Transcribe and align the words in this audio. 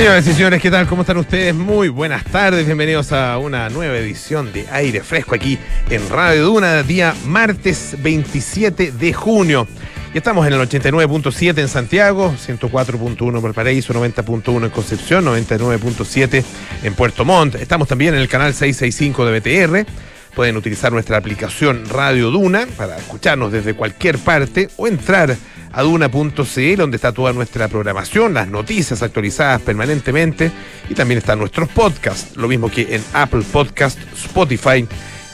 Señoras 0.00 0.26
y 0.26 0.32
señores, 0.32 0.62
¿qué 0.62 0.70
tal? 0.70 0.86
¿Cómo 0.86 1.02
están 1.02 1.18
ustedes? 1.18 1.54
Muy 1.54 1.90
buenas 1.90 2.24
tardes, 2.24 2.64
bienvenidos 2.64 3.12
a 3.12 3.36
una 3.36 3.68
nueva 3.68 3.98
edición 3.98 4.50
de 4.50 4.66
Aire 4.72 5.02
Fresco 5.02 5.34
aquí 5.34 5.58
en 5.90 6.08
Radio 6.08 6.44
Duna, 6.44 6.82
día 6.82 7.14
martes 7.26 7.96
27 7.98 8.92
de 8.92 9.12
junio. 9.12 9.68
Y 10.14 10.16
estamos 10.16 10.46
en 10.46 10.54
el 10.54 10.60
89.7 10.60 11.58
en 11.58 11.68
Santiago, 11.68 12.32
104.1 12.32 13.36
en 13.36 13.42
Valparaíso, 13.42 13.92
90.1 13.92 14.64
en 14.64 14.70
Concepción, 14.70 15.26
99.7 15.26 16.44
en 16.82 16.94
Puerto 16.94 17.26
Montt. 17.26 17.56
Estamos 17.56 17.86
también 17.86 18.14
en 18.14 18.22
el 18.22 18.28
canal 18.28 18.54
665 18.54 19.26
de 19.26 19.38
BTR. 19.38 19.86
Pueden 20.34 20.56
utilizar 20.56 20.92
nuestra 20.92 21.18
aplicación 21.18 21.86
Radio 21.86 22.30
Duna 22.30 22.66
para 22.78 22.96
escucharnos 22.96 23.52
desde 23.52 23.74
cualquier 23.74 24.16
parte 24.16 24.70
o 24.78 24.86
entrar 24.86 25.32
a 25.32 25.36
duna.cl 25.76 26.76
donde 26.76 26.96
está 26.96 27.12
toda 27.12 27.32
nuestra 27.32 27.68
programación, 27.68 28.34
las 28.34 28.48
noticias 28.48 29.02
actualizadas 29.02 29.60
permanentemente 29.62 30.50
y 30.88 30.94
también 30.94 31.18
están 31.18 31.38
nuestros 31.38 31.68
podcasts, 31.68 32.36
lo 32.36 32.48
mismo 32.48 32.70
que 32.70 32.94
en 32.94 33.04
Apple 33.12 33.42
Podcast, 33.52 33.98
Spotify 34.14 34.86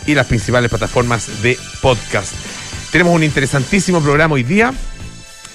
y 0.06 0.14
las 0.14 0.26
principales 0.26 0.70
plataformas 0.70 1.42
de 1.42 1.58
podcast. 1.80 2.34
Tenemos 2.92 3.14
un 3.14 3.24
interesantísimo 3.24 4.00
programa 4.00 4.34
hoy 4.34 4.42
día. 4.42 4.72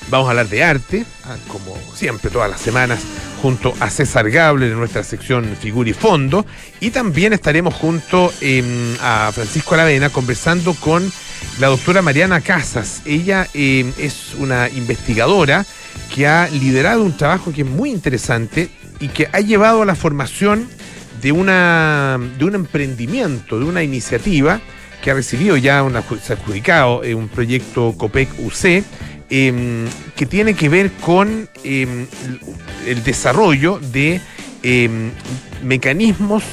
Vamos 0.10 0.28
a 0.28 0.32
hablar 0.32 0.50
de 0.50 0.64
arte, 0.64 1.06
ah, 1.26 1.38
como 1.48 1.78
siempre, 1.96 2.30
todas 2.30 2.50
las 2.50 2.60
semanas, 2.60 3.00
junto 3.42 3.74
a 3.80 3.90
César 3.90 4.30
Gable 4.30 4.68
en 4.68 4.78
nuestra 4.78 5.04
sección 5.04 5.56
Figura 5.60 5.90
y 5.90 5.94
Fondo. 5.94 6.46
Y 6.80 6.90
también 6.90 7.34
estaremos 7.34 7.74
junto 7.74 8.34
em, 8.42 8.96
a 9.02 9.32
Francisco 9.34 9.76
Aravena 9.76 10.10
conversando 10.10 10.74
con 10.74 11.12
la 11.60 11.68
doctora 11.68 12.02
Mariana 12.02 12.42
Casas. 12.42 13.02
Ella 13.06 13.48
em, 13.54 13.92
es 13.98 14.34
una 14.40 14.70
investigadora 14.70 15.66
que 16.14 16.28
ha 16.28 16.48
liderado 16.50 17.04
un 17.04 17.16
trabajo 17.16 17.52
que 17.52 17.62
es 17.62 17.68
muy 17.68 17.92
interesante 17.92 18.70
y 19.00 19.10
que 19.10 19.30
ha 19.32 19.40
llevado 19.40 19.82
a 19.82 19.86
la 19.86 19.96
formación 19.96 20.68
de, 21.22 21.32
una, 21.32 22.20
de 22.38 22.46
un 22.46 22.56
emprendimiento, 22.56 23.60
de 23.60 23.66
una 23.66 23.84
iniciativa 23.84 24.60
que 25.04 25.12
ha 25.12 25.14
recibido 25.14 25.58
ya, 25.58 25.84
una, 25.84 26.04
se 26.22 26.34
ha 26.34 26.36
adjudicado 26.36 27.04
eh, 27.04 27.16
un 27.16 27.28
proyecto 27.28 27.96
COPEC 27.98 28.30
UC, 28.40 28.84
em, 29.30 29.88
que 30.16 30.26
tiene 30.26 30.54
que 30.54 30.70
ver 30.70 30.92
con 30.94 31.50
em, 31.64 32.06
el 32.86 33.04
desarrollo 33.04 33.80
de 33.80 34.22
mecanismos 35.64 36.44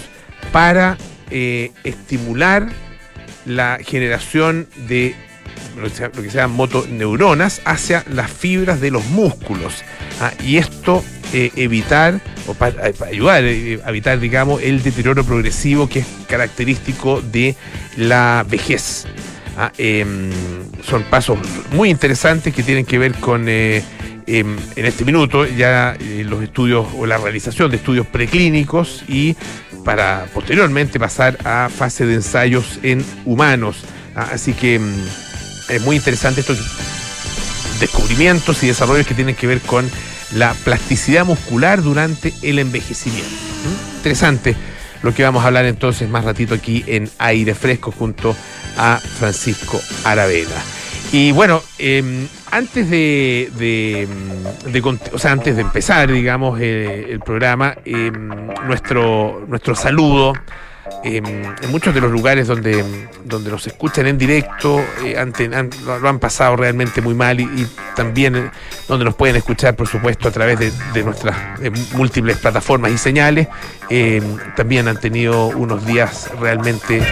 para 0.50 0.96
eh, 1.30 1.72
estimular 1.84 2.68
la 3.48 3.78
generación 3.82 4.68
de 4.86 5.14
lo 5.76 5.88
que 6.22 6.30
se 6.30 6.36
llama 6.36 6.54
motoneuronas 6.54 7.62
hacia 7.64 8.04
las 8.10 8.30
fibras 8.30 8.80
de 8.80 8.90
los 8.90 9.04
músculos. 9.06 9.82
¿ah? 10.20 10.32
y 10.44 10.56
esto 10.56 11.04
eh, 11.32 11.50
evitar, 11.56 12.20
o 12.46 12.54
para, 12.54 12.92
ayudar 13.06 13.44
eh, 13.44 13.80
a 13.84 13.90
evitar, 13.90 14.20
digamos, 14.20 14.62
el 14.62 14.82
deterioro 14.82 15.24
progresivo 15.24 15.88
que 15.88 16.00
es 16.00 16.06
característico 16.28 17.20
de 17.20 17.56
la 17.96 18.44
vejez. 18.48 19.06
¿ah? 19.56 19.72
Em, 19.78 20.30
son 20.82 21.02
pasos 21.04 21.38
muy 21.72 21.90
interesantes 21.90 22.54
que 22.54 22.62
tienen 22.62 22.84
que 22.84 22.98
ver 22.98 23.14
con, 23.14 23.46
eh, 24.28 24.40
em, 24.40 24.56
en 24.76 24.84
este 24.84 25.04
minuto, 25.04 25.46
ya 25.46 25.96
los 26.24 26.42
estudios 26.42 26.86
o 26.96 27.06
la 27.06 27.18
realización 27.18 27.70
de 27.70 27.76
estudios 27.78 28.06
preclínicos 28.06 29.04
y 29.08 29.36
para 29.84 30.26
posteriormente 30.34 31.00
pasar 31.00 31.38
a 31.44 31.68
fase 31.68 32.06
de 32.06 32.14
ensayos 32.14 32.78
en 32.82 33.04
humanos. 33.24 33.84
¿ah? 34.14 34.28
así 34.32 34.52
que 34.52 34.76
em, 34.76 34.92
es 35.68 35.82
muy 35.82 35.96
interesante 35.96 36.40
estos 36.40 36.58
descubrimientos 37.80 38.62
y 38.62 38.66
desarrollos 38.66 39.06
que 39.06 39.14
tienen 39.14 39.34
que 39.34 39.46
ver 39.46 39.60
con 39.60 39.88
la 40.34 40.52
plasticidad 40.52 41.24
muscular 41.24 41.82
durante 41.82 42.34
el 42.42 42.58
envejecimiento. 42.58 43.30
Interesante 43.96 44.56
lo 45.02 45.14
que 45.14 45.22
vamos 45.22 45.44
a 45.44 45.46
hablar 45.46 45.64
entonces 45.64 46.08
más 46.08 46.24
ratito 46.24 46.54
aquí 46.54 46.84
en 46.86 47.08
Aire 47.18 47.54
Fresco 47.54 47.92
junto 47.92 48.34
a 48.76 48.98
Francisco 48.98 49.80
Aravena. 50.04 50.77
Y 51.10 51.32
bueno, 51.32 51.62
em, 51.78 52.28
antes 52.50 52.90
de, 52.90 54.08
o 55.12 55.18
sea, 55.18 55.32
antes 55.32 55.56
de 55.56 55.62
empezar, 55.62 56.12
digamos, 56.12 56.60
eh, 56.60 57.06
el 57.10 57.20
programa, 57.20 57.74
em, 57.84 58.48
nuestro, 58.66 59.44
nuestro 59.48 59.74
saludo 59.74 60.34
en 61.04 61.70
muchos 61.70 61.94
de 61.94 62.00
los 62.00 62.10
lugares 62.10 62.46
donde, 62.46 62.84
donde 63.24 63.50
nos 63.50 63.66
escuchan 63.66 64.06
en 64.06 64.18
directo 64.18 64.80
eh, 65.04 65.70
lo 65.84 66.08
han 66.08 66.18
pasado 66.18 66.56
realmente 66.56 67.00
muy 67.00 67.14
mal 67.14 67.40
y, 67.40 67.66
también 67.94 68.36
eh, 68.36 68.50
donde 68.86 69.04
nos 69.04 69.14
pueden 69.14 69.36
escuchar, 69.36 69.74
por 69.74 69.88
supuesto, 69.88 70.28
a 70.28 70.30
través 70.30 70.58
de, 70.58 71.02
nuestras 71.02 71.60
eh, 71.60 71.70
múltiples 71.94 72.38
plataformas 72.38 72.92
y 72.92 72.98
señales, 72.98 73.48
también 74.56 74.86
han 74.86 75.00
tenido 75.00 75.46
unos 75.46 75.86
días 75.86 76.30
realmente 76.38 77.02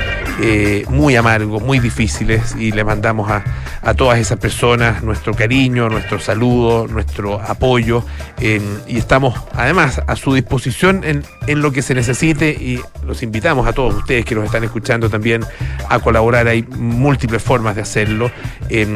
muy 0.91 1.16
amargos, 1.16 1.62
muy 1.62 1.78
difíciles 1.78 2.54
y 2.59 2.70
le 2.72 2.84
mandamos 2.84 3.31
a, 3.31 3.42
a, 3.82 3.94
todas 3.94 4.19
esas 4.19 4.38
personas 4.38 5.03
nuestro 5.03 5.32
cariño, 5.32 5.88
nuestro 5.88 6.19
saludo, 6.20 6.86
nuestro 6.86 7.41
apoyo. 7.41 8.04
Y 8.38 8.98
estamos 8.98 9.41
además 9.54 10.03
a 10.06 10.16
su 10.16 10.34
disposición 10.34 11.03
en, 11.04 11.25
en 11.47 11.62
lo 11.62 11.72
que 11.72 11.81
se 11.81 11.94
necesite 11.94 12.50
y 12.50 12.81
los 13.06 13.22
invitamos 13.22 13.66
a 13.66 13.72
todos 13.72 13.94
ustedes 13.94 14.25
que 14.25 14.34
nos 14.34 14.44
están 14.44 14.65
escuchando 14.65 15.10
también 15.10 15.44
a 15.88 15.99
colaborar. 15.99 16.49
Hay 16.49 16.62
múltiples 16.62 17.43
formas 17.43 17.77
de 17.77 17.82
hacerlo. 17.82 18.31
y, 18.71 18.87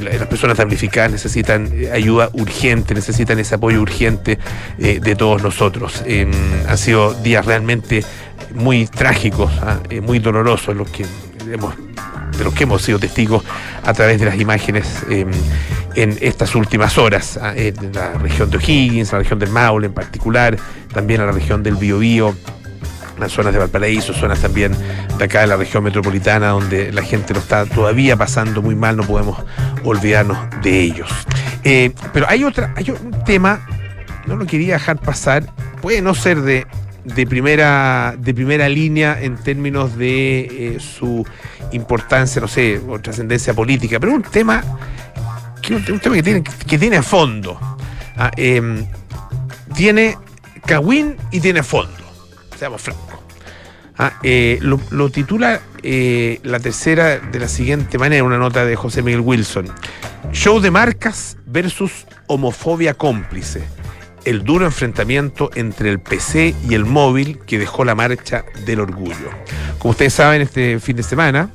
las 0.00 0.26
personas 0.26 0.56
damnificadas 0.56 1.12
necesitan 1.12 1.70
ayuda 1.92 2.30
urgente, 2.32 2.92
necesitan 2.92 3.38
ese 3.38 3.54
apoyo 3.54 3.80
urgente 3.80 4.38
eh, 4.78 4.98
de 5.00 5.14
todos 5.14 5.42
nosotros. 5.42 6.02
han 6.68 6.78
sido 6.78 7.14
días 7.14 7.46
realmente 7.46 8.04
muy 8.54 8.86
trágicos, 8.86 9.52
¿ah? 9.62 9.78
eh, 9.90 10.00
muy 10.00 10.18
dolorosos 10.18 10.74
los 10.74 10.90
que 10.90 11.06
hemos 11.52 11.74
de 12.36 12.44
los 12.44 12.54
que 12.54 12.64
hemos 12.64 12.82
sido 12.82 12.98
testigos 12.98 13.44
a 13.82 13.92
través 13.92 14.18
de 14.18 14.26
las 14.26 14.40
imágenes 14.40 15.04
en 15.94 16.16
estas 16.20 16.54
últimas 16.54 16.96
horas, 16.98 17.38
¿ah? 17.40 17.52
en 17.54 17.92
la 17.92 18.12
región 18.14 18.50
de 18.50 18.56
O'Higgins, 18.56 19.12
en 19.12 19.18
la 19.18 19.22
región 19.22 19.38
del 19.38 19.50
Maule 19.50 19.86
en 19.86 19.92
particular, 19.92 20.56
también 20.92 21.20
en 21.20 21.26
la 21.26 21.32
región 21.32 21.62
del 21.62 21.76
Biobío 21.76 22.34
las 23.20 23.32
zonas 23.32 23.52
de 23.52 23.58
Valparaíso, 23.58 24.12
zonas 24.12 24.40
también 24.40 24.72
de 25.18 25.24
acá 25.24 25.42
de 25.42 25.46
la 25.46 25.56
región 25.56 25.84
metropolitana, 25.84 26.48
donde 26.48 26.92
la 26.92 27.02
gente 27.02 27.34
lo 27.34 27.40
está 27.40 27.66
todavía 27.66 28.16
pasando 28.16 28.62
muy 28.62 28.74
mal, 28.74 28.96
no 28.96 29.04
podemos 29.04 29.38
olvidarnos 29.84 30.38
de 30.62 30.80
ellos. 30.80 31.10
Eh, 31.62 31.92
pero 32.12 32.26
hay 32.28 32.44
otra, 32.44 32.72
hay 32.76 32.90
un 32.90 33.24
tema, 33.24 33.66
no 34.26 34.36
lo 34.36 34.46
quería 34.46 34.74
dejar 34.74 34.98
pasar, 34.98 35.44
puede 35.82 36.00
no 36.00 36.14
ser 36.14 36.40
de, 36.40 36.66
primera, 37.26 38.14
de 38.18 38.34
primera 38.34 38.68
línea 38.68 39.20
en 39.20 39.36
términos 39.36 39.96
de 39.96 40.40
eh, 40.40 40.80
su 40.80 41.26
importancia, 41.72 42.40
no 42.40 42.48
sé, 42.48 42.80
o 42.88 42.98
trascendencia 42.98 43.54
política, 43.54 44.00
pero 44.00 44.12
un 44.12 44.22
tema 44.22 44.62
que, 45.60 45.74
un 45.74 46.00
tema 46.00 46.16
que 46.16 46.22
tiene, 46.22 46.42
que 46.42 46.78
tiene 46.78 47.02
fondo. 47.02 47.58
Ah, 48.16 48.30
em, 48.36 48.84
tiene 49.74 50.18
cagüín 50.66 51.16
y 51.30 51.40
tiene 51.40 51.62
fondo 51.62 52.00
seamos 52.60 52.82
francos. 52.82 53.09
Ah, 54.02 54.14
eh, 54.22 54.58
lo, 54.62 55.10
titula 55.10 55.60
eh, 55.82 56.40
la 56.42 56.58
tercera 56.58 57.18
de 57.18 57.38
la 57.38 57.48
siguiente 57.48 57.98
manera, 57.98 58.24
una 58.24 58.38
nota 58.38 58.64
de 58.64 58.74
José 58.74 59.02
Miguel 59.02 59.20
Wilson. 59.20 59.66
Show 60.32 60.58
de 60.58 60.70
marcas 60.70 61.36
versus 61.44 62.06
homofobia 62.26 62.94
cómplice. 62.94 63.62
El 64.24 64.42
duro 64.42 64.64
enfrentamiento 64.64 65.50
entre 65.54 65.90
el 65.90 66.00
PC 66.00 66.54
y 66.66 66.72
el 66.72 66.86
móvil 66.86 67.40
que 67.40 67.58
dejó 67.58 67.84
la 67.84 67.94
marcha 67.94 68.46
del 68.64 68.80
orgullo. 68.80 69.28
Como 69.78 69.90
ustedes 69.90 70.14
saben, 70.14 70.40
este 70.40 70.80
fin 70.80 70.96
de 70.96 71.02
semana, 71.02 71.50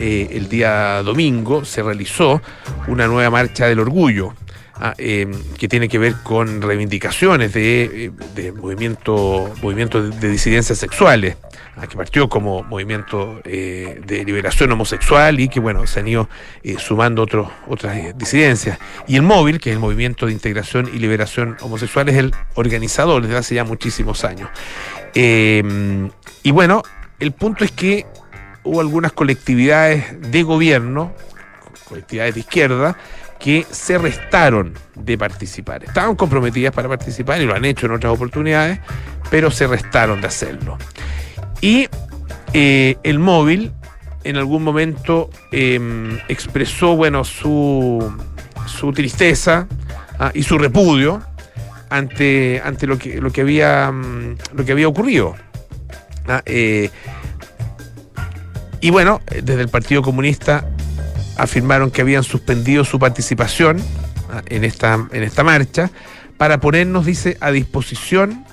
eh, 0.00 0.30
el 0.32 0.48
día 0.48 1.00
domingo, 1.04 1.64
se 1.64 1.80
realizó 1.80 2.42
una 2.88 3.06
nueva 3.06 3.30
marcha 3.30 3.66
del 3.66 3.78
orgullo 3.78 4.34
Ah, 4.78 4.94
em, 4.98 5.32
que 5.58 5.68
tiene 5.68 5.88
que 5.88 5.98
ver 5.98 6.16
con 6.22 6.60
reivindicaciones 6.60 7.54
de, 7.54 8.12
eh, 8.36 8.52
movimiento, 8.52 9.50
movimientos 9.62 10.20
de, 10.20 10.28
disidencias 10.28 10.78
sexuales, 10.78 11.38
ah, 11.76 11.86
que 11.86 11.96
partió 11.96 12.28
como 12.28 12.62
movimiento 12.62 13.40
eh, 13.44 14.02
de 14.04 14.22
liberación 14.24 14.70
homosexual 14.72 15.40
y 15.40 15.48
que 15.48 15.60
bueno, 15.60 15.86
se 15.86 16.00
han 16.00 16.08
ido 16.08 16.28
eh, 16.62 16.76
sumando 16.78 17.26
otras 17.66 18.18
disidencias. 18.18 18.78
Y 19.06 19.16
el 19.16 19.22
móvil, 19.22 19.60
que 19.60 19.70
es 19.70 19.76
el 19.76 19.80
movimiento 19.80 20.26
de 20.26 20.32
integración 20.32 20.90
y 20.92 20.98
liberación 20.98 21.56
homosexual, 21.62 22.10
es 22.10 22.16
el 22.16 22.34
organizador 22.54 23.22
desde 23.22 23.38
hace 23.38 23.54
ya 23.54 23.64
muchísimos 23.64 24.24
años. 24.24 24.50
Em, 25.14 26.10
y 26.42 26.50
bueno, 26.50 26.82
el 27.18 27.32
punto 27.32 27.64
es 27.64 27.72
que 27.72 28.04
hubo 28.62 28.82
algunas 28.82 29.12
colectividades 29.12 30.04
de 30.30 30.42
gobierno, 30.42 31.14
colectividades 31.88 32.34
de 32.34 32.40
izquierda, 32.40 32.98
que 33.38 33.66
se 33.70 33.98
restaron 33.98 34.74
de 34.94 35.18
participar. 35.18 35.84
Estaban 35.84 36.16
comprometidas 36.16 36.74
para 36.74 36.88
participar 36.88 37.40
y 37.40 37.46
lo 37.46 37.54
han 37.54 37.64
hecho 37.64 37.86
en 37.86 37.92
otras 37.92 38.12
oportunidades, 38.12 38.80
pero 39.30 39.50
se 39.50 39.66
restaron 39.66 40.20
de 40.20 40.26
hacerlo. 40.26 40.78
Y 41.60 41.88
eh, 42.52 42.96
el 43.02 43.18
móvil 43.18 43.72
en 44.24 44.36
algún 44.36 44.64
momento 44.64 45.30
em, 45.52 46.18
expresó 46.28 46.96
bueno, 46.96 47.24
su, 47.24 48.12
su 48.66 48.92
tristeza 48.92 49.68
ah, 50.18 50.32
y 50.34 50.42
su 50.42 50.58
repudio 50.58 51.22
ante, 51.90 52.60
ante 52.64 52.86
lo, 52.86 52.98
que, 52.98 53.20
lo, 53.20 53.30
que 53.30 53.42
había, 53.42 53.90
mm, 53.92 54.36
lo 54.54 54.64
que 54.64 54.72
había 54.72 54.88
ocurrido. 54.88 55.36
Ah, 56.26 56.42
eh, 56.44 56.90
y 58.80 58.90
bueno, 58.90 59.20
desde 59.30 59.62
el 59.62 59.68
Partido 59.68 60.02
Comunista 60.02 60.68
afirmaron 61.36 61.90
que 61.90 62.00
habían 62.00 62.24
suspendido 62.24 62.84
su 62.84 62.98
participación 62.98 63.82
ah, 64.30 64.42
en, 64.46 64.64
esta, 64.64 65.06
en 65.12 65.22
esta 65.22 65.44
marcha 65.44 65.90
para 66.36 66.60
ponernos, 66.60 67.06
dice, 67.06 67.36
a 67.40 67.50
disposición 67.50 68.44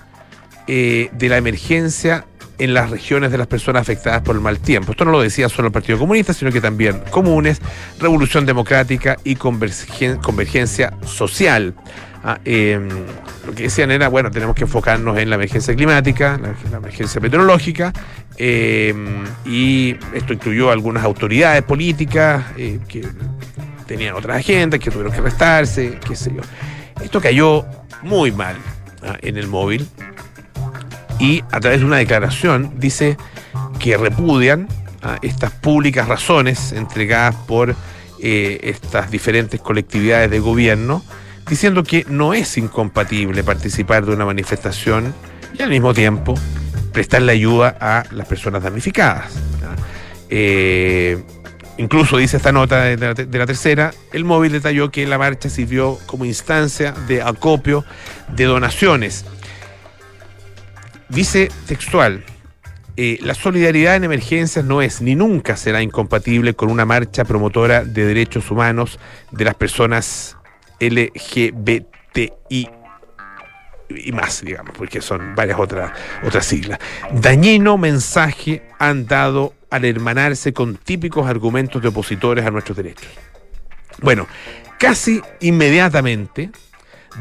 eh, 0.67 1.09
de 1.13 1.29
la 1.29 1.37
emergencia 1.37 2.25
en 2.59 2.73
las 2.73 2.89
regiones 2.89 3.31
de 3.31 3.37
las 3.37 3.47
personas 3.47 3.81
afectadas 3.81 4.21
por 4.21 4.35
el 4.35 4.41
mal 4.41 4.59
tiempo. 4.59 4.91
Esto 4.91 5.05
no 5.05 5.11
lo 5.11 5.21
decía 5.21 5.49
solo 5.49 5.67
el 5.67 5.71
Partido 5.73 5.97
Comunista, 5.97 6.33
sino 6.33 6.51
que 6.51 6.61
también 6.61 7.01
comunes, 7.09 7.59
Revolución 7.99 8.45
Democrática 8.45 9.17
y 9.23 9.35
Convergencia 9.35 10.93
Social. 11.05 11.73
Ah, 12.25 12.39
em, 12.45 12.87
lo 13.45 13.53
que 13.53 13.63
decían 13.63 13.91
era, 13.91 14.07
bueno, 14.07 14.31
tenemos 14.31 14.55
que 14.55 14.63
enfocarnos 14.63 15.17
en 15.17 15.29
la 15.29 15.35
emergencia 15.35 15.75
climática, 15.75 16.39
la, 16.41 16.77
emergencia 16.77 17.19
meteorológica, 17.19 17.91
em, 18.37 19.23
y 19.45 19.95
esto 20.13 20.33
incluyó 20.33 20.71
algunas 20.71 21.03
autoridades 21.03 21.63
políticas 21.63 22.45
eh, 22.57 22.79
que 22.87 23.07
tenían 23.85 24.15
otras 24.15 24.37
agendas, 24.37 24.79
que 24.79 24.89
tuvieron 24.89 25.13
que 25.13 25.21
restarse, 25.21 25.99
qué 26.05 26.15
sé 26.15 26.33
yo. 26.33 26.41
Esto 27.01 27.21
cayó 27.21 27.65
muy 28.01 28.31
mal 28.31 28.55
ah, 29.03 29.17
en 29.21 29.37
el 29.37 29.47
móvil. 29.47 29.87
Y 31.19 31.43
a 31.51 31.59
través 31.59 31.79
de 31.79 31.85
una 31.85 31.97
declaración 31.97 32.73
dice 32.77 33.17
que 33.79 33.97
repudian 33.97 34.67
ah, 35.01 35.17
estas 35.21 35.51
públicas 35.51 36.07
razones 36.07 36.71
entregadas 36.71 37.35
por 37.47 37.75
eh, 38.21 38.59
estas 38.63 39.11
diferentes 39.11 39.59
colectividades 39.59 40.31
de 40.31 40.39
gobierno 40.39 41.03
diciendo 41.47 41.83
que 41.83 42.05
no 42.07 42.33
es 42.33 42.57
incompatible 42.57 43.43
participar 43.43 44.05
de 44.05 44.13
una 44.13 44.25
manifestación 44.25 45.13
y 45.57 45.61
al 45.61 45.69
mismo 45.69 45.93
tiempo 45.93 46.35
prestarle 46.93 47.33
ayuda 47.33 47.75
a 47.81 48.05
las 48.11 48.27
personas 48.27 48.63
damnificadas. 48.63 49.33
Eh, 50.29 51.21
incluso 51.77 52.17
dice 52.17 52.37
esta 52.37 52.51
nota 52.53 52.83
de 52.83 52.97
la, 52.97 53.45
tercera, 53.45 53.91
el 54.13 54.23
móvil 54.23 54.53
detalló 54.53 54.91
que 54.91 55.05
la 55.05 55.17
marcha 55.17 55.49
sirvió 55.49 55.97
como 56.05 56.23
instancia 56.23 56.93
de 57.07 57.21
acopio 57.21 57.83
de 58.29 58.45
donaciones. 58.45 59.25
Dice 61.09 61.51
textual, 61.67 62.23
eh, 62.95 63.17
la 63.21 63.33
solidaridad 63.33 63.95
en 63.95 64.03
emergencias 64.05 64.63
no 64.63 64.81
es 64.81 65.01
ni 65.01 65.15
nunca 65.15 65.57
será 65.57 65.81
incompatible 65.81 66.53
con 66.53 66.69
una 66.69 66.85
marcha 66.85 67.25
promotora 67.25 67.83
de 67.83 68.05
derechos 68.05 68.49
humanos 68.51 68.99
de 69.31 69.45
las 69.45 69.55
personas 69.55 70.37
LGBTI 70.79 72.69
y 73.89 74.11
más, 74.11 74.41
digamos, 74.43 74.75
porque 74.77 75.01
son 75.01 75.35
varias 75.35 75.59
otras, 75.59 75.91
otras 76.23 76.45
siglas. 76.45 76.79
Dañino 77.11 77.77
mensaje 77.77 78.63
han 78.79 79.05
dado 79.05 79.53
al 79.69 79.85
hermanarse 79.85 80.53
con 80.53 80.75
típicos 80.75 81.27
argumentos 81.27 81.81
de 81.81 81.87
opositores 81.87 82.45
a 82.45 82.51
nuestros 82.51 82.77
derechos. 82.77 83.07
Bueno, 84.01 84.27
casi 84.79 85.21
inmediatamente, 85.39 86.51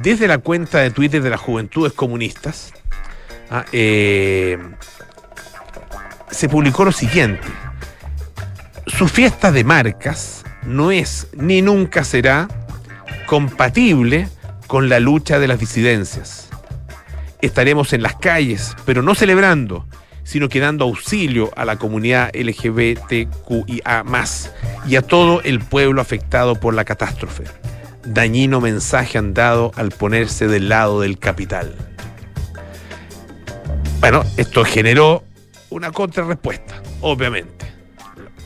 desde 0.03 0.29
la 0.29 0.39
cuenta 0.39 0.79
de 0.81 0.91
Twitter 0.91 1.23
de 1.23 1.31
las 1.31 1.41
Juventudes 1.41 1.93
Comunistas, 1.93 2.73
ah, 3.51 3.65
eh, 3.73 4.59
se 6.31 6.49
publicó 6.49 6.85
lo 6.85 6.93
siguiente. 6.93 7.47
Su 8.87 9.09
fiesta 9.09 9.53
de 9.53 9.65
marcas 9.65 10.45
no 10.65 10.91
es 10.91 11.29
ni 11.33 11.63
nunca 11.63 12.05
será 12.05 12.49
compatible 13.27 14.29
con 14.67 14.89
la 14.89 15.01
lucha 15.01 15.39
de 15.39 15.49
las 15.49 15.59
disidencias. 15.59 16.52
Estaremos 17.43 17.93
en 17.93 18.03
las 18.03 18.15
calles, 18.17 18.75
pero 18.87 19.03
no 19.03 19.15
celebrando, 19.15 19.87
sino 20.25 20.49
que 20.49 20.61
dando 20.61 20.85
auxilio 20.85 21.51
a 21.57 21.65
la 21.65 21.77
comunidad 21.77 22.31
LGBTQIA 22.35 24.05
y 24.87 24.97
a 24.97 25.03
todo 25.03 25.43
el 25.43 25.61
pueblo 25.61 26.01
afectado 26.01 26.55
por 26.55 26.73
la 26.73 26.85
catástrofe. 26.85 27.45
Dañino 28.05 28.61
mensaje 28.61 29.19
han 29.19 29.35
dado 29.35 29.73
al 29.77 29.91
ponerse 29.91 30.49
del 30.49 30.69
lado 30.69 31.01
del 31.01 31.19
capital. 31.19 31.75
Bueno, 34.01 34.25
esto 34.37 34.65
generó 34.65 35.25
una 35.71 35.93
contrarrespuesta, 35.93 36.83
obviamente. 37.01 37.67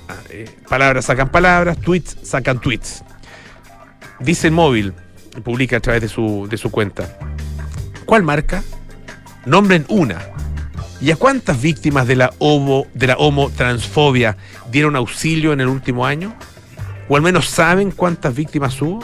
Ah, 0.09 0.15
eh, 0.31 0.49
palabras 0.69 1.07
sacan 1.07 1.31
palabras, 1.31 1.79
tweets 1.79 2.17
sacan 2.23 2.61
tweets. 2.61 3.03
Dice 4.21 4.47
el 4.47 4.53
móvil, 4.53 4.95
publica 5.45 5.79
a 5.79 5.81
través 5.81 6.03
de 6.03 6.09
su, 6.09 6.47
de 6.49 6.57
su 6.57 6.71
cuenta. 6.71 7.19
¿Cuál 8.05 8.23
marca? 8.23 8.63
Nombren 9.47 9.87
una. 9.89 10.19
¿Y 11.01 11.13
a 11.13 11.17
cuántas 11.17 11.61
víctimas 11.61 12.07
de 12.07 12.17
la, 12.17 12.33
homo, 12.39 12.87
de 12.95 13.07
la 13.07 13.17
homotransfobia 13.17 14.37
dieron 14.71 14.97
auxilio 14.97 15.53
en 15.53 15.61
el 15.61 15.69
último 15.69 16.05
año? 16.05 16.35
¿O 17.09 17.17
al 17.17 17.23
menos 17.23 17.49
saben 17.49 17.93
cuántas 17.93 18.35
víctimas 18.35 18.81
hubo? 18.83 19.01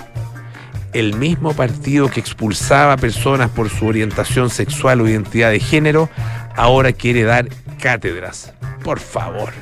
El 0.93 1.15
mismo 1.17 1.55
partido 1.55 2.09
que 2.09 2.21
expulsaba 2.21 2.95
a 2.95 2.97
personas 2.97 3.51
por 3.51 3.71
su 3.71 3.87
orientación 3.87 4.51
sexual 4.51 5.01
o 5.01 5.09
identidad 5.09 5.51
de 5.51 5.61
género 5.61 6.11
ahora 6.57 6.93
quiere 6.93 7.23
dar 7.23 7.49
cátedras. 7.81 8.53
Por 8.83 8.99
favor. 8.99 9.53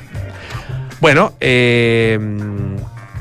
Bueno, 0.99 1.33
eh, 1.39 2.19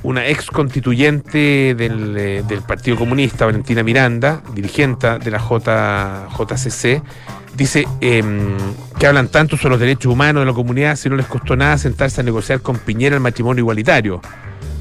una 0.03 0.27
ex 0.27 0.47
constituyente 0.51 1.75
del, 1.75 2.17
eh, 2.17 2.43
del, 2.47 2.63
Partido 2.63 2.97
Comunista, 2.97 3.47
Valentina 3.47 3.83
Miranda, 3.83 4.43
dirigente 4.55 5.19
de 5.19 5.31
la 5.31 5.39
J, 5.39 6.29
JCC, 6.39 7.03
dice 7.57 7.87
eh, 8.01 8.23
que 8.99 9.07
hablan 9.07 9.29
tanto 9.29 9.57
sobre 9.57 9.71
los 9.71 9.81
derechos 9.81 10.13
humanos 10.13 10.43
de 10.43 10.47
la 10.47 10.53
comunidad 10.53 10.97
si 10.97 11.09
no 11.09 11.17
les 11.17 11.27
costó 11.27 11.57
nada 11.57 11.79
sentarse 11.79 12.21
a 12.21 12.25
negociar 12.25 12.61
con 12.61 12.79
Piñera 12.79 13.17
el 13.17 13.23
matrimonio 13.23 13.63
igualitario, 13.63 14.21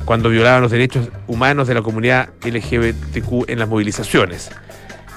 cuando 0.05 0.29
violaban 0.29 0.61
los 0.61 0.71
derechos 0.71 1.09
humanos 1.27 1.67
de 1.67 1.73
la 1.73 1.81
comunidad 1.81 2.29
LGBTQ 2.43 3.49
en 3.49 3.59
las 3.59 3.67
movilizaciones. 3.67 4.49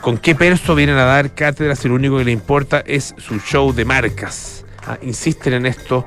¿Con 0.01 0.19
qué 0.19 0.35
perso 0.35 0.75
vienen 0.75 0.97
a 0.97 1.05
dar 1.05 1.31
cátedras 1.33 1.79
si 1.79 1.89
lo 1.89 1.95
único 1.95 2.19
que 2.19 2.25
le 2.25 2.33
importa 2.33 2.83
es 2.85 3.15
su 3.19 3.39
show 3.39 3.73
de 3.73 3.85
marcas? 3.85 4.65
Ah, 4.85 4.99
insisten 5.01 5.53
en 5.53 5.67
esto 5.67 6.05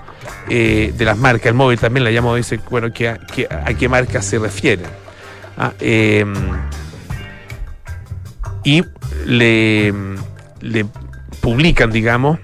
eh, 0.49 0.93
de 0.97 1.05
las 1.05 1.17
marcas. 1.17 1.47
El 1.47 1.53
móvil 1.53 1.79
también 1.79 2.03
la 2.03 2.11
llamo, 2.11 2.35
dice, 2.35 2.59
bueno, 2.69 2.91
que 2.91 3.07
a, 3.07 3.17
qué 3.17 3.87
marca 3.87 4.21
se 4.21 4.37
refiere. 4.37 4.83
Ah, 5.57 5.71
em, 5.79 6.33
y 8.65 8.83
le, 9.25 9.93
le 10.59 10.85
publican, 11.41 11.91
digamos, 11.91 12.39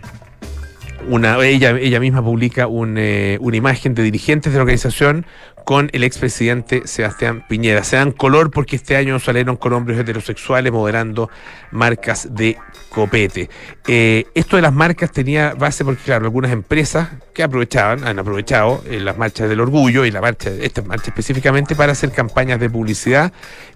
una, 1.07 1.43
ella, 1.43 1.71
ella 1.71 1.99
misma 1.99 2.23
publica 2.23 2.67
eh, 2.97 3.37
una 3.41 3.57
imagen 3.57 3.95
de 3.95 4.03
dirigentes 4.03 4.53
de 4.53 4.57
la 4.57 4.63
organización 4.63 5.25
con 5.65 5.89
el 5.93 6.03
expresidente 6.03 6.83
Sebastián 6.85 7.45
Piñera. 7.47 7.83
Se 7.83 7.95
dan 7.95 8.11
color 8.11 8.51
porque 8.51 8.75
este 8.75 8.95
año 8.95 9.19
salieron 9.19 9.57
con 9.57 9.73
hombres 9.73 9.99
heterosexuales 9.99 10.71
moderando 10.71 11.29
marcas 11.71 12.27
de 12.31 12.57
copete. 12.89 13.49
Eh, 13.87 14.25
esto 14.35 14.57
de 14.57 14.61
las 14.61 14.73
marcas 14.73 15.11
tenía 15.11 15.53
base 15.53 15.85
porque, 15.85 16.03
claro, 16.03 16.25
algunas 16.25 16.51
empresas 16.51 17.09
que 17.33 17.43
aprovechaban, 17.43 18.05
han 18.05 18.19
aprovechado 18.19 18.83
eh, 18.89 18.99
las 18.99 19.17
marchas 19.17 19.47
del 19.47 19.61
orgullo 19.61 20.05
y 20.05 20.11
la 20.11 20.19
marcha, 20.19 20.49
esta 20.49 20.81
marcha 20.81 21.05
específicamente 21.07 21.75
para 21.75 21.93
hacer 21.93 22.11
campañas 22.11 22.59
de 22.59 22.69
publicidad, 22.69 23.31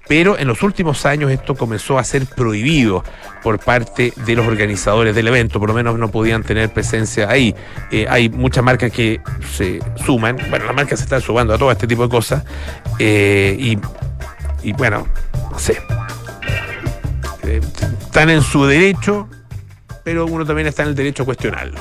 pero 0.08 0.38
en 0.38 0.48
los 0.48 0.62
últimos 0.64 1.06
años 1.06 1.32
esto 1.32 1.56
comenzó 1.56 1.98
a 1.98 2.04
ser 2.04 2.26
prohibido 2.26 3.04
por 3.42 3.60
parte 3.60 4.14
de 4.26 4.36
los 4.36 4.46
organizadores 4.46 5.16
del 5.16 5.28
evento, 5.28 5.60
por 5.60 5.70
lo 5.70 5.76
menos 5.76 5.98
no 5.98 6.12
podían 6.12 6.44
tener 6.44 6.72
presencia 6.72 7.30
ahí. 7.30 7.56
Eh, 7.92 8.06
hay 8.10 8.30
muchas 8.30 8.64
marcas 8.64 8.92
que 8.92 9.22
se 9.56 9.80
suman, 10.06 10.38
bueno, 10.50 10.66
las 10.66 10.76
marcas 10.76 11.00
se 11.00 11.06
están 11.06 11.22
sumando 11.22 11.54
a 11.54 11.58
todo 11.58 11.72
este 11.76 11.88
tipo 11.88 12.04
de 12.04 12.10
cosas, 12.10 12.44
y, 13.00 13.78
y 14.64 14.74
bueno, 14.74 15.08
no 15.52 15.60
sé 15.60 15.78
están 18.16 18.30
en 18.30 18.42
su 18.42 18.66
derecho, 18.66 19.28
pero 20.04 20.26
uno 20.26 20.46
también 20.46 20.68
está 20.68 20.84
en 20.84 20.90
el 20.90 20.96
derecho 20.96 21.24
a 21.24 21.26
cuestionarlo. 21.26 21.80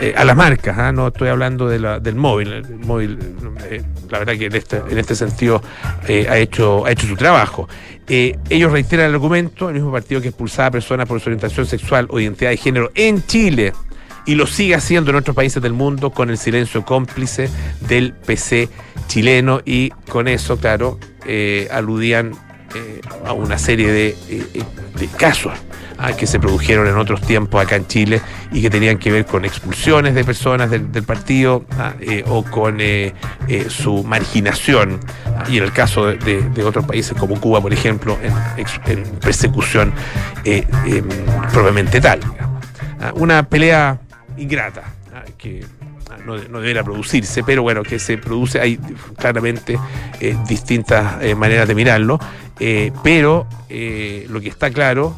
Eh, 0.00 0.14
a 0.16 0.24
las 0.24 0.34
marcas, 0.34 0.78
¿ah? 0.78 0.90
no 0.90 1.08
estoy 1.08 1.28
hablando 1.28 1.68
del 1.68 2.14
móvil. 2.14 2.52
El 2.52 2.78
móvil, 2.78 3.18
eh, 3.68 3.82
la 4.08 4.20
verdad 4.20 4.38
que 4.38 4.46
en 4.46 4.54
este, 4.54 4.78
en 4.88 4.96
este 4.96 5.14
sentido 5.14 5.62
eh, 6.08 6.26
ha, 6.30 6.38
hecho, 6.38 6.86
ha 6.86 6.90
hecho 6.92 7.06
su 7.06 7.16
trabajo. 7.16 7.68
ellos 8.08 8.72
reiteran 8.72 9.08
el 9.08 9.14
argumento, 9.14 9.68
el 9.68 9.74
mismo 9.74 9.92
partido 9.92 10.22
que 10.22 10.28
expulsaba 10.28 10.68
a 10.68 10.70
personas 10.70 11.06
por 11.06 11.20
su 11.20 11.28
orientación 11.28 11.66
sexual 11.66 12.06
o 12.08 12.18
identidad 12.18 12.50
de 12.50 12.56
género 12.56 12.90
en 12.94 13.26
Chile 13.26 13.74
y 14.26 14.34
lo 14.34 14.46
sigue 14.46 14.74
haciendo 14.74 15.10
en 15.10 15.16
otros 15.16 15.36
países 15.36 15.62
del 15.62 15.72
mundo 15.72 16.10
con 16.10 16.30
el 16.30 16.38
silencio 16.38 16.84
cómplice 16.84 17.50
del 17.80 18.12
PC 18.12 18.68
chileno 19.06 19.60
y 19.64 19.90
con 20.08 20.28
eso, 20.28 20.56
claro, 20.58 20.98
aludían 21.70 22.32
a 23.24 23.32
una 23.32 23.58
serie 23.58 23.90
de, 23.90 24.16
de 24.98 25.08
casos 25.08 25.52
ah, 25.98 26.12
que 26.12 26.26
se 26.26 26.38
produjeron 26.38 26.86
en 26.86 26.96
otros 26.96 27.20
tiempos 27.20 27.62
acá 27.62 27.76
en 27.76 27.86
Chile 27.86 28.20
y 28.52 28.62
que 28.62 28.70
tenían 28.70 28.98
que 28.98 29.10
ver 29.10 29.26
con 29.26 29.44
expulsiones 29.44 30.14
de 30.14 30.24
personas 30.24 30.70
del, 30.70 31.02
partido 31.02 31.64
ah, 31.78 31.94
eh, 32.00 32.24
o 32.26 32.44
con 32.44 32.80
eh, 32.80 33.12
eh, 33.48 33.66
su 33.68 34.04
marginación 34.04 35.00
y 35.48 35.58
en 35.58 35.64
el 35.64 35.72
caso 35.72 36.06
de, 36.06 36.64
otros 36.64 36.84
países 36.84 37.16
como 37.18 37.38
Cuba, 37.40 37.60
por 37.60 37.72
ejemplo, 37.72 38.16
en, 38.22 39.02
persecución 39.20 39.92
em, 40.44 40.64
probablemente 41.52 42.00
tal. 42.00 42.20
Una 43.16 43.42
pelea 43.42 44.00
ingrata 44.36 44.84
que 45.38 45.64
no, 46.24 46.36
debería 46.36 46.82
producirse, 46.82 47.42
pero 47.44 47.62
bueno, 47.62 47.82
que 47.82 47.98
se 47.98 48.18
produce, 48.18 48.60
hay 48.60 48.78
claramente 49.16 49.78
eh, 50.20 50.36
distintas 50.46 51.22
eh, 51.22 51.34
maneras 51.34 51.68
de 51.68 51.74
mirarlo, 51.74 52.18
eh, 52.60 52.92
pero 53.02 53.46
lo 53.68 54.40
que 54.40 54.48
está 54.48 54.70
claro, 54.70 55.16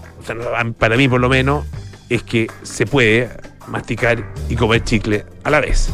para 0.78 0.96
mí 0.96 1.08
por 1.08 1.20
lo 1.20 1.28
menos, 1.28 1.64
es 2.08 2.22
que 2.22 2.46
se 2.62 2.86
puede 2.86 3.30
masticar 3.66 4.24
y 4.48 4.56
comer 4.56 4.84
chicle 4.84 5.24
a 5.42 5.50
la 5.50 5.60
vez. 5.60 5.90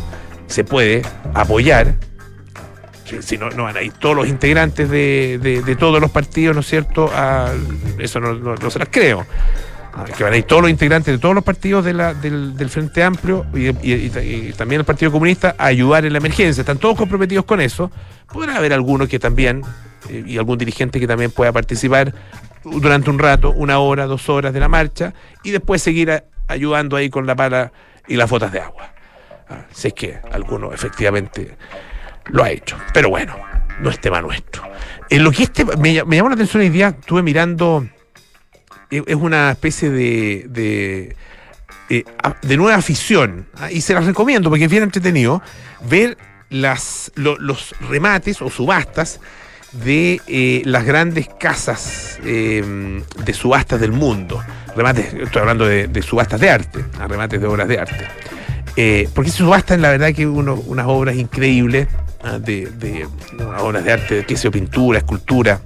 Se 0.46 0.62
puede 0.62 1.02
apoyar, 1.32 1.94
si 3.20 3.38
no, 3.38 3.50
no 3.50 3.64
van 3.64 3.76
a 3.76 3.82
ir 3.82 3.92
todos 3.94 4.14
los 4.14 4.28
integrantes 4.28 4.90
de, 4.90 5.76
todos 5.78 6.00
los 6.00 6.10
partidos, 6.10 6.54
¿no 6.54 6.60
es 6.60 6.66
cierto? 6.66 7.10
eso 7.98 8.20
no 8.20 8.70
se 8.70 8.78
las 8.78 8.88
creo 8.90 9.26
que 10.16 10.24
van 10.24 10.32
a 10.32 10.36
ir 10.36 10.44
todos 10.44 10.62
los 10.62 10.70
integrantes 10.70 11.14
de 11.14 11.18
todos 11.18 11.34
los 11.34 11.44
partidos 11.44 11.84
del, 11.84 12.70
Frente 12.70 13.02
Amplio 13.02 13.44
y, 13.52 14.50
también 14.52 14.80
el 14.80 14.84
Partido 14.84 15.12
Comunista 15.12 15.54
a 15.58 15.66
ayudar 15.66 16.04
en 16.04 16.12
la 16.12 16.18
emergencia. 16.18 16.62
Están 16.62 16.78
todos 16.78 16.96
comprometidos 16.96 17.44
con 17.44 17.60
eso. 17.60 17.90
Podrá 18.32 18.56
haber 18.56 18.72
alguno 18.72 19.06
que 19.06 19.18
también, 19.18 19.62
eh, 20.08 20.24
y 20.26 20.38
algún 20.38 20.58
dirigente 20.58 20.98
que 20.98 21.06
también 21.06 21.30
pueda 21.30 21.52
participar 21.52 22.14
durante 22.64 23.10
un 23.10 23.18
rato, 23.18 23.50
una 23.50 23.78
hora, 23.78 24.06
dos 24.06 24.28
horas 24.28 24.52
de 24.54 24.60
la 24.60 24.68
marcha, 24.68 25.12
y 25.42 25.50
después 25.50 25.82
seguir 25.82 26.24
ayudando 26.48 26.96
ahí 26.96 27.10
con 27.10 27.26
la 27.26 27.34
pala 27.34 27.72
y 28.08 28.16
las 28.16 28.30
botas 28.30 28.52
de 28.52 28.60
agua. 28.60 28.94
Ah, 29.48 29.66
si 29.72 29.88
es 29.88 29.94
que 29.94 30.18
alguno 30.32 30.72
efectivamente 30.72 31.56
lo 32.26 32.44
ha 32.44 32.50
hecho. 32.50 32.78
Pero 32.94 33.10
bueno, 33.10 33.36
no 33.80 33.90
es 33.90 34.00
tema 34.00 34.22
nuestro. 34.22 34.62
En 35.10 35.24
lo 35.24 35.32
que 35.32 35.42
este, 35.42 35.64
me, 35.64 36.02
me 36.04 36.16
llamó 36.16 36.30
la 36.30 36.34
atención 36.34 36.62
hoy 36.62 36.70
día, 36.70 36.88
estuve 36.88 37.22
mirando 37.22 37.86
es 38.92 39.16
una 39.16 39.50
especie 39.52 39.90
de, 39.90 40.46
de, 40.48 41.16
eh, 41.88 42.04
de 42.42 42.56
nueva 42.56 42.76
afición. 42.76 43.46
¿ah? 43.56 43.70
Y 43.70 43.80
se 43.80 43.94
las 43.94 44.04
recomiendo 44.04 44.50
porque 44.50 44.64
es 44.64 44.70
bien 44.70 44.82
entretenido 44.82 45.42
ver 45.88 46.18
las, 46.50 47.10
los 47.14 47.74
remates 47.88 48.42
o 48.42 48.50
subastas 48.50 49.20
de 49.72 50.20
eh, 50.26 50.62
las 50.66 50.84
grandes 50.84 51.28
casas 51.40 52.18
eh, 52.24 53.02
de 53.24 53.32
subastas 53.34 53.80
del 53.80 53.92
mundo. 53.92 54.42
Remates, 54.76 55.14
estoy 55.14 55.40
hablando 55.40 55.66
de, 55.66 56.02
subastas 56.02 56.40
de 56.40 56.50
arte, 56.50 56.84
¿ah? 56.98 57.08
remates 57.08 57.40
de 57.40 57.46
obras 57.46 57.68
de 57.68 57.78
arte. 57.78 59.06
porque 59.14 59.30
se 59.30 59.38
subastan, 59.38 59.80
la 59.80 59.90
verdad, 59.90 60.12
que 60.14 60.26
uno, 60.26 60.54
unas 60.54 60.86
obras 60.86 61.16
increíbles, 61.16 61.88
¿ah? 62.22 62.38
de, 62.38 62.66
de, 62.66 63.08
unas 63.38 63.62
obras 63.62 63.84
de 63.84 63.92
arte, 63.92 64.24
que 64.26 64.36
sea 64.36 64.50
pintura, 64.50 64.98
escultura 64.98 65.60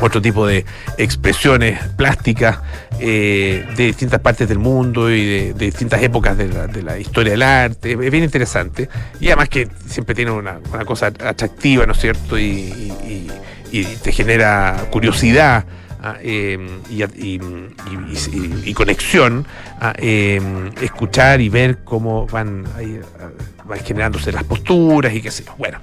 otro 0.00 0.20
tipo 0.22 0.46
de 0.46 0.64
expresiones 0.98 1.78
plásticas 1.96 2.58
eh, 2.98 3.66
de 3.76 3.86
distintas 3.86 4.20
partes 4.20 4.48
del 4.48 4.58
mundo 4.58 5.10
y 5.10 5.24
de, 5.24 5.54
distintas 5.54 6.02
épocas 6.02 6.36
de 6.36 6.82
la, 6.82 6.98
historia 6.98 7.32
del 7.32 7.42
arte. 7.42 7.92
Es 7.92 8.10
bien 8.10 8.24
interesante. 8.24 8.88
Y 9.20 9.26
además 9.28 9.48
que 9.48 9.68
siempre 9.86 10.14
tiene 10.14 10.30
una, 10.30 10.58
cosa 10.84 11.06
atractiva, 11.06 11.86
¿no 11.86 11.92
es 11.92 12.00
cierto? 12.00 12.38
Y, 12.38 12.92
te 14.02 14.12
genera 14.12 14.86
curiosidad. 14.90 15.64
Ah, 16.02 16.16
em, 16.22 16.66
y, 16.88 18.72
conexión 18.72 19.46
a 19.78 19.92
em, 19.98 20.70
escuchar 20.80 21.42
y 21.42 21.50
ver 21.50 21.84
cómo 21.84 22.26
van, 22.26 22.64
van 23.64 23.78
generándose 23.80 24.32
las 24.32 24.44
posturas 24.44 25.12
y 25.14 25.20
qué 25.20 25.30
sé 25.30 25.44
yo. 25.44 25.54
Bueno, 25.58 25.78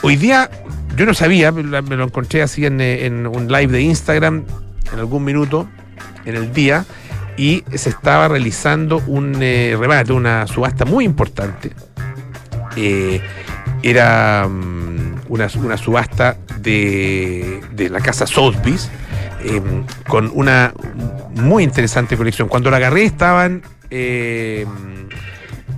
Hoy 0.00 0.14
día, 0.14 0.48
yo 0.96 1.06
no 1.06 1.14
sabía, 1.14 1.50
me 1.50 1.62
lo 1.62 2.04
encontré 2.04 2.42
así 2.42 2.64
en, 2.64 3.26
un 3.26 3.48
live 3.48 3.72
de 3.72 3.82
Instagram 3.82 4.44
en 4.92 4.98
algún 4.98 5.24
minuto 5.24 5.68
en 6.24 6.36
el 6.36 6.52
día 6.52 6.84
y 7.36 7.64
se 7.74 7.90
estaba 7.90 8.28
realizando 8.28 9.02
un 9.06 9.36
eh, 9.40 9.76
remate, 9.78 10.12
una 10.12 10.46
subasta 10.46 10.84
muy 10.84 11.04
importante. 11.04 11.72
Eh, 12.76 13.20
era 13.82 14.46
mm, 14.48 15.22
una, 15.28 15.48
subasta 15.48 16.36
de, 16.60 17.60
la 17.90 18.00
casa 18.00 18.26
Sotheby's 18.26 18.88
em, 19.44 19.84
con 20.06 20.30
una 20.32 20.72
muy 21.34 21.64
interesante 21.64 22.16
colección. 22.16 22.46
Cuando 22.46 22.70
la 22.70 22.76
agarré 22.76 23.04
estaban 23.04 23.62
em, 23.90 24.68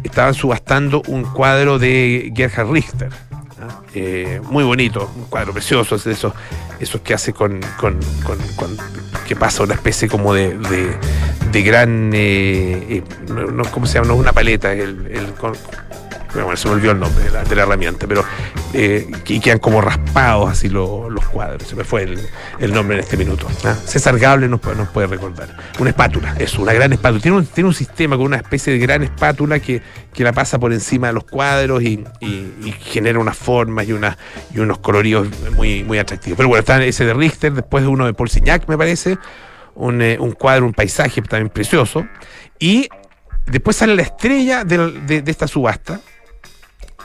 estaban 0.03 0.35
subastando 0.35 1.03
un 1.09 1.25
cuadro 1.25 1.79
de 1.79 2.33
Gerhard 2.35 2.71
Richter 2.71 3.11
eh, 3.95 4.41
muy 4.45 4.65
bonito, 4.65 5.11
un 5.17 5.25
cuadro 5.25 5.53
precioso, 5.53 5.97
es 5.97 6.07
eso, 6.07 6.35
eso 6.79 7.03
que 7.03 7.15
hace 7.15 7.33
con, 7.33 7.61
con, 7.79 7.99
que 9.27 9.37
pasa 9.37 9.63
una 9.63 9.75
especie 9.75 10.09
como 10.09 10.35
de, 10.35 10.57
de, 11.53 11.63
gran, 11.63 12.13
eh, 12.15 12.97
eh, 12.99 13.03
no, 13.29 13.65
¿cómo 13.71 13.87
se 13.87 13.95
llama? 13.95 14.09
No 14.09 14.17
una 14.17 14.33
paleta, 14.33 14.73
el, 14.73 15.07
el 15.07 15.35
bueno, 16.35 16.57
se 16.57 16.69
me 16.69 16.75
olvidó 16.75 16.93
el 16.93 17.01
nombre 17.01 17.25
de 17.25 17.31
la, 17.31 17.45
de 17.45 17.61
herramienta, 17.61 18.07
pero 18.07 18.25
eh, 18.73 19.11
y 19.27 19.41
quedan 19.41 19.59
como 19.59 19.81
raspados 19.81 20.51
así 20.51 20.69
los 20.69 21.25
cuadros. 21.27 21.69
Se 21.69 21.75
me 21.75 21.85
fue 21.85 22.03
el, 22.59 22.73
nombre 22.73 22.97
en 22.97 23.03
este 23.03 23.17
minuto. 23.17 23.47
¿ah? 23.65 23.75
César 23.75 24.19
Gable 24.19 24.49
nos, 24.49 24.63
nos, 24.77 24.89
puede 24.89 25.09
recordar. 25.09 25.49
Una 25.79 25.91
espátula, 25.91 26.35
es 26.39 26.57
una 26.59 26.73
gran 26.73 26.93
espátula. 26.93 27.21
Tiene 27.21 27.39
un, 27.39 27.47
tiene 27.47 27.69
un 27.69 27.75
sistema 27.75 28.17
con 28.17 28.27
una 28.27 28.37
especie 28.37 28.73
de 28.73 28.79
gran 28.79 29.03
espátula 29.03 29.59
que, 29.59 29.83
que 30.13 30.25
la 30.25 30.33
pasa 30.33 30.59
por 30.59 30.73
encima 30.73 31.09
de 31.09 31.15
los 31.15 31.25
cuadros 31.25 31.83
y, 31.83 32.05
genera 32.81 33.19
unas 33.19 33.37
formas 33.37 33.89
y, 33.89 33.93
una, 33.93 34.17
y 34.55 34.61
unos 34.61 34.79
coloridos 34.79 35.29
muy, 35.57 35.83
muy 35.85 35.99
atractivos. 35.99 36.37
Pero 36.37 36.49
bueno, 36.49 36.61
está 36.61 36.83
ese 36.85 37.05
de 37.05 37.15
Richter, 37.15 37.53
después 37.53 37.83
de 37.83 37.89
uno 37.89 38.07
de 38.07 38.15
Paul 38.15 38.31
Signac, 38.31 38.69
me 38.69 38.79
parece. 38.79 39.19
Un, 39.75 40.03
eh, 40.03 40.19
un 40.21 40.33
cuadro, 40.33 40.67
un 40.67 40.75
paisaje 40.75 41.23
también 41.23 41.49
precioso. 41.49 42.07
Y 42.59 42.89
después 43.47 43.77
sale 43.77 43.95
la 43.95 44.03
estrella 44.03 44.65
de, 44.65 45.23
de 45.23 45.31
esta 45.31 45.49
subasta, 45.49 46.01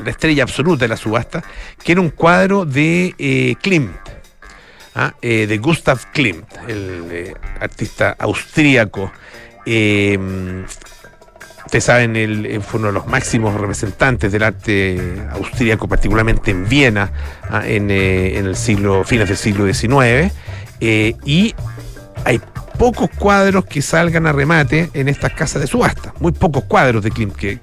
la 0.04 0.12
estrella 0.12 0.44
absoluta 0.44 0.86
de 0.86 0.90
la 0.90 0.98
subasta, 0.98 1.44
que 1.84 1.92
era 1.94 2.02
un 2.02 2.10
cuadro 2.10 2.66
de 2.66 3.16
eh, 3.18 3.56
Klimt, 3.62 3.96
¿ah? 4.96 5.14
eh, 5.22 5.48
de 5.48 5.58
Gustav 5.58 6.00
Klimt, 6.12 6.46
el 6.68 7.08
eh, 7.12 7.34
artista 7.60 8.16
austríaco. 8.20 9.12
Ustedes 11.66 11.84
saben, 11.84 12.16
él 12.16 12.62
fue 12.62 12.80
uno 12.80 12.88
de 12.88 12.94
los 12.94 13.08
máximos 13.08 13.60
representantes 13.60 14.32
del 14.32 14.44
arte 14.44 15.28
austríaco, 15.32 15.88
particularmente 15.88 16.52
en 16.52 16.70
Viena, 16.70 17.12
¿ah? 17.50 17.64
en, 17.66 17.90
el 17.90 18.56
siglo, 18.56 19.04
fines 19.04 19.28
del 19.28 19.38
siglo 19.38 19.66
XIX. 19.66 20.32
y 20.80 21.56
hay 22.24 22.40
pocos 22.78 23.10
cuadros 23.10 23.66
que 23.66 23.82
salgan 23.82 24.28
a 24.28 24.32
remate 24.32 24.90
en 24.94 25.08
estas 25.08 25.34
casas 25.34 25.62
de 25.62 25.68
subasta. 25.68 26.14
Muy 26.20 26.32
pocos 26.32 26.64
cuadros 26.66 27.04
de 27.04 27.12
Klimt 27.12 27.36
que, 27.36 27.60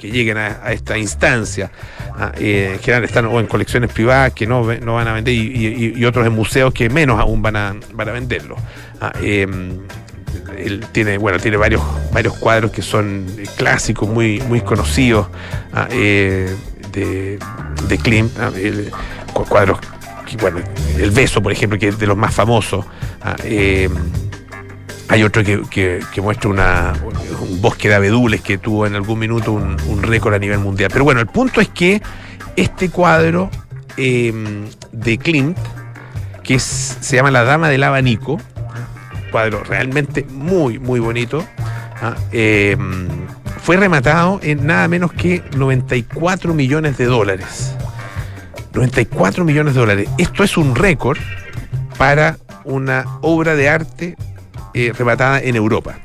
lleguen 0.00 0.36
a, 0.36 0.72
esta 0.72 0.98
instancia. 0.98 1.70
Ah, 2.18 2.32
eh, 2.36 2.72
en 2.74 2.80
general 2.80 3.04
están 3.04 3.26
o 3.26 3.38
en 3.38 3.46
colecciones 3.46 3.92
privadas 3.92 4.32
que 4.32 4.46
no, 4.46 4.64
van 4.64 5.08
a 5.08 5.12
vender 5.12 5.34
y, 5.34 6.04
otros 6.04 6.26
en 6.26 6.32
museos 6.32 6.72
que 6.74 6.88
menos 6.88 7.20
aún 7.20 7.42
van 7.42 7.56
a, 7.56 7.76
van 7.92 8.08
a 8.08 8.12
venderlo. 8.12 8.56
Ah, 9.00 9.12
em, 9.22 9.78
él 10.58 10.84
tiene, 10.92 11.18
bueno, 11.18 11.38
tiene 11.38 11.56
varios, 11.56 11.82
varios 12.12 12.34
cuadros 12.34 12.70
que 12.70 12.82
son 12.82 13.26
clásicos, 13.56 14.08
muy, 14.08 14.40
conocidos 14.64 15.28
ah, 15.72 15.88
eh, 15.90 16.54
de, 16.92 17.38
de 17.88 17.98
Klimt. 17.98 18.32
cuadros, 19.32 19.78
bueno, 20.40 20.60
el 20.98 21.10
beso, 21.10 21.42
por 21.42 21.52
ejemplo, 21.52 21.78
que 21.78 21.88
es 21.88 21.98
de 21.98 22.06
los 22.06 22.16
más 22.16 22.34
famosos. 22.34 22.84
Em, 23.44 23.92
hay 25.12 25.24
otro 25.24 25.44
que, 25.44 26.00
muestra 26.22 26.48
un 26.48 27.60
bosque 27.60 27.90
de 27.90 27.96
abedules 27.96 28.40
que 28.40 28.56
tuvo 28.56 28.86
en 28.86 28.94
algún 28.94 29.18
minuto 29.18 29.52
un, 29.52 30.02
récord 30.02 30.32
a 30.32 30.38
nivel 30.38 30.58
mundial. 30.58 30.88
Pero 30.90 31.04
bueno, 31.04 31.20
el 31.20 31.26
punto 31.26 31.60
es 31.60 31.68
que 31.68 32.00
este 32.56 32.88
cuadro 32.88 33.50
em, 33.98 34.64
de 34.90 35.18
Klimt, 35.18 35.58
que 36.42 36.58
se 36.58 37.14
llama 37.14 37.30
La 37.30 37.44
Dama 37.44 37.68
del 37.68 37.82
Abanico, 37.82 38.40
cuadro 39.30 39.62
realmente 39.62 40.24
muy, 40.30 40.78
muy 40.78 40.98
bonito, 40.98 41.44
¿ah? 42.00 42.14
em, 42.32 43.06
fue 43.62 43.76
rematado 43.76 44.40
en 44.42 44.66
nada 44.66 44.88
menos 44.88 45.12
que 45.12 45.44
94 45.54 46.54
millones 46.54 46.96
de 46.96 47.04
dólares. 47.04 47.74
94 48.72 49.44
millones 49.44 49.74
de 49.74 49.80
dólares. 49.80 50.08
Esto 50.16 50.42
es 50.42 50.56
un 50.56 50.74
récord 50.74 51.18
para 51.98 52.38
una 52.64 53.04
obra 53.20 53.54
de 53.56 53.68
arte 53.68 54.16
eh, 54.74 54.92
rematada 54.96 55.40
en 55.40 55.56
Europa. 55.56 55.98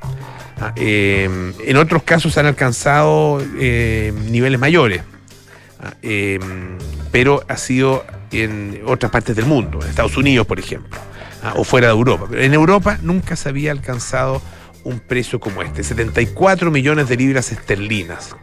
Ah, 0.60 0.74
eh, 0.76 1.54
en 1.66 1.78
otros 1.78 2.04
casos 2.04 2.38
han 2.38 2.48
alcanzado 2.48 3.42
eh, 3.60 4.12
niveles 4.30 4.60
mayores, 4.60 5.02
ah, 5.80 5.94
pero 7.12 7.44
ha 7.48 7.58
sido 7.58 8.04
en 8.32 8.82
otras 8.86 9.12
partes 9.12 9.36
del 9.36 9.46
mundo, 9.46 9.80
en 9.82 9.90
Estados 9.90 10.18
Unidos, 10.18 10.48
por 10.48 10.60
ejemplo, 10.60 11.00
ah, 11.44 11.54
o 11.58 11.64
fuera 11.64 11.88
de 11.88 11.94
Europa. 11.94 12.26
Pero 12.30 12.42
en 12.42 12.54
Europa 12.54 12.98
nunca 13.02 13.36
se 13.36 13.50
había 13.50 13.72
alcanzado 13.72 14.42
un 14.84 15.00
precio 15.00 15.40
como 15.40 15.62
este, 15.62 15.84
74 15.84 16.72
millones 16.72 17.10
de 17.10 17.18
libras 17.18 17.52
esterlinas, 17.52 18.36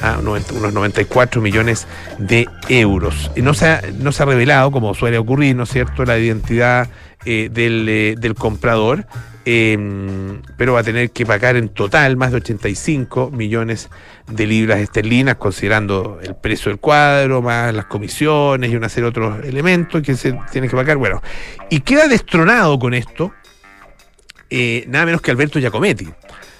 ah, 0.00 0.18
unos 0.20 0.72
94 0.72 1.40
millones 1.42 1.86
de 2.18 2.48
euros. 2.68 3.30
No 3.36 3.52
se 3.52 3.66
ha, 3.66 3.82
no 3.98 4.12
se 4.12 4.22
ha 4.22 4.26
revelado, 4.26 4.70
como 4.70 4.94
suele 4.94 5.18
ocurrir, 5.18 5.56
¿no 5.56 5.64
es 5.64 5.70
cierto?, 5.70 6.04
la 6.04 6.18
identidad 6.18 6.88
eh, 7.24 7.50
eh, 7.54 8.14
del, 8.16 8.34
comprador, 8.36 9.06
em, 9.50 10.42
pero 10.56 10.74
va 10.74 10.80
a 10.80 10.82
tener 10.82 11.10
que 11.10 11.24
pagar 11.24 11.56
en 11.56 11.68
total 11.68 12.16
más 12.16 12.30
de 12.32 12.38
85 12.38 13.30
millones 13.30 13.88
de 14.26 14.46
libras 14.46 14.80
esterlinas, 14.80 15.36
considerando 15.36 16.18
el 16.22 16.34
precio 16.34 16.70
del 16.70 16.78
cuadro, 16.78 17.40
más 17.40 17.74
las 17.74 17.86
comisiones 17.86 18.70
y 18.70 18.76
una 18.76 18.88
serie 18.88 19.08
otros 19.08 19.44
elementos 19.44 20.02
que 20.02 20.16
se 20.16 20.38
tienen 20.52 20.68
que 20.68 20.76
pagar. 20.76 20.96
Bueno, 20.96 21.22
y 21.70 21.80
queda 21.80 22.08
destronado 22.08 22.78
con 22.78 22.94
esto 22.94 23.32
eh, 24.50 24.84
nada 24.88 25.04
menos 25.06 25.20
que 25.20 25.30
Alberto 25.30 25.58
Giacometti. 25.58 26.08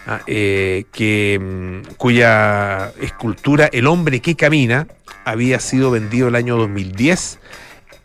Ah, 0.06 0.20
eh, 0.26 0.84
que, 0.90 1.38
mm, 1.38 1.94
cuya 1.98 2.92
escultura 2.98 3.68
El 3.70 3.86
hombre 3.86 4.20
que 4.20 4.36
camina 4.36 4.86
había 5.26 5.60
sido 5.60 5.90
vendido 5.90 6.28
el 6.28 6.34
año 6.34 6.56
2010 6.56 7.38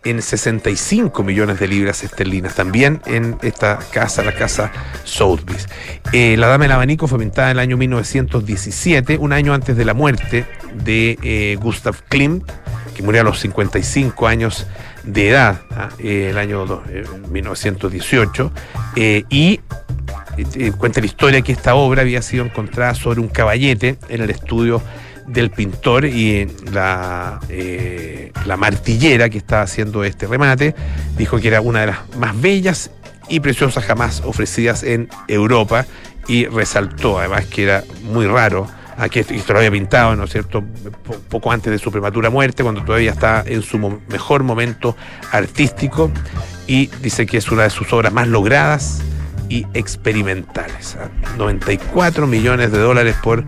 en 0.04 0.22
65 0.22 1.24
millones 1.24 1.60
de 1.60 1.68
libras 1.68 2.04
esterlinas, 2.04 2.56
también 2.56 3.02
en 3.06 3.38
esta 3.42 3.80
casa, 3.92 4.24
la 4.24 4.34
casa 4.34 4.72
Sotheby's. 5.04 5.68
Eh, 6.12 6.36
la 6.38 6.48
Dama 6.48 6.66
del 6.66 6.74
Abanico 6.74 7.08
fue 7.08 7.20
pintada 7.20 7.52
en 7.52 7.58
el 7.58 7.60
año 7.60 7.78
1917, 7.78 9.18
un 9.18 9.34
año 9.34 9.54
antes 9.54 9.78
de 9.78 9.86
la 9.86 9.94
muerte 9.94 10.46
de 10.84 11.58
Gustav 11.62 11.96
Klimt, 12.10 12.50
que 12.94 13.04
murió 13.04 13.22
a 13.22 13.24
los 13.24 13.40
55 13.40 14.28
años 14.28 14.68
de 15.04 15.30
edad, 15.30 15.62
¿ah? 15.72 15.90
eh, 16.00 16.30
el 16.30 16.38
año 16.38 16.66
1918, 17.30 18.52
eh, 18.96 19.24
y 19.30 19.60
eh, 20.38 20.72
cuenta 20.78 21.00
la 21.00 21.06
historia 21.06 21.42
que 21.42 21.52
esta 21.52 21.76
obra 21.76 22.02
había 22.02 22.22
sido 22.22 22.46
encontrada 22.46 22.96
sobre 22.96 23.20
un 23.20 23.28
caballete 23.28 23.98
en 24.10 24.22
el 24.22 24.30
estudio 24.30 24.82
del 25.28 25.52
pintor 25.52 26.06
y 26.06 26.48
la, 26.72 27.40
la 28.46 28.58
martillera 28.58 29.30
que 29.30 29.38
estaba 29.38 29.64
haciendo 29.64 30.04
este 30.04 30.28
remate 30.28 30.76
dijo 31.18 31.40
que 31.40 31.48
era 31.48 31.62
una 31.62 31.82
de 31.82 31.88
las 31.88 32.16
más 32.18 32.40
bellas 32.40 32.92
y 33.30 33.40
preciosas 33.40 33.86
jamás 33.86 34.22
ofrecidas 34.26 34.84
en 34.84 35.10
Europa 35.28 35.86
y 36.28 36.46
resaltó 36.46 37.20
además 37.20 37.46
que 37.46 37.64
era 37.64 37.84
muy 38.04 38.28
raro 38.28 38.68
Aquí 38.98 39.20
esto 39.20 39.54
lo 39.54 39.60
había 39.60 39.72
pintado, 39.72 40.16
¿no 40.16 40.26
es 40.26 40.32
cierto?, 40.32 40.64
poco 41.30 41.52
antes 41.52 41.72
de 41.72 41.80
su 41.80 41.92
prematura 41.92 42.30
muerte, 42.30 42.64
cuando 42.64 42.84
todavía 42.84 43.12
está 43.12 43.44
en 43.46 43.62
su 43.64 43.80
mejor 44.08 44.44
momento 44.44 44.96
artístico, 45.32 46.12
y 46.68 46.88
dice 47.02 47.26
que 47.26 47.38
es 47.38 47.52
una 47.52 47.64
de 47.64 47.70
sus 47.70 47.92
obras 47.92 48.14
más 48.14 48.28
logradas 48.28 49.02
y 49.50 49.66
experimentales. 49.74 50.98
94 51.38 52.28
millones 52.28 52.72
de 52.72 52.80
dólares 52.80 53.16
por 53.22 53.44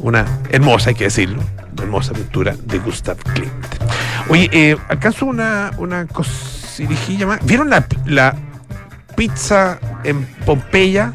una 0.00 0.24
hermosa, 0.50 0.90
hay 0.90 0.94
que 0.94 1.04
decirlo, 1.04 1.42
hermosa 1.78 2.12
pintura 2.12 2.54
de 2.64 2.78
Gustav 2.78 3.16
Klimt. 3.16 3.52
Oye, 4.28 4.48
eh, 4.52 4.76
¿acaso 4.88 5.26
una, 5.26 5.72
una 5.78 6.06
cosirijilla 6.06 7.26
más? 7.26 7.44
¿Vieron 7.44 7.70
la, 7.70 7.86
la 8.06 8.34
pizza 9.16 9.78
en 10.04 10.24
Pompeya? 10.44 11.12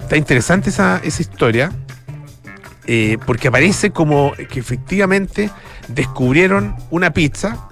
Está 0.00 0.16
interesante 0.16 0.70
esa, 0.70 1.00
esa 1.02 1.22
historia. 1.22 1.72
Eh, 2.90 3.18
porque 3.26 3.48
aparece 3.48 3.90
como 3.90 4.32
que 4.32 4.60
efectivamente 4.60 5.50
descubrieron 5.88 6.74
una 6.90 7.12
pizza 7.12 7.68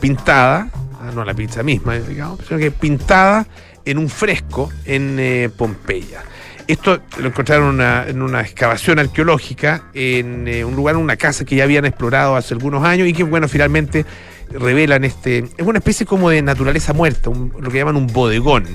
pintada, 0.00 0.68
ah, 1.00 1.12
no 1.14 1.24
la 1.24 1.32
pizza 1.32 1.62
misma, 1.62 1.94
digamos, 1.94 2.40
sino 2.44 2.58
que 2.58 2.72
pintada 2.72 3.46
en 3.84 3.98
un 3.98 4.08
fresco 4.08 4.68
en 4.84 5.16
eh, 5.20 5.48
Pompeya. 5.56 6.24
Esto 6.68 7.00
lo 7.16 7.28
encontraron 7.28 7.80
en 7.80 8.20
una 8.20 8.42
excavación 8.42 8.98
arqueológica 8.98 9.84
en 9.94 10.46
eh, 10.46 10.66
un 10.66 10.76
lugar, 10.76 10.96
en 10.96 11.00
una 11.00 11.16
casa 11.16 11.46
que 11.46 11.56
ya 11.56 11.64
habían 11.64 11.86
explorado 11.86 12.36
hace 12.36 12.52
algunos 12.52 12.84
años 12.84 13.08
y 13.08 13.14
que, 13.14 13.22
bueno, 13.22 13.48
finalmente 13.48 14.04
revelan 14.50 15.02
este. 15.04 15.38
Es 15.56 15.66
una 15.66 15.78
especie 15.78 16.04
como 16.04 16.28
de 16.28 16.42
naturaleza 16.42 16.92
muerta, 16.92 17.30
lo 17.30 17.70
que 17.70 17.78
llaman 17.78 17.96
un 17.96 18.06
bodegón. 18.06 18.66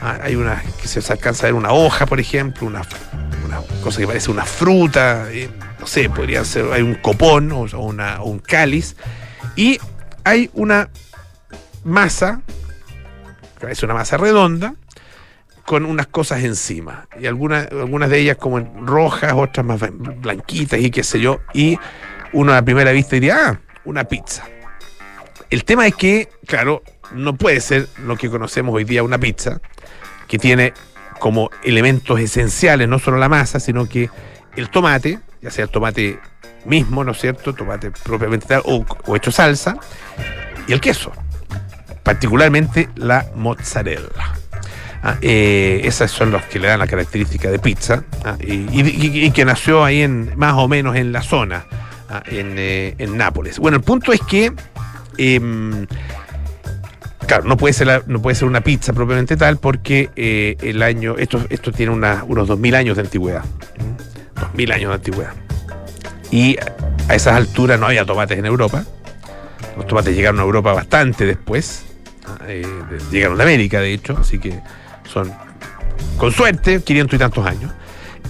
Ah, 0.00 0.18
hay 0.22 0.34
una 0.34 0.62
que 0.80 0.88
se 0.88 1.00
alcanza 1.12 1.44
a 1.44 1.48
ver 1.48 1.54
una 1.54 1.72
hoja, 1.72 2.06
por 2.06 2.20
ejemplo, 2.20 2.66
una 2.66 2.82
cosa 3.82 4.00
que 4.00 4.06
parece 4.06 4.30
una 4.30 4.46
fruta, 4.46 5.30
eh, 5.30 5.50
no 5.78 5.86
sé, 5.86 6.08
podría 6.08 6.42
ser, 6.42 6.72
hay 6.72 6.80
un 6.80 6.94
copón 6.94 7.52
o, 7.52 7.64
una, 7.78 8.22
un 8.22 8.38
cáliz, 8.38 8.96
y 9.56 9.78
hay 10.24 10.50
una 10.54 10.88
masa, 11.84 12.40
que 13.60 13.70
es 13.70 13.82
una 13.82 13.92
masa 13.92 14.16
redonda, 14.16 14.74
con 15.66 15.84
unas 15.84 16.06
cosas 16.06 16.44
encima, 16.44 17.08
y 17.18 17.26
algunas, 17.26 17.70
algunas 17.72 18.08
de 18.08 18.20
ellas 18.20 18.36
como 18.36 18.60
rojas, 18.86 19.32
otras 19.34 19.66
más 19.66 19.80
blanquitas 19.90 20.80
y 20.80 20.90
qué 20.90 21.02
sé 21.02 21.20
yo, 21.20 21.40
y 21.52 21.76
uno 22.32 22.54
a 22.54 22.62
primera 22.62 22.92
vista 22.92 23.16
diría, 23.16 23.36
ah, 23.36 23.60
una 23.84 24.04
pizza. 24.04 24.44
El 25.50 25.64
tema 25.64 25.86
es 25.86 25.94
que, 25.94 26.28
claro, 26.46 26.82
no 27.12 27.36
puede 27.36 27.60
ser 27.60 27.88
lo 28.04 28.16
que 28.16 28.30
conocemos 28.30 28.74
hoy 28.74 28.84
día 28.84 29.02
una 29.02 29.18
pizza, 29.18 29.60
que 30.28 30.38
tiene 30.38 30.72
como 31.18 31.50
elementos 31.64 32.20
esenciales, 32.20 32.88
no 32.88 32.98
solo 32.98 33.16
la 33.16 33.28
masa, 33.28 33.58
sino 33.58 33.88
que 33.88 34.08
el 34.54 34.70
tomate, 34.70 35.18
ya 35.42 35.50
sea 35.50 35.64
el 35.64 35.70
tomate 35.70 36.20
mismo, 36.64 37.02
¿no 37.04 37.12
es 37.12 37.20
cierto? 37.20 37.54
Tomate 37.54 37.90
propiamente 37.90 38.46
tal, 38.46 38.62
o, 38.64 39.16
hecho 39.16 39.32
salsa, 39.32 39.76
y 40.68 40.72
el 40.72 40.80
queso, 40.80 41.12
particularmente 42.02 42.88
la 42.94 43.26
mozzarella. 43.34 44.36
Ah, 45.02 45.16
eh, 45.20 45.82
esas 45.84 46.10
son 46.10 46.32
los 46.32 46.42
que 46.44 46.58
le 46.58 46.68
dan 46.68 46.80
la 46.80 46.86
característica 46.86 47.50
de 47.50 47.58
pizza 47.58 48.02
ah, 48.24 48.36
y, 48.40 49.30
que 49.30 49.44
nació 49.44 49.84
ahí 49.84 50.02
en 50.02 50.32
más 50.36 50.54
o 50.54 50.66
menos 50.68 50.96
en 50.96 51.12
la 51.12 51.22
zona, 51.22 51.66
ah, 52.08 52.22
en, 52.26 52.54
eh, 52.58 52.94
en, 52.98 53.16
Nápoles. 53.16 53.58
Bueno, 53.58 53.76
el 53.76 53.82
punto 53.82 54.12
es 54.12 54.20
que 54.20 54.52
em, 55.18 55.86
Claro, 57.26 57.44
no 57.44 57.56
puede 57.56 57.72
ser, 57.72 58.04
no 58.06 58.22
puede 58.22 58.36
ser 58.36 58.46
una 58.46 58.60
pizza 58.60 58.92
propiamente 58.92 59.36
tal 59.36 59.56
porque 59.56 60.10
eh, 60.14 60.56
el 60.62 60.80
año, 60.82 61.16
esto, 61.18 61.44
esto 61.50 61.72
tiene 61.72 61.92
unos 61.92 62.48
2.000 62.48 62.74
años 62.76 62.96
de 62.96 63.02
antigüedad. 63.02 63.44
2.000 64.54 64.72
años 64.72 64.88
de 64.90 64.94
antigüedad. 64.94 65.32
Y 66.30 66.56
a 67.08 67.14
esas 67.14 67.34
alturas 67.34 67.80
no 67.80 67.86
había 67.86 68.04
tomates 68.04 68.38
en 68.38 68.46
Europa. 68.46 68.84
Los 69.76 69.86
tomates 69.88 70.14
llegaron 70.14 70.38
a 70.38 70.44
Europa 70.44 70.72
bastante 70.72 71.26
después. 71.26 71.84
Llegaron 73.10 73.38
de 73.38 73.42
América, 73.42 73.80
de 73.80 73.92
hecho, 73.92 74.16
así 74.20 74.38
que 74.38 74.60
son, 75.06 75.32
con 76.18 76.32
suerte, 76.32 76.82
500 76.82 77.14
y 77.14 77.18
tantos 77.18 77.46
años. 77.46 77.72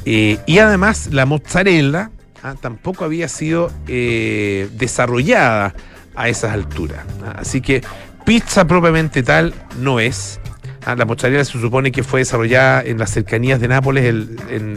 Eh, 0.04 0.38
y 0.46 0.58
además 0.58 1.08
la 1.12 1.26
mozzarella 1.26 2.10
ah, 2.42 2.54
tampoco 2.60 3.04
había 3.04 3.28
sido 3.28 3.72
desarrollada 3.86 5.74
a 6.16 6.28
esas 6.28 6.52
alturas. 6.52 7.04
Ah, 7.24 7.36
así 7.40 7.60
que 7.60 7.82
Pizza 8.24 8.66
propiamente 8.66 9.22
tal 9.22 9.54
no 9.78 10.00
es. 10.00 10.40
Ah, 10.84 10.96
la 10.96 11.04
mozzarella 11.04 11.44
se 11.44 11.60
supone 11.60 11.92
que 11.92 12.02
fue 12.02 12.20
desarrollada 12.20 12.82
en 12.82 12.98
las 12.98 13.10
cercanías 13.10 13.60
de 13.60 13.68
Nápoles 13.68 14.04
en 14.04 14.74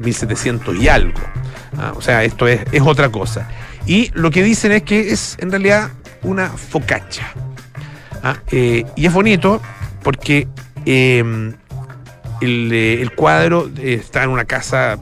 1700 0.00 0.76
y 0.76 0.88
algo. 0.88 1.20
O 1.94 2.00
sea, 2.00 2.24
esto 2.24 2.48
es, 2.48 2.62
otra 2.84 3.08
cosa. 3.10 3.48
Y 3.86 4.10
lo 4.14 4.30
que 4.30 4.42
dicen 4.42 4.72
es 4.72 4.82
que 4.82 5.12
es 5.12 5.36
en 5.40 5.50
realidad 5.50 5.90
una 6.22 6.48
focaccia. 6.48 7.32
Ah, 8.22 8.36
eh, 8.50 8.84
y 8.96 9.06
es 9.06 9.12
bonito 9.12 9.60
porque 10.02 10.48
eh, 10.90 11.52
el, 12.40 13.10
cuadro 13.14 13.70
está 13.80 14.24
en 14.24 14.30
una 14.30 14.44
casa, 14.44 14.98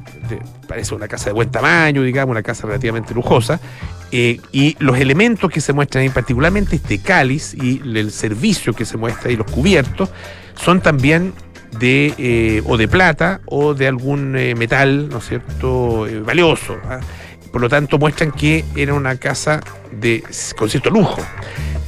parece 0.67 0.95
una 0.95 1.09
casa 1.09 1.27
de 1.27 1.33
buen 1.33 1.51
tamaño, 1.51 2.03
digamos, 2.03 2.33
una 2.33 2.43
casa 2.43 2.67
relativamente 2.67 3.15
lujosa, 3.15 3.61
eh, 4.13 4.41
y 4.53 4.77
los 4.79 4.99
elementos 4.99 5.51
que 5.51 5.61
se 5.61 5.73
muestran 5.73 6.03
ahí, 6.03 6.09
particularmente 6.11 6.77
este 6.77 6.99
cáliz 6.99 7.55
y 7.55 7.81
el 7.85 8.11
servicio 8.13 8.73
que 8.73 8.85
se 8.85 8.97
muestra 8.97 9.31
y 9.31 9.37
los 9.37 9.51
cubiertos, 9.51 10.11
son 10.55 10.81
también 10.81 11.33
de 11.79 12.15
eh, 12.17 12.63
o 12.67 12.77
de 12.77 12.89
plata 12.89 13.41
o 13.47 13.75
de 13.75 13.89
algún 13.89 14.37
eh, 14.37 14.55
metal, 14.55 15.09
¿no 15.09 15.19
es 15.19 15.29
cierto?, 15.29 16.07
valioso. 16.25 16.77
¿ah? 16.85 17.01
Por 17.53 17.61
lo 17.61 17.69
tanto, 17.69 17.99
muestran 17.99 18.31
que 18.31 18.65
era 18.77 18.95
una 18.95 19.17
casa 19.17 19.61
de, 19.93 20.23
con 20.57 20.71
cierto 20.71 20.91
lujo. 20.91 21.21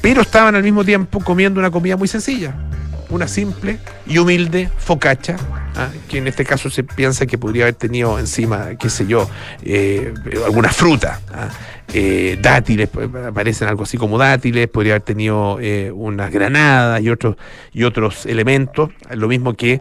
Pero 0.00 0.22
estaban 0.22 0.54
al 0.54 0.62
mismo 0.62 0.84
tiempo 0.84 1.20
comiendo 1.20 1.60
una 1.60 1.70
comida 1.70 1.96
muy 1.96 2.08
sencilla, 2.08 2.54
una 3.10 3.28
simple 3.28 3.78
y 4.06 4.18
humilde 4.18 4.70
focaccia 4.78 5.36
¿ah? 5.76 5.88
que 6.08 6.18
en 6.18 6.28
este 6.28 6.44
caso 6.44 6.70
se 6.70 6.84
piensa 6.84 7.26
que 7.26 7.38
podría 7.38 7.64
haber 7.64 7.74
tenido 7.74 8.18
encima, 8.18 8.76
qué 8.78 8.90
sé 8.90 9.06
yo, 9.06 9.28
eh, 9.62 10.12
alguna 10.44 10.70
fruta. 10.70 11.20
¿ah? 11.32 11.48
Eh, 11.94 12.38
dátiles, 12.42 12.90
aparecen 13.26 13.66
algo 13.66 13.84
así 13.84 13.96
como 13.96 14.18
dátiles, 14.18 14.68
podría 14.68 14.92
haber 14.94 15.04
tenido 15.04 15.58
eh, 15.58 15.90
unas 15.90 16.30
granadas 16.30 17.00
y 17.00 17.08
otros, 17.08 17.36
y 17.72 17.84
otros 17.84 18.26
elementos, 18.26 18.90
lo 19.10 19.26
mismo 19.26 19.54
que 19.54 19.80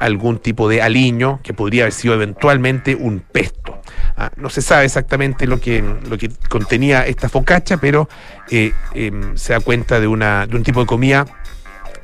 algún 0.00 0.38
tipo 0.38 0.68
de 0.68 0.82
aliño 0.82 1.40
que 1.44 1.54
podría 1.54 1.84
haber 1.84 1.92
sido 1.92 2.14
eventualmente 2.14 2.96
un 2.96 3.20
pesto. 3.20 3.78
¿ah? 4.16 4.32
no 4.36 4.50
se 4.50 4.62
sabe 4.62 4.86
exactamente 4.86 5.46
lo 5.46 5.60
que, 5.60 5.84
lo 6.08 6.18
que 6.18 6.28
contenía 6.48 7.06
esta 7.06 7.28
focacha, 7.28 7.76
pero 7.76 8.08
em, 8.50 9.36
se 9.36 9.52
da 9.52 9.60
cuenta 9.60 10.00
de, 10.00 10.08
una, 10.08 10.48
de 10.48 10.56
un 10.56 10.64
tipo 10.64 10.80
de 10.80 10.86
comida 10.86 11.24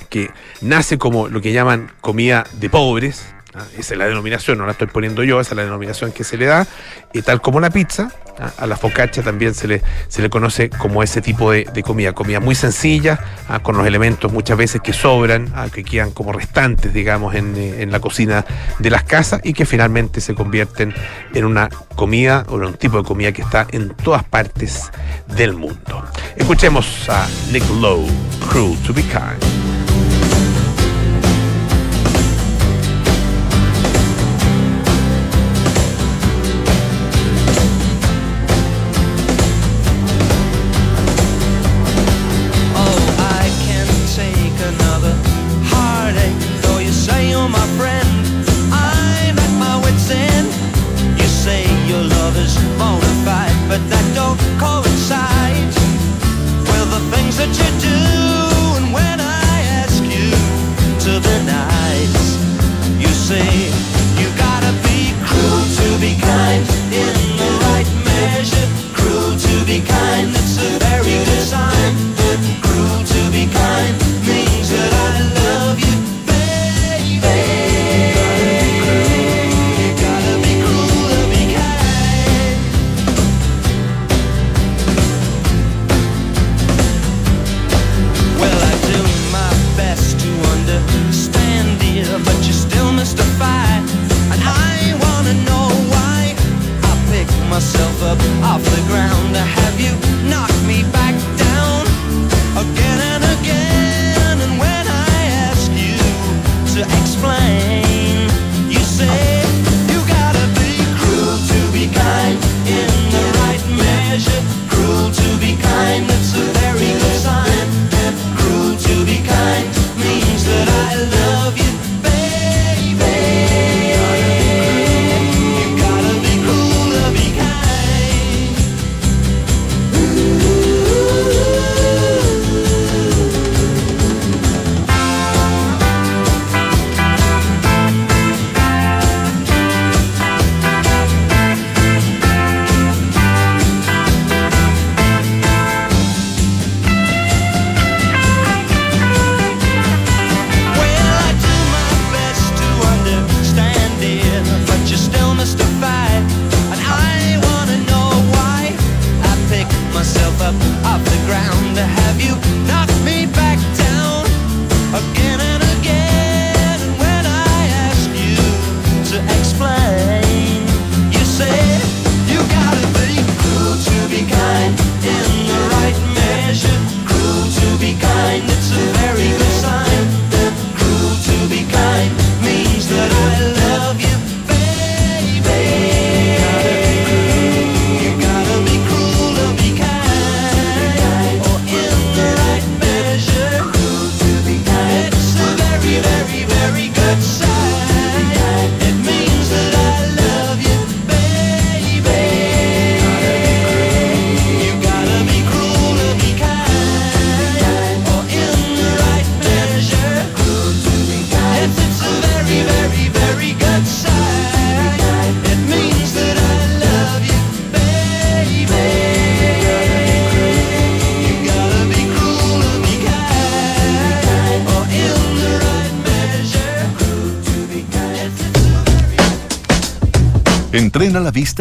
que 0.09 0.31
nace 0.61 0.99
como 0.99 1.29
lo 1.29 1.41
que 1.41 1.53
llaman 1.53 1.93
comida 2.01 2.45
de 2.53 2.71
pobres, 2.71 3.25
¿ah? 3.55 3.65
Esa 3.79 3.95
es 3.95 3.99
la 3.99 4.07
denominación, 4.07 4.59
no 4.59 4.67
la 4.67 4.73
estoy 4.73 4.87
poniendo 4.87 5.23
yo, 5.25 5.41
esa 5.41 5.51
es 5.51 5.57
la 5.57 5.65
denominación 5.65 6.13
que 6.13 6.25
se 6.25 6.37
le 6.37 6.47
da. 6.47 6.67
Y 7.13 7.23
tal 7.23 7.41
como 7.41 7.61
la 7.61 7.71
pizza, 7.71 8.13
¿ah? 8.39 8.53
a 8.59 8.67
la 8.67 8.77
focaccia 8.77 9.23
también 9.23 9.55
se 9.55 9.67
le, 9.69 9.83
se 10.09 10.23
le 10.23 10.31
conoce 10.31 10.71
como 10.71 11.03
ese 11.03 11.21
tipo 11.21 11.51
de, 11.51 11.65
comida. 11.83 12.13
Comida 12.13 12.41
muy 12.41 12.55
sencilla, 12.55 13.19
¿ah? 13.49 13.61
con 13.61 13.77
los 13.77 13.87
elementos 13.87 14.33
muchas 14.33 14.57
veces 14.57 14.81
que 14.81 14.93
sobran, 14.93 15.53
que 15.73 15.85
quedan 15.85 16.13
como 16.13 16.33
restantes, 16.33 16.93
digamos, 16.93 17.35
en, 17.35 17.57
eh, 17.57 17.83
en, 17.83 17.91
la 17.91 18.01
cocina 18.01 18.45
de 18.79 18.91
las 18.91 19.05
casas 19.05 19.41
y 19.45 19.53
que 19.53 19.67
finalmente 19.67 20.21
se 20.21 20.35
convierten 20.35 20.95
en 21.35 21.45
una 21.45 21.69
comida 21.97 22.45
o 22.49 22.57
en 22.57 22.65
un 22.65 22.75
tipo 22.75 22.99
de 22.99 23.05
comida 23.05 23.33
que 23.33 23.43
está 23.43 23.67
en 23.71 23.91
todas 23.91 24.25
partes 24.25 24.91
del 25.27 25.55
mundo. 25.55 26.05
Escuchemos 26.37 27.09
a 27.09 27.29
Nick 27.53 27.65
Lowe, 27.81 28.07
Cruel 28.49 28.77
to 28.83 28.93
be 28.93 29.03
Kind. 29.03 29.70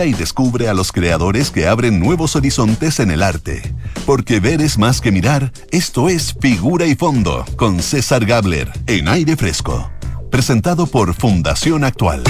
Y 0.06 0.14
descubre 0.14 0.70
a 0.70 0.74
los 0.74 0.94
creadores 0.94 1.52
que 1.52 1.68
abren 1.68 2.00
nuevos 2.00 2.38
horizontes 2.38 3.02
en 3.02 3.12
el 3.12 3.22
arte. 3.22 3.62
Porque 4.06 4.40
ver 4.40 4.62
es 4.62 4.78
más 4.78 5.02
que 5.02 5.12
mirar, 5.12 5.52
esto 5.72 6.08
es 6.08 6.34
Figura 6.40 6.86
y 6.86 6.96
Fondo, 6.96 7.44
con 7.58 7.82
César 7.82 8.26
Gabler, 8.26 8.72
en 8.88 9.10
aire 9.10 9.36
fresco. 9.36 9.92
Presentado 10.32 10.88
por 10.88 11.14
Fundación 11.14 11.84
Actual. 11.84 12.24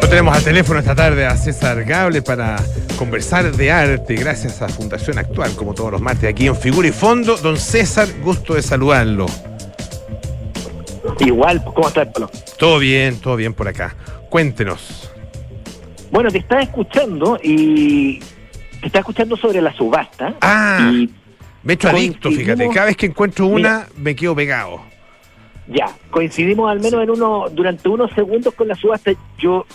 Lo 0.00 0.08
tenemos 0.08 0.34
al 0.34 0.42
teléfono 0.42 0.80
esta 0.80 0.94
tarde 0.94 1.26
a 1.26 1.36
César 1.36 1.84
Gabler 1.84 2.24
para 2.24 2.56
conversar 2.96 3.54
de 3.54 3.70
arte, 3.70 4.14
gracias 4.14 4.62
a 4.62 4.68
Fundación 4.68 5.18
Actual, 5.18 5.54
como 5.54 5.74
todos 5.74 5.92
los 5.92 6.00
martes 6.00 6.30
aquí 6.30 6.46
en 6.46 6.56
Figura 6.56 6.88
y 6.88 6.92
Fondo. 6.92 7.36
Don 7.36 7.58
César, 7.58 8.08
gusto 8.22 8.54
de 8.54 8.62
saludarlo. 8.62 9.26
Igual, 11.20 11.62
¿cómo 11.62 11.88
estás, 11.88 12.08
Pablo? 12.08 12.30
Todo 12.58 12.78
bien, 12.78 13.20
todo 13.20 13.36
bien 13.36 13.52
por 13.52 13.68
acá. 13.68 13.94
Cuéntenos. 14.30 15.10
Bueno, 16.10 16.30
te 16.30 16.38
estaba 16.38 16.62
escuchando 16.62 17.38
y 17.42 18.18
te 18.80 18.86
estaba 18.86 19.00
escuchando 19.00 19.36
sobre 19.36 19.60
la 19.60 19.72
subasta. 19.74 20.34
Ah, 20.40 20.92
me 21.62 21.72
he 21.72 21.74
hecho 21.74 21.88
adicto, 21.88 22.30
fíjate. 22.30 22.68
Cada 22.68 22.86
vez 22.86 22.96
que 22.96 23.06
encuentro 23.06 23.46
una, 23.46 23.86
me 23.96 24.14
quedo 24.14 24.34
pegado. 24.34 24.80
Ya, 25.68 25.88
coincidimos 26.10 26.70
al 26.70 26.80
menos 26.80 27.02
en 27.02 27.10
uno, 27.10 27.46
durante 27.50 27.88
unos 27.88 28.12
segundos 28.12 28.54
con 28.54 28.68
la 28.68 28.76
subasta. 28.76 29.12
Yo 29.38 29.66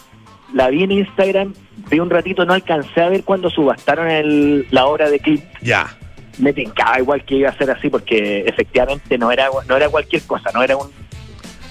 la 0.54 0.70
vi 0.70 0.84
en 0.84 0.92
Instagram, 0.92 1.54
vi 1.90 2.00
un 2.00 2.10
ratito, 2.10 2.46
no 2.46 2.54
alcancé 2.54 3.02
a 3.02 3.10
ver 3.10 3.24
cuando 3.24 3.50
subastaron 3.50 4.10
el, 4.10 4.68
la 4.72 4.86
obra 4.86 5.10
de 5.10 5.20
Clint. 5.20 5.44
Ya. 5.62 5.98
Me 6.38 6.54
tincaba 6.54 7.00
igual 7.00 7.26
que 7.26 7.36
iba 7.36 7.50
a 7.50 7.58
ser 7.58 7.70
así, 7.72 7.90
porque 7.90 8.46
efectivamente 8.48 9.18
no 9.18 9.32
era, 9.32 9.50
no 9.68 9.76
era 9.76 9.90
cualquier 9.90 10.22
cosa, 10.24 10.50
no 10.54 10.64
era 10.64 10.78
un 10.78 10.90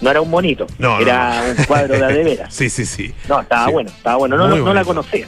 no 0.00 0.10
era 0.10 0.20
un 0.20 0.30
monito, 0.30 0.66
no, 0.78 0.98
era 1.00 1.42
un 1.56 1.64
cuadro 1.64 1.96
de 1.96 2.04
adeveras. 2.04 2.54
sí, 2.54 2.70
sí, 2.70 2.86
sí. 2.86 3.12
No, 3.28 3.40
estaba 3.40 3.68
bueno, 3.68 3.90
estaba 3.90 4.16
bueno, 4.16 4.36
no, 4.36 4.48
no, 4.48 4.74
la 4.74 4.84
conocía. 4.84 5.26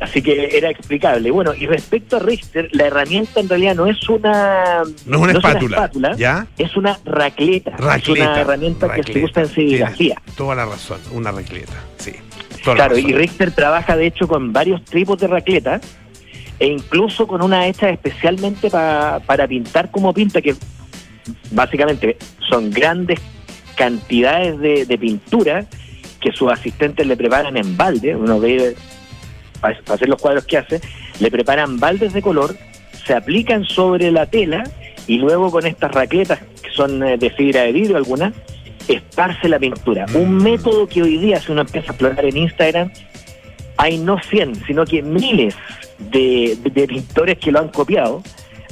Así 0.00 0.20
que 0.20 0.58
era 0.58 0.68
explicable. 0.68 1.30
Bueno, 1.30 1.54
y 1.54 1.66
respecto 1.66 2.16
a 2.16 2.18
Richter, 2.18 2.68
la 2.72 2.86
herramienta 2.86 3.38
en 3.38 3.48
realidad 3.48 3.76
no 3.76 3.86
es 3.86 4.08
una, 4.08 4.82
no 5.06 5.16
es 5.16 5.22
una, 5.22 5.32
espátula, 5.32 6.16
¿ya? 6.16 6.46
es 6.58 6.76
una 6.76 6.98
racleta. 7.04 7.76
Es 7.96 8.08
una 8.08 8.40
herramienta 8.40 8.92
que 8.92 9.04
se 9.04 9.24
usa 9.24 9.42
en 9.42 9.48
serigrafía. 9.48 10.20
Toda 10.36 10.56
la 10.56 10.66
razón, 10.66 10.98
una 11.12 11.30
racleta, 11.30 11.74
sí. 11.98 12.14
Claro, 12.64 12.98
y 12.98 13.12
Richter 13.12 13.52
trabaja 13.52 13.96
de 13.96 14.06
hecho 14.06 14.26
con 14.26 14.52
varios 14.52 14.84
tipos 14.84 15.18
de 15.18 15.26
racleta 15.26 15.80
e 16.58 16.66
incluso 16.66 17.26
con 17.26 17.42
una 17.42 17.66
hecha 17.66 17.90
especialmente 17.90 18.70
para 18.70 19.48
pintar 19.48 19.90
como 19.90 20.12
pinta, 20.12 20.40
que 20.40 20.54
básicamente 21.50 22.16
son 22.48 22.70
grandes 22.70 23.20
cantidades 23.76 24.58
de, 24.58 24.86
de 24.86 24.98
pintura 24.98 25.66
que 26.20 26.32
sus 26.32 26.50
asistentes 26.50 27.06
le 27.06 27.16
preparan 27.16 27.56
en 27.56 27.76
balde, 27.76 28.14
uno 28.14 28.38
ve 28.38 28.76
para 29.60 29.78
hacer 29.88 30.08
los 30.08 30.20
cuadros 30.20 30.44
que 30.44 30.58
hace, 30.58 30.80
le 31.20 31.30
preparan 31.30 31.78
baldes 31.78 32.12
de 32.12 32.22
color, 32.22 32.56
se 33.06 33.14
aplican 33.14 33.64
sobre 33.64 34.10
la 34.10 34.26
tela 34.26 34.64
y 35.06 35.18
luego 35.18 35.50
con 35.50 35.66
estas 35.66 35.92
raquetas 35.92 36.40
que 36.62 36.70
son 36.70 37.02
eh, 37.02 37.16
de 37.16 37.30
fibra 37.30 37.62
de 37.62 37.72
vidrio 37.72 37.96
algunas, 37.96 38.34
esparce 38.88 39.48
la 39.48 39.58
pintura. 39.58 40.06
Un 40.14 40.36
método 40.36 40.86
que 40.86 41.02
hoy 41.02 41.18
día, 41.18 41.40
si 41.40 41.52
uno 41.52 41.62
empieza 41.62 41.88
a 41.88 41.92
explorar 41.92 42.24
en 42.24 42.36
Instagram, 42.36 42.92
hay 43.76 43.98
no 43.98 44.18
100, 44.20 44.64
sino 44.66 44.84
que 44.84 45.02
miles 45.02 45.54
de, 46.10 46.56
pintores 46.88 47.38
que 47.38 47.52
lo 47.52 47.60
han 47.60 47.68
copiado 47.68 48.22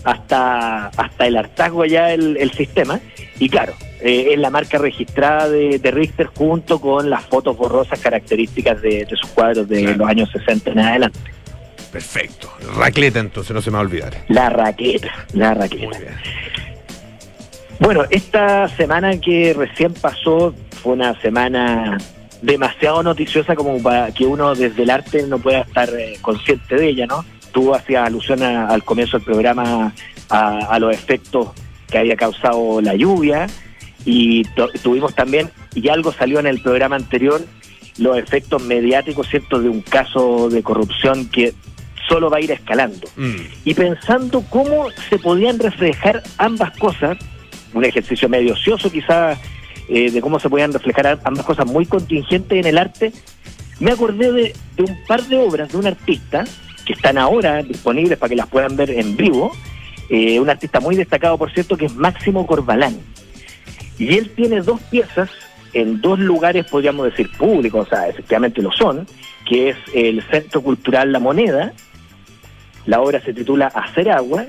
hasta, 0.04 0.86
hasta 0.86 1.26
el 1.26 1.36
hartazgo 1.36 1.84
ya 1.84 2.12
el, 2.12 2.50
sistema. 2.52 3.00
Y 3.38 3.48
claro, 3.48 3.74
eh, 4.00 4.28
es 4.32 4.38
la 4.38 4.50
marca 4.50 4.78
registrada 4.78 5.48
de, 5.48 5.90
Richter 5.90 6.26
junto 6.26 6.80
con 6.80 7.10
las 7.10 7.24
fotos 7.24 7.56
borrosas 7.56 7.98
características 8.00 8.80
de, 8.82 9.06
sus 9.08 9.30
cuadros 9.30 9.68
de 9.68 9.94
los 9.94 10.08
años 10.08 10.30
60 10.32 10.70
en 10.70 10.78
adelante. 10.78 11.18
Perfecto. 11.92 12.50
Raqueta 12.76 13.18
entonces, 13.18 13.52
no 13.52 13.60
se 13.60 13.70
me 13.70 13.74
va 13.74 13.80
a 13.80 13.86
olvidar. 13.86 14.14
La 14.28 14.48
raqueta, 14.48 15.26
la 15.32 15.54
raqueta. 15.54 15.98
Bueno, 17.80 18.04
esta 18.10 18.68
semana 18.68 19.18
que 19.18 19.54
recién 19.54 19.94
pasó 19.94 20.54
fue 20.82 20.92
una 20.92 21.18
semana 21.20 21.98
demasiado 22.42 23.02
noticiosa 23.02 23.54
como 23.54 23.82
para 23.82 24.12
que 24.12 24.24
uno 24.24 24.54
desde 24.54 24.82
el 24.82 24.90
arte 24.90 25.26
no 25.26 25.38
pueda 25.38 25.60
estar 25.60 25.88
eh, 25.90 26.16
consciente 26.20 26.76
de 26.76 26.88
ella, 26.88 27.06
¿no? 27.06 27.24
Tú 27.52 27.74
hacías 27.74 28.06
alusión 28.06 28.42
al 28.42 28.84
comienzo 28.84 29.18
del 29.18 29.24
programa 29.24 29.92
a, 30.28 30.78
los 30.78 30.94
efectos 30.94 31.48
que 31.88 31.98
había 31.98 32.16
causado 32.16 32.80
la 32.80 32.94
lluvia 32.94 33.46
y 34.04 34.44
tuvimos 34.82 35.14
también, 35.14 35.50
y 35.74 35.88
algo 35.88 36.12
salió 36.12 36.38
en 36.40 36.46
el 36.46 36.62
programa 36.62 36.96
anterior, 36.96 37.42
los 37.98 38.16
efectos 38.16 38.62
mediáticos, 38.62 39.28
¿cierto?, 39.28 39.60
de 39.60 39.68
un 39.68 39.82
caso 39.82 40.48
de 40.48 40.62
corrupción 40.62 41.28
que 41.28 41.52
solo 42.08 42.30
va 42.30 42.38
a 42.38 42.40
ir 42.40 42.50
escalando. 42.50 43.06
Mm. 43.16 43.36
Y 43.64 43.74
pensando 43.74 44.42
cómo 44.48 44.88
se 45.08 45.18
podían 45.18 45.58
reflejar 45.58 46.22
ambas 46.38 46.76
cosas, 46.78 47.18
un 47.74 47.84
ejercicio 47.84 48.28
medio 48.28 48.54
ocioso 48.54 48.90
quizás 48.90 49.38
eh, 49.88 50.10
de 50.10 50.20
cómo 50.20 50.40
se 50.40 50.48
podían 50.48 50.72
reflejar 50.72 51.18
ambas 51.24 51.44
cosas 51.44 51.66
muy 51.66 51.84
contingentes 51.84 52.58
en 52.58 52.66
el 52.66 52.78
arte, 52.78 53.12
me 53.80 53.92
acordé 53.92 54.30
de, 54.32 54.54
un 54.78 55.04
par 55.06 55.24
de 55.24 55.38
obras 55.38 55.72
de 55.72 55.78
un 55.78 55.86
artista 55.86 56.44
están 56.92 57.18
ahora 57.18 57.62
disponibles 57.62 58.18
para 58.18 58.30
que 58.30 58.36
las 58.36 58.48
puedan 58.48 58.76
ver 58.76 58.90
en 58.90 59.16
vivo, 59.16 59.52
eh, 60.08 60.40
un 60.40 60.50
artista 60.50 60.80
muy 60.80 60.96
destacado, 60.96 61.38
por 61.38 61.52
cierto, 61.52 61.76
que 61.76 61.86
es 61.86 61.94
Máximo 61.94 62.46
Corbalán. 62.46 62.98
Y 63.98 64.16
él 64.16 64.30
tiene 64.30 64.60
dos 64.60 64.80
piezas 64.82 65.30
en 65.72 66.00
dos 66.00 66.18
lugares, 66.18 66.66
podríamos 66.66 67.06
decir, 67.06 67.30
públicos, 67.36 67.86
o 67.86 67.90
sea, 67.90 68.08
efectivamente 68.08 68.62
lo 68.62 68.72
son, 68.72 69.06
que 69.46 69.70
es 69.70 69.76
el 69.94 70.22
Centro 70.30 70.62
Cultural 70.62 71.12
La 71.12 71.20
Moneda, 71.20 71.72
la 72.86 73.00
obra 73.00 73.20
se 73.20 73.32
titula 73.32 73.66
Hacer 73.66 74.10
Agua, 74.10 74.46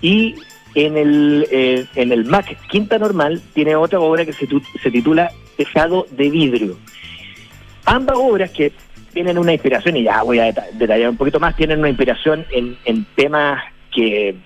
y 0.00 0.34
en 0.74 0.96
el, 0.96 1.46
eh, 1.50 1.86
en 1.94 2.12
el 2.12 2.24
MAC 2.24 2.56
Quinta 2.68 2.98
Normal 2.98 3.40
tiene 3.54 3.76
otra 3.76 4.00
obra 4.00 4.24
que 4.24 4.32
se, 4.32 4.48
se 4.82 4.90
titula 4.90 5.30
Tejado 5.56 6.06
de 6.10 6.30
Vidrio. 6.30 6.76
Ambas 7.84 8.16
obras 8.18 8.50
que 8.50 8.72
tienen 9.18 9.36
una 9.36 9.52
inspiración, 9.52 9.96
y 9.96 10.04
ya 10.04 10.22
voy 10.22 10.38
a 10.38 10.52
detallar 10.74 11.10
un 11.10 11.16
poquito 11.16 11.40
más, 11.40 11.56
tienen 11.56 11.80
una 11.80 11.88
inspiración 11.88 12.46
en, 12.52 13.04
temas 13.16 13.60
que 13.92 14.36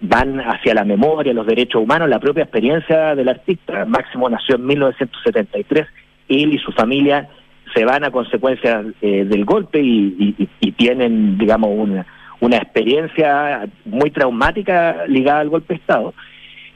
van 0.00 0.38
hacia 0.38 0.74
la 0.74 0.84
memoria, 0.84 1.32
los 1.32 1.44
derechos 1.44 1.82
humanos, 1.82 2.08
la 2.08 2.20
propia 2.20 2.44
experiencia 2.44 3.16
del 3.16 3.28
artista. 3.28 3.84
Máximo 3.84 4.30
nació 4.30 4.54
en 4.54 4.66
1973, 4.66 5.88
él 6.28 6.54
y 6.54 6.58
su 6.58 6.70
familia 6.70 7.30
se 7.74 7.84
van 7.84 8.04
a 8.04 8.12
consecuencia 8.12 8.84
eh, 9.00 9.24
del 9.24 9.44
golpe 9.44 9.80
y, 9.82 10.48
y, 10.60 10.70
tienen, 10.70 11.36
digamos, 11.36 11.70
una, 11.76 12.06
una 12.38 12.58
experiencia 12.58 13.68
muy 13.84 14.12
traumática 14.12 15.04
ligada 15.08 15.40
al 15.40 15.48
golpe 15.48 15.74
de 15.74 15.80
Estado. 15.80 16.14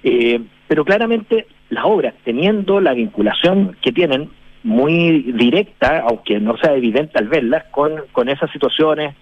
Eh, 0.03 0.41
pero 0.67 0.85
claramente 0.85 1.47
las 1.71 1.85
obras, 1.85 2.13
teniendo 2.25 2.81
la 2.81 2.93
vinculación 2.93 3.77
que 3.81 3.93
tienen, 3.93 4.31
muy 4.67 5.23
directa, 5.33 6.01
aunque 6.09 6.41
no 6.41 6.57
sea 6.57 6.75
evidente 6.75 7.21
al 7.21 7.29
verlas, 7.29 7.67
con, 7.71 8.03
con 8.11 8.29
esas 8.29 8.51
situaciones 8.51 9.15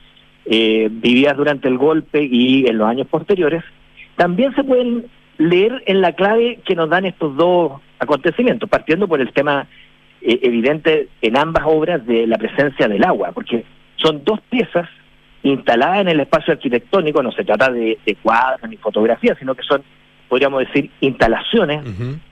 eh, 0.46 0.88
vividas 0.90 1.36
durante 1.36 1.68
el 1.68 1.76
golpe 1.76 2.22
y 2.22 2.66
en 2.66 2.78
los 2.78 2.88
años 2.88 3.06
posteriores, 3.08 3.62
también 4.16 4.54
se 4.54 4.64
pueden 4.64 5.04
leer 5.36 5.82
en 5.84 6.00
la 6.00 6.12
clave 6.12 6.60
que 6.64 6.74
nos 6.74 6.88
dan 6.88 7.04
estos 7.04 7.36
dos 7.36 7.72
acontecimientos, 7.98 8.70
partiendo 8.70 9.06
por 9.06 9.20
el 9.20 9.34
tema 9.34 9.66
eh, 10.22 10.40
evidente 10.42 11.08
en 11.20 11.36
ambas 11.36 11.64
obras 11.66 12.06
de 12.06 12.26
la 12.26 12.38
presencia 12.38 12.88
del 12.88 13.04
agua, 13.04 13.32
porque 13.32 13.66
son 13.96 14.24
dos 14.24 14.40
piezas 14.48 14.88
instalada 15.42 16.00
en 16.00 16.08
el 16.08 16.20
espacio 16.20 16.54
arquitectónico, 16.54 17.22
no 17.22 17.32
se 17.32 17.44
trata 17.44 17.70
de, 17.70 17.98
cuadros 18.22 18.70
ni 18.70 18.78
fotografías, 18.78 19.36
sino 19.38 19.54
que 19.54 19.62
son, 19.62 19.82
podríamos 20.26 20.60
decir, 20.60 20.90
instalaciones 21.02 21.82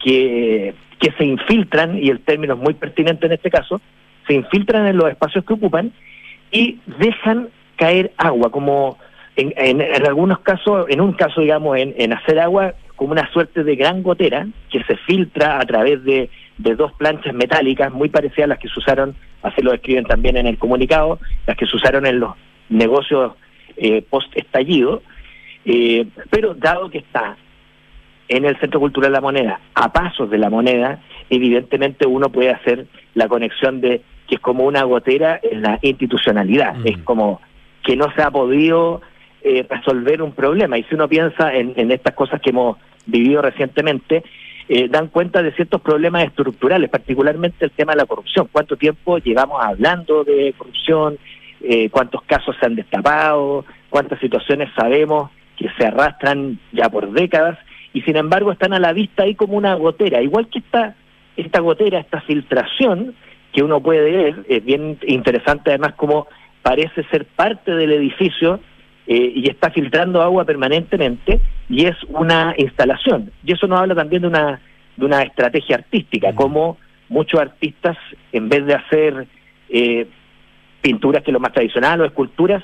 que, 0.02 0.72
que 1.02 1.10
se 1.18 1.24
infiltran, 1.24 1.98
y 1.98 2.10
el 2.10 2.20
término 2.20 2.54
es 2.54 2.60
muy 2.60 2.74
pertinente 2.74 3.26
en 3.26 3.32
este 3.32 3.50
caso, 3.50 3.80
se 4.28 4.34
infiltran 4.34 4.86
en 4.86 4.96
los 4.96 5.10
espacios 5.10 5.44
que 5.44 5.54
ocupan 5.54 5.92
y 6.52 6.78
dejan 6.98 7.48
caer 7.74 8.12
agua, 8.16 8.52
como 8.52 8.98
en, 9.34 9.52
en, 9.56 10.06
algunos 10.06 10.38
casos, 10.40 10.86
en 10.88 11.00
un 11.00 11.14
caso, 11.14 11.40
digamos, 11.40 11.76
en, 11.76 12.12
hacer 12.12 12.38
agua 12.38 12.74
como 12.94 13.10
una 13.10 13.28
suerte 13.32 13.64
de 13.64 13.74
gran 13.74 14.04
gotera 14.04 14.46
que 14.70 14.84
se 14.84 14.96
filtra 14.98 15.58
a 15.58 15.66
través 15.66 16.04
de, 16.04 16.30
de 16.58 16.76
dos 16.76 16.92
planchas 16.92 17.34
metálicas 17.34 17.92
muy 17.92 18.08
parecidas 18.08 18.44
a 18.44 18.48
las 18.50 18.58
que 18.60 18.68
se 18.68 18.78
usaron, 18.78 19.16
así 19.42 19.60
lo 19.60 19.72
escriben 19.72 20.04
también 20.04 20.36
en 20.36 20.46
el 20.46 20.56
comunicado, 20.56 21.18
las 21.48 21.56
que 21.56 21.66
se 21.66 21.74
usaron 21.74 22.06
en 22.06 22.20
los 22.20 22.34
negocios 22.68 23.32
eh, 23.76 24.04
post-estallido, 24.08 25.02
eh, 25.64 26.06
pero 26.30 26.54
dado 26.54 26.90
que 26.90 26.98
está 26.98 27.36
en 28.36 28.46
el 28.46 28.58
Centro 28.58 28.80
Cultural 28.80 29.12
La 29.12 29.20
Moneda, 29.20 29.60
a 29.74 29.92
pasos 29.92 30.30
de 30.30 30.38
la 30.38 30.48
moneda, 30.48 31.00
evidentemente 31.28 32.06
uno 32.06 32.30
puede 32.30 32.50
hacer 32.50 32.86
la 33.14 33.28
conexión 33.28 33.82
de 33.82 34.00
que 34.26 34.36
es 34.36 34.40
como 34.40 34.64
una 34.64 34.84
gotera 34.84 35.38
en 35.42 35.60
la 35.60 35.78
institucionalidad, 35.82 36.74
es 36.84 36.96
como 36.98 37.42
que 37.82 37.94
no 37.94 38.10
se 38.14 38.22
ha 38.22 38.30
podido 38.30 39.02
eh, 39.42 39.66
resolver 39.68 40.22
un 40.22 40.32
problema. 40.32 40.78
Y 40.78 40.84
si 40.84 40.94
uno 40.94 41.08
piensa 41.08 41.52
en, 41.52 41.74
en 41.76 41.90
estas 41.90 42.14
cosas 42.14 42.40
que 42.40 42.50
hemos 42.50 42.78
vivido 43.04 43.42
recientemente, 43.42 44.22
eh, 44.68 44.88
dan 44.88 45.08
cuenta 45.08 45.42
de 45.42 45.52
ciertos 45.52 45.82
problemas 45.82 46.24
estructurales, 46.24 46.88
particularmente 46.88 47.66
el 47.66 47.72
tema 47.72 47.92
de 47.92 47.98
la 47.98 48.06
corrupción. 48.06 48.48
¿Cuánto 48.50 48.76
tiempo 48.76 49.18
llevamos 49.18 49.62
hablando 49.62 50.24
de 50.24 50.54
corrupción? 50.56 51.18
Eh, 51.60 51.90
cuántos 51.90 52.22
casos 52.22 52.56
se 52.58 52.64
han 52.64 52.76
destapado, 52.76 53.66
cuántas 53.90 54.18
situaciones 54.20 54.70
sabemos 54.74 55.30
que 55.56 55.68
se 55.76 55.86
arrastran 55.86 56.58
ya 56.72 56.88
por 56.88 57.12
décadas 57.12 57.58
y 57.92 58.02
sin 58.02 58.16
embargo 58.16 58.52
están 58.52 58.72
a 58.72 58.78
la 58.78 58.92
vista 58.92 59.24
ahí 59.24 59.34
como 59.34 59.56
una 59.56 59.74
gotera, 59.74 60.22
igual 60.22 60.48
que 60.48 60.60
esta, 60.60 60.96
esta 61.36 61.60
gotera, 61.60 62.00
esta 62.00 62.20
filtración 62.22 63.14
que 63.52 63.62
uno 63.62 63.80
puede 63.80 64.10
ver, 64.10 64.46
es 64.48 64.64
bien 64.64 64.98
interesante 65.06 65.70
además 65.70 65.94
como 65.94 66.26
parece 66.62 67.04
ser 67.10 67.26
parte 67.26 67.74
del 67.74 67.92
edificio 67.92 68.60
eh, 69.06 69.32
y 69.34 69.50
está 69.50 69.70
filtrando 69.70 70.22
agua 70.22 70.44
permanentemente 70.44 71.40
y 71.68 71.86
es 71.86 71.96
una 72.08 72.54
instalación. 72.56 73.32
Y 73.44 73.52
eso 73.52 73.66
nos 73.66 73.80
habla 73.80 73.94
también 73.94 74.22
de 74.22 74.28
una, 74.28 74.60
de 74.96 75.04
una 75.04 75.22
estrategia 75.22 75.76
artística, 75.76 76.34
como 76.34 76.78
muchos 77.08 77.40
artistas, 77.40 77.96
en 78.32 78.48
vez 78.48 78.64
de 78.64 78.74
hacer 78.74 79.26
eh, 79.68 80.06
pinturas 80.80 81.22
que 81.22 81.30
es 81.30 81.32
lo 81.32 81.40
más 81.40 81.52
tradicional 81.52 82.00
o 82.00 82.04
esculturas, 82.04 82.62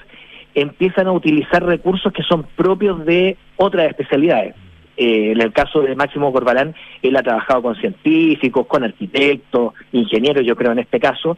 empiezan 0.54 1.08
a 1.08 1.12
utilizar 1.12 1.64
recursos 1.64 2.12
que 2.12 2.22
son 2.22 2.44
propios 2.56 3.04
de 3.04 3.36
otras 3.56 3.88
especialidades. 3.88 4.54
Eh, 5.00 5.30
en 5.30 5.40
el 5.40 5.52
caso 5.52 5.80
de 5.80 5.94
Máximo 5.94 6.32
Corbalán, 6.32 6.74
él 7.02 7.16
ha 7.16 7.22
trabajado 7.22 7.62
con 7.62 7.76
científicos, 7.76 8.66
con 8.66 8.82
arquitectos, 8.82 9.72
ingenieros, 9.92 10.44
yo 10.44 10.56
creo 10.56 10.72
en 10.72 10.80
este 10.80 10.98
caso, 10.98 11.36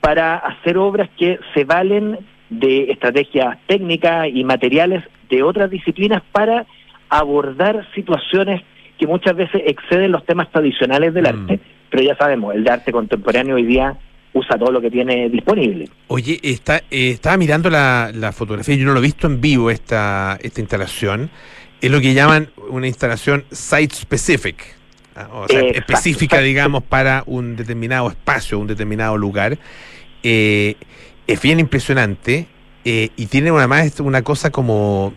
para 0.00 0.36
hacer 0.36 0.78
obras 0.78 1.10
que 1.18 1.38
se 1.52 1.64
valen 1.64 2.18
de 2.48 2.90
estrategias 2.90 3.58
técnicas 3.66 4.28
y 4.32 4.42
materiales 4.42 5.04
de 5.28 5.42
otras 5.42 5.68
disciplinas 5.68 6.22
para 6.32 6.64
abordar 7.10 7.86
situaciones 7.94 8.62
que 8.98 9.06
muchas 9.06 9.36
veces 9.36 9.60
exceden 9.66 10.10
los 10.10 10.24
temas 10.24 10.50
tradicionales 10.50 11.12
del 11.12 11.24
mm. 11.24 11.26
arte. 11.26 11.60
Pero 11.90 12.02
ya 12.02 12.16
sabemos, 12.16 12.54
el 12.54 12.64
de 12.64 12.70
arte 12.70 12.90
contemporáneo 12.90 13.56
hoy 13.56 13.66
día 13.66 13.98
usa 14.32 14.56
todo 14.58 14.72
lo 14.72 14.80
que 14.80 14.90
tiene 14.90 15.28
disponible. 15.28 15.90
Oye, 16.08 16.40
está, 16.42 16.78
eh, 16.90 17.10
estaba 17.10 17.36
mirando 17.36 17.68
la, 17.68 18.10
la, 18.14 18.32
fotografía, 18.32 18.74
yo 18.76 18.86
no 18.86 18.92
lo 18.92 18.98
he 18.98 19.02
visto 19.02 19.26
en 19.26 19.42
vivo 19.42 19.70
esta, 19.70 20.38
esta 20.42 20.60
instalación. 20.60 21.30
Es 21.84 21.90
lo 21.90 22.00
que 22.00 22.14
llaman 22.14 22.48
una 22.70 22.86
instalación 22.86 23.44
site 23.52 23.94
specific, 23.94 24.74
ah, 25.16 25.28
o 25.34 25.46
sea, 25.46 25.60
específica, 25.60 26.40
digamos, 26.40 26.82
para 26.82 27.22
un 27.26 27.56
determinado 27.56 28.08
espacio, 28.08 28.58
un 28.58 28.66
determinado 28.66 29.18
lugar. 29.18 29.58
Eh, 30.22 30.76
es 31.26 31.42
bien 31.42 31.60
impresionante 31.60 32.46
eh, 32.86 33.10
y 33.16 33.26
tiene 33.26 33.50
además 33.50 34.00
una 34.00 34.22
cosa 34.22 34.50
como, 34.50 35.12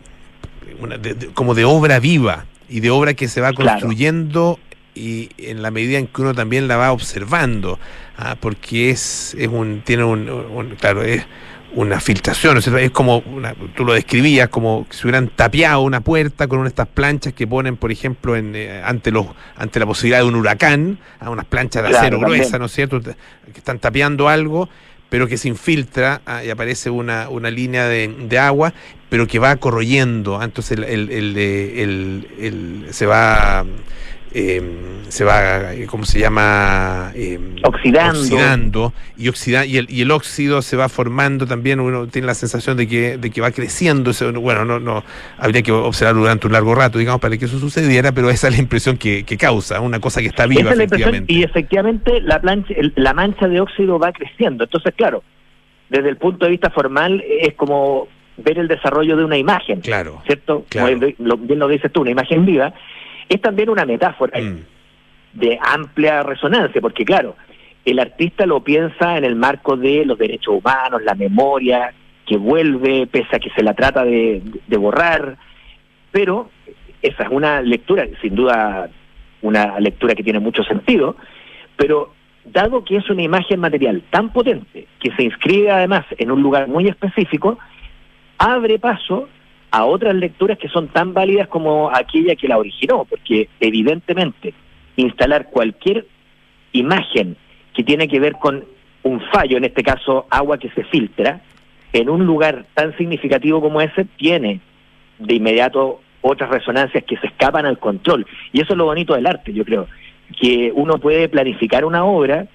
una, 0.82 0.97
de, 0.97 1.15
como 1.27 1.56
de 1.56 1.63
obra 1.63 2.01
viva 2.01 2.47
y 2.67 2.82
de 2.82 2.89
obra 2.89 3.13
que 3.13 3.30
se 3.30 3.39
va 3.39 3.53
construyendo 3.53 4.60
y 4.93 5.30
en 5.38 5.62
la 5.62 5.71
medida 5.71 5.97
en 5.99 6.08
que 6.08 6.21
uno 6.21 6.34
también 6.34 6.67
la 6.67 6.75
va 6.75 6.91
observando, 6.91 7.80
¿ah? 8.17 8.36
porque 8.38 8.89
es, 8.89 9.38
es 9.39 9.47
un, 9.47 9.84
tiene 9.86 10.03
un, 10.03 10.75
claro, 10.77 11.01
es 11.01 11.25
una 11.73 11.99
filtración, 11.99 12.58
es 12.58 12.91
como, 12.91 13.19
una, 13.19 13.53
tú 13.75 13.86
lo 13.86 13.93
describías, 13.93 14.49
como 14.49 14.88
si 14.89 15.06
hubieran 15.06 15.27
tapiado 15.30 15.82
una 15.82 16.01
puerta 16.01 16.47
con 16.47 16.60
una 16.60 16.65
de 16.65 16.69
estas 16.69 16.88
planchas 16.88 17.34
que 17.34 17.45
ponen, 17.45 17.77
por 17.77 17.91
ejemplo, 17.91 18.36
en, 18.36 18.56
eh, 18.56 18.82
ante 18.84 19.12
los 19.12 19.27
ante 19.56 19.80
la 19.80 19.86
posibilidad 19.86 20.19
de 20.19 20.25
un 20.25 20.36
huracán, 20.36 20.97
a 21.19 21.30
unas 21.30 21.45
planchas 21.45 21.84
de 21.84 21.95
acero 21.95 22.19
gruesa, 22.19 22.58
¿no 22.58 22.65
es 22.65 22.71
cierto?, 22.71 23.01
que 23.01 23.13
están 23.56 23.80
tapeando 23.80 24.30
algo, 24.30 24.69
pero 25.10 25.27
que 25.27 25.38
se 25.38 25.47
infiltra 25.47 26.21
ah, 26.25 26.43
y 26.43 26.49
aparece 26.49 26.89
una, 26.89 27.30
una 27.30 27.49
línea 27.49 27.88
de, 27.88 28.08
de, 28.08 28.39
agua, 28.39 28.73
pero 29.10 29.27
que 29.27 29.39
va 29.39 29.56
corroyendo, 29.58 30.39
ah, 30.39 30.45
entonces 30.45 30.77
el, 30.77 30.84
el, 30.84 31.38
el, 31.38 32.27
el 32.39 32.88
se 32.91 33.06
va 33.06 33.65
eh, 34.33 34.61
se 35.07 35.23
va, 35.23 35.71
¿cómo 35.87 36.03
se 36.05 36.19
llama? 36.19 37.11
Eh, 37.15 37.39
oxidando. 37.63 38.19
oxidando. 38.19 38.93
y, 39.17 39.29
oxida 39.29 39.65
y, 39.65 39.77
el, 39.77 39.87
y 39.89 40.01
el 40.01 40.11
óxido 40.11 40.61
se 40.61 40.75
va 40.75 40.89
formando 40.89 41.47
también, 41.47 41.79
uno 41.79 42.07
tiene 42.07 42.27
la 42.27 42.33
sensación 42.33 42.77
de 42.77 42.87
que, 42.87 43.17
de 43.17 43.29
que 43.31 43.41
va 43.41 43.51
creciendo. 43.51 44.11
Bueno, 44.41 44.65
no, 44.65 44.79
no 44.79 45.03
habría 45.37 45.61
que 45.61 45.71
observarlo 45.71 46.21
durante 46.21 46.47
un 46.47 46.53
largo 46.53 46.75
rato, 46.75 46.99
digamos, 46.99 47.21
para 47.21 47.37
que 47.37 47.45
eso 47.45 47.57
sucediera, 47.59 48.11
pero 48.11 48.29
esa 48.29 48.49
es 48.49 48.55
la 48.55 48.59
impresión 48.61 48.97
que, 48.97 49.23
que 49.23 49.37
causa, 49.37 49.79
una 49.79 49.99
cosa 49.99 50.21
que 50.21 50.27
está 50.27 50.45
viva. 50.45 50.71
efectivamente. 50.71 51.31
y 51.33 51.43
efectivamente 51.43 52.21
la, 52.21 52.41
plancha, 52.41 52.73
la 52.95 53.13
mancha 53.13 53.47
de 53.47 53.61
óxido 53.61 53.97
va 53.97 54.11
creciendo. 54.11 54.65
Entonces, 54.65 54.93
claro, 54.95 55.23
desde 55.89 56.09
el 56.09 56.17
punto 56.17 56.45
de 56.45 56.51
vista 56.51 56.69
formal 56.69 57.23
es 57.41 57.53
como 57.53 58.07
ver 58.37 58.59
el 58.59 58.67
desarrollo 58.67 59.15
de 59.15 59.23
una 59.23 59.37
imagen. 59.37 59.79
Claro. 59.81 60.21
¿Cierto? 60.25 60.65
Claro. 60.69 60.99
Como 61.17 61.37
bien 61.37 61.59
lo 61.59 61.67
dices 61.67 61.91
tú, 61.91 62.01
una 62.01 62.11
imagen 62.11 62.45
viva 62.45 62.73
es 63.29 63.41
también 63.41 63.69
una 63.69 63.85
metáfora 63.85 64.39
mm. 64.39 64.63
de 65.33 65.59
amplia 65.61 66.23
resonancia, 66.23 66.81
porque 66.81 67.05
claro, 67.05 67.35
el 67.85 67.99
artista 67.99 68.45
lo 68.45 68.61
piensa 68.61 69.17
en 69.17 69.23
el 69.23 69.35
marco 69.35 69.77
de 69.77 70.05
los 70.05 70.17
derechos 70.17 70.55
humanos, 70.55 71.01
la 71.03 71.15
memoria, 71.15 71.93
que 72.25 72.37
vuelve, 72.37 73.07
pese 73.07 73.37
a 73.37 73.39
que 73.39 73.49
se 73.51 73.63
la 73.63 73.73
trata 73.73 74.03
de, 74.03 74.41
borrar, 74.77 75.37
pero 76.11 76.49
esa 77.01 77.23
es 77.23 77.29
una 77.29 77.61
lectura, 77.61 78.05
sin 78.21 78.35
duda 78.35 78.89
una 79.41 79.79
lectura 79.79 80.15
que 80.15 80.23
tiene 80.23 80.39
mucho 80.39 80.63
sentido, 80.63 81.15
pero 81.77 82.13
dado 82.43 82.83
que 82.83 82.97
es 82.97 83.09
una 83.09 83.21
imagen 83.21 83.61
material 83.61 84.03
tan 84.09 84.33
potente, 84.33 84.87
que 84.99 85.11
se 85.11 85.23
inscribe 85.23 85.71
además 85.71 86.05
en 86.17 86.31
un 86.31 86.41
lugar 86.41 86.67
muy 86.67 86.87
específico, 86.87 87.57
abre 88.37 88.79
paso 88.79 89.29
a 89.77 89.85
otras 89.85 90.15
lecturas 90.15 90.57
que 90.57 90.69
son 90.69 90.87
tan 90.87 91.13
válidas 91.13 91.47
como 91.49 91.91
aquella 91.93 92.35
que 92.35 92.47
la 92.47 92.57
originó, 92.57 93.05
porque 93.05 93.47
evidentemente 93.59 94.55
instalar 94.95 95.51
cualquier 95.51 96.07
imagen 96.71 97.37
que 97.75 97.83
tiene 97.83 98.07
que 98.07 98.19
ver 98.19 98.33
con 98.33 98.65
un 99.03 99.21
fallo, 99.31 99.55
en 99.55 99.65
este 99.65 99.83
caso 99.83 100.25
agua 100.31 100.57
que 100.57 100.71
se 100.71 100.83
filtra, 100.85 101.41
en 101.93 102.09
un 102.09 102.25
lugar 102.25 102.65
tan 102.73 102.97
significativo 102.97 103.61
como 103.61 103.79
ese, 103.79 104.05
tiene 104.17 104.61
de 105.19 105.35
inmediato 105.35 106.01
otras 106.21 106.49
resonancias 106.49 107.03
que 107.03 107.17
se 107.17 107.27
escapan 107.27 107.67
al 107.67 107.77
control. 107.77 108.25
Y 108.53 108.61
eso 108.61 108.73
es 108.73 108.77
lo 108.77 108.85
bonito 108.85 109.13
del 109.13 109.27
arte, 109.27 109.53
yo 109.53 109.63
creo, 109.63 109.87
que 110.41 110.71
uno 110.73 110.97
puede 110.97 111.29
planificar 111.29 111.85
una 111.85 112.03
obra 112.03 112.47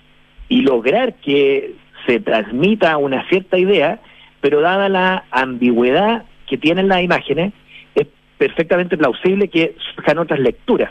y 0.48 0.62
lograr 0.62 1.14
que 1.14 1.76
se 2.04 2.18
transmita 2.18 2.96
una 2.96 3.28
cierta 3.28 3.58
idea, 3.58 4.00
pero 4.40 4.60
dada 4.60 4.88
la 4.88 5.22
ambigüedad 5.30 6.24
que 6.52 6.58
tienen 6.58 6.86
las 6.86 7.02
imágenes, 7.02 7.54
es 7.94 8.06
perfectamente 8.36 8.98
plausible 8.98 9.48
que 9.48 9.74
surjan 9.94 10.18
otras 10.18 10.38
lecturas. 10.38 10.90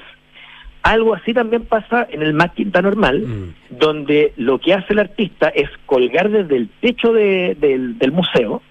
Algo 0.81 1.13
así 1.13 1.35
también 1.35 1.65
pasa 1.65 2.07
en 2.09 2.23
el 2.23 2.33
más 2.33 2.51
quinta 2.53 2.81
normal, 2.81 3.19
mm. 3.21 3.77
donde 3.77 4.33
lo 4.37 4.57
que 4.57 4.73
hace 4.73 4.93
el 4.93 4.99
artista 4.99 5.49
es 5.49 5.69
colgar 5.85 6.31
desde 6.31 6.57
el 6.57 6.69
techo 6.81 7.13
del, 7.13 8.11
museo 8.11 8.63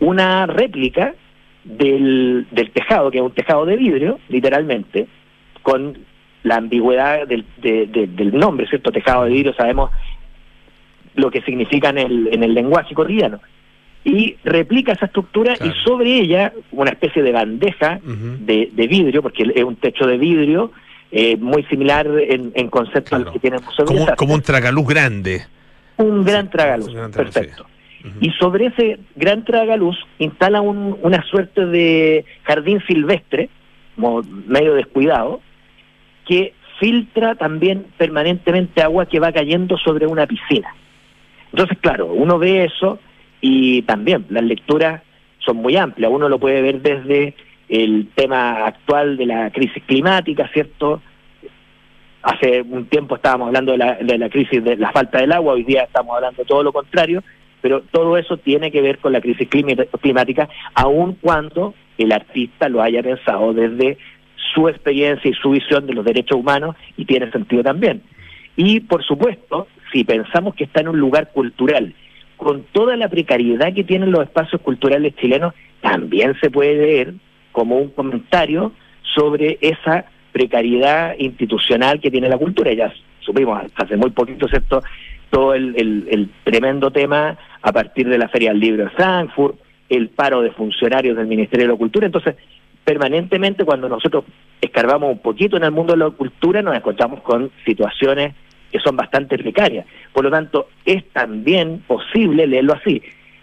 una 0.00 0.44
réplica 0.44 1.14
del, 1.64 2.46
tejado, 2.74 3.10
que 3.10 3.16
es 3.16 3.24
un 3.24 3.32
tejado 3.32 3.64
de 3.64 3.76
vidrio, 3.78 4.20
literalmente, 4.28 5.06
con 5.62 5.96
la 6.42 6.56
ambigüedad 6.56 7.26
del, 7.26 7.46
del 7.62 8.38
nombre, 8.38 8.68
¿cierto? 8.68 8.92
Tejado 8.92 9.24
de 9.24 9.30
vidrio, 9.30 9.54
sabemos 9.54 9.90
lo 11.14 11.30
que 11.30 11.40
significa 11.40 11.88
en 11.88 11.98
el, 11.98 12.28
en 12.32 12.42
el 12.42 12.52
lenguaje 12.52 12.94
cotidiano 12.94 13.40
y 14.04 14.36
replica 14.44 14.92
esa 14.92 15.06
estructura 15.06 15.54
y 15.54 15.70
sobre 15.84 16.20
ella 16.20 16.52
una 16.72 16.90
especie 16.90 17.22
de 17.22 17.32
bandeja 17.32 18.00
de, 18.02 18.86
vidrio, 18.88 19.22
porque 19.22 19.50
es 19.54 19.64
un 19.64 19.76
techo 19.76 20.06
de 20.06 20.16
vidrio 20.16 20.72
eh, 21.10 21.36
muy 21.36 21.64
similar 21.64 22.06
en, 22.18 22.68
concepto 22.70 23.16
al 23.16 23.30
que 23.32 23.38
tiene 23.38 23.56
el 23.56 23.64
Museo 23.64 23.84
como, 23.84 24.06
como 24.16 24.34
un 24.34 24.42
tragaluz 24.42 24.86
grande. 24.86 25.42
Un 25.96 26.24
gran 26.24 26.48
tragaluz, 26.48 26.92
perfecto. 27.14 27.66
Y 28.20 28.30
sobre 28.30 28.66
ese 28.66 29.00
gran 29.16 29.44
tragaluz 29.44 29.96
instala 30.18 30.60
un, 30.60 30.96
una 31.02 31.22
suerte 31.24 31.66
de 31.66 32.24
jardín 32.44 32.80
silvestre, 32.86 33.50
como 33.96 34.22
medio 34.46 34.74
descuidado, 34.74 35.40
que 36.26 36.54
filtra 36.78 37.34
también 37.34 37.86
permanentemente 37.96 38.82
agua 38.82 39.06
que 39.06 39.18
va 39.18 39.32
cayendo 39.32 39.76
sobre 39.78 40.06
una 40.06 40.26
piscina. 40.26 40.74
Entonces, 41.52 41.78
claro, 41.80 42.06
uno 42.06 42.38
ve 42.38 42.64
eso 42.64 43.00
y 43.40 43.82
también 43.82 44.26
las 44.30 44.42
lecturas 44.42 45.02
son 45.38 45.58
muy 45.58 45.76
amplias. 45.76 46.10
Uno 46.10 46.28
lo 46.28 46.38
puede 46.38 46.62
ver 46.62 46.82
desde 46.82 47.34
el 47.68 48.08
tema 48.14 48.66
actual 48.66 49.16
de 49.16 49.26
la 49.26 49.50
crisis 49.50 49.82
climática, 49.84 50.48
¿cierto? 50.52 51.02
Hace 52.22 52.62
un 52.62 52.86
tiempo 52.86 53.16
estábamos 53.16 53.48
hablando 53.48 53.72
de 53.72 53.78
la, 53.78 53.94
de 53.94 54.18
la 54.18 54.28
crisis 54.28 54.62
de 54.62 54.76
la 54.76 54.90
falta 54.90 55.18
del 55.18 55.32
agua, 55.32 55.54
hoy 55.54 55.64
día 55.64 55.84
estamos 55.84 56.16
hablando 56.16 56.44
todo 56.44 56.62
lo 56.62 56.72
contrario, 56.72 57.22
pero 57.60 57.82
todo 57.82 58.16
eso 58.16 58.36
tiene 58.38 58.70
que 58.70 58.82
ver 58.82 58.98
con 58.98 59.12
la 59.12 59.20
crisis 59.20 59.48
climática, 59.48 60.48
aun 60.74 61.14
cuando 61.20 61.74
el 61.96 62.12
artista 62.12 62.68
lo 62.68 62.82
haya 62.82 63.02
pensado 63.02 63.52
desde 63.52 63.98
su 64.54 64.68
experiencia 64.68 65.30
y 65.30 65.34
su 65.34 65.50
visión 65.50 65.86
de 65.86 65.94
los 65.94 66.04
derechos 66.04 66.38
humanos 66.38 66.76
y 66.96 67.04
tiene 67.04 67.30
sentido 67.30 67.62
también. 67.62 68.02
Y 68.56 68.80
por 68.80 69.04
supuesto, 69.04 69.68
si 69.92 70.04
pensamos 70.04 70.54
que 70.54 70.64
está 70.64 70.80
en 70.80 70.88
un 70.88 70.98
lugar 70.98 71.30
cultural 71.32 71.94
con 72.38 72.62
toda 72.72 72.96
la 72.96 73.08
precariedad 73.08 73.74
que 73.74 73.84
tienen 73.84 74.12
los 74.12 74.22
espacios 74.22 74.62
culturales 74.62 75.14
chilenos, 75.16 75.52
también 75.82 76.34
se 76.40 76.50
puede 76.50 76.76
ver 76.76 77.14
como 77.52 77.76
un 77.76 77.90
comentario 77.90 78.72
sobre 79.14 79.58
esa 79.60 80.06
precariedad 80.32 81.16
institucional 81.18 82.00
que 82.00 82.10
tiene 82.10 82.28
la 82.28 82.38
cultura. 82.38 82.72
Ya 82.72 82.92
supimos 83.20 83.60
hace 83.74 83.96
muy 83.96 84.10
poquito, 84.10 84.48
¿cierto? 84.48 84.82
Todo 85.30 85.52
el, 85.54 86.30
tremendo 86.44 86.90
tema 86.90 87.36
a 87.60 87.72
partir 87.72 88.08
de 88.08 88.18
la 88.18 88.28
Feria 88.28 88.50
del 88.50 88.60
Libro 88.60 88.84
de 88.84 88.90
Frankfurt, 88.90 89.56
el 89.88 90.08
paro 90.08 90.40
de 90.40 90.52
funcionarios 90.52 91.16
del 91.16 91.26
Ministerio 91.26 91.66
de 91.66 91.72
la 91.72 91.78
Cultura. 91.78 92.06
Entonces, 92.06 92.36
permanentemente 92.84 93.64
cuando 93.64 93.88
nosotros 93.88 94.24
escarbamos 94.60 95.10
un 95.10 95.18
poquito 95.18 95.56
en 95.56 95.64
el 95.64 95.72
mundo 95.72 95.94
de 95.94 95.98
la 95.98 96.10
cultura, 96.10 96.62
nos 96.62 96.76
encontramos 96.76 97.20
con 97.22 97.50
situaciones 97.66 98.34
que 98.70 98.78
son 98.80 98.96
bastante 98.96 99.38
precarias. 99.38 99.86
Por 100.12 100.24
lo 100.24 100.30
tanto, 100.30 100.68
es 100.84 101.04
también 101.10 101.82
posible 101.86 102.46
leerlo 102.46 102.74
así. 102.74 103.02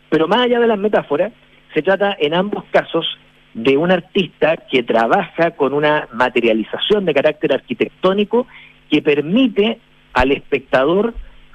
Pero 0.09 0.27
más 0.27 0.41
allá 0.41 0.59
de 0.59 0.67
las 0.67 0.77
metáforas, 0.77 1.31
se 1.73 1.81
trata 1.81 2.15
en 2.19 2.33
ambos 2.33 2.63
casos 2.71 3.05
de 3.53 3.77
un 3.77 3.91
artista 3.91 4.57
que 4.69 4.83
trabaja 4.83 5.51
con 5.51 5.73
una 5.73 6.07
materialización 6.13 7.05
de 7.05 7.13
carácter 7.13 7.53
arquitectónico 7.53 8.47
que 8.89 9.01
permite 9.01 9.79
al 10.13 10.31
espectador 10.31 11.13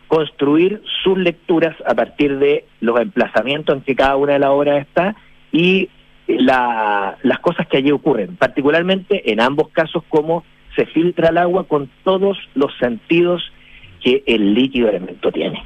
construir 0.09 0.83
sus 1.05 1.17
lecturas 1.19 1.77
a 1.87 1.95
partir 1.95 2.39
de 2.39 2.65
los 2.81 2.99
emplazamientos 2.99 3.77
en 3.77 3.83
que 3.83 3.95
cada 3.95 4.17
una 4.17 4.33
de 4.33 4.39
las 4.41 4.51
obras 4.51 4.81
está 4.81 5.15
y 5.53 5.89
las 6.27 7.39
cosas 7.41 7.67
que 7.67 7.79
allí 7.79 7.93
ocurren, 7.93 8.37
particularmente 8.37 9.31
en 9.31 9.41
ambos 9.41 9.69
casos 9.69 10.03
cómo 10.09 10.45
se 10.77 10.87
filtra 10.87 11.29
el 11.29 11.39
agua 11.39 11.65
con 11.65 11.91
todos 12.05 12.39
los 12.55 12.77
sentidos 12.79 13.43
que 14.01 14.23
el 14.27 14.55
líquido 14.55 14.89
elemento 14.89 15.31
tiene. 15.31 15.63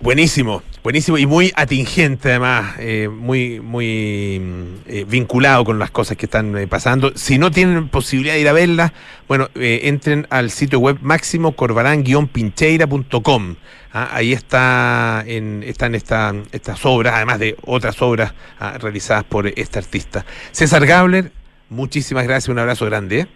Buenísimo, 0.00 0.62
buenísimo 0.82 1.16
y 1.16 1.24
muy 1.24 1.50
atingente 1.56 2.28
además, 2.28 2.74
eh, 2.78 3.08
muy, 3.08 3.60
muy 3.60 4.38
eh, 4.86 5.06
vinculado 5.08 5.64
con 5.64 5.78
las 5.78 5.90
cosas 5.90 6.18
que 6.18 6.26
están 6.26 6.54
eh, 6.58 6.66
pasando. 6.66 7.12
Si 7.16 7.38
no 7.38 7.50
tienen 7.50 7.88
posibilidad 7.88 8.34
de 8.34 8.40
ir 8.40 8.48
a 8.48 8.52
verlas, 8.52 8.92
bueno, 9.28 9.48
entren 9.54 10.26
al 10.28 10.50
sitio 10.50 10.78
web 10.80 10.98
máximo 11.00 11.52
corbarán-pincheira.com. 11.56 13.54
¿ah? 13.94 14.10
ahí 14.12 14.34
está 14.34 15.24
en, 15.26 15.62
están 15.62 15.94
esta, 15.94 16.34
estas 16.52 16.84
obras, 16.84 17.14
además 17.14 17.38
de 17.38 17.56
otras 17.64 18.02
obras 18.02 18.34
¿ah? 18.58 18.76
realizadas 18.78 19.24
por 19.24 19.46
este 19.46 19.78
artista. 19.78 20.26
César 20.50 20.84
Gabler, 20.84 21.32
muchísimas 21.70 22.24
gracias, 22.24 22.50
un 22.50 22.58
abrazo 22.58 22.84
grande. 22.84 23.26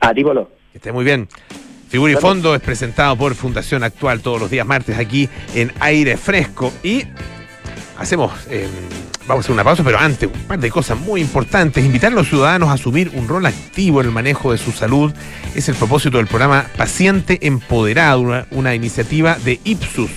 A 0.00 0.12
ti, 0.12 0.22
Polo. 0.22 0.50
Que 0.72 0.78
esté 0.78 0.92
muy 0.92 1.04
bien. 1.06 1.28
Figura 1.94 2.12
y 2.12 2.16
Fondo 2.16 2.56
es 2.56 2.60
presentado 2.60 3.14
por 3.14 3.36
Fundación 3.36 3.84
Actual 3.84 4.20
todos 4.20 4.40
los 4.40 4.50
días 4.50 4.66
martes 4.66 4.98
aquí 4.98 5.28
en 5.54 5.72
Aire 5.78 6.16
Fresco. 6.16 6.72
Y 6.82 7.04
hacemos, 7.96 8.32
em, 8.50 8.68
vamos 9.28 9.36
a 9.36 9.46
hacer 9.46 9.52
una 9.52 9.62
pausa, 9.62 9.84
pero 9.84 10.00
antes, 10.00 10.28
un 10.28 10.40
par 10.40 10.58
de 10.58 10.70
cosas 10.70 10.98
muy 10.98 11.20
importantes. 11.20 11.84
Invitar 11.84 12.10
a 12.10 12.16
los 12.16 12.28
ciudadanos 12.28 12.70
a 12.70 12.72
asumir 12.72 13.12
un 13.14 13.28
rol 13.28 13.46
activo 13.46 14.00
en 14.00 14.08
el 14.08 14.12
manejo 14.12 14.50
de 14.50 14.58
su 14.58 14.72
salud 14.72 15.12
es 15.54 15.68
el 15.68 15.76
propósito 15.76 16.16
del 16.16 16.26
programa 16.26 16.66
Paciente 16.76 17.46
Empoderado, 17.46 18.44
una, 18.50 18.74
iniciativa 18.74 19.38
de 19.44 19.60
Ipsus 19.62 20.10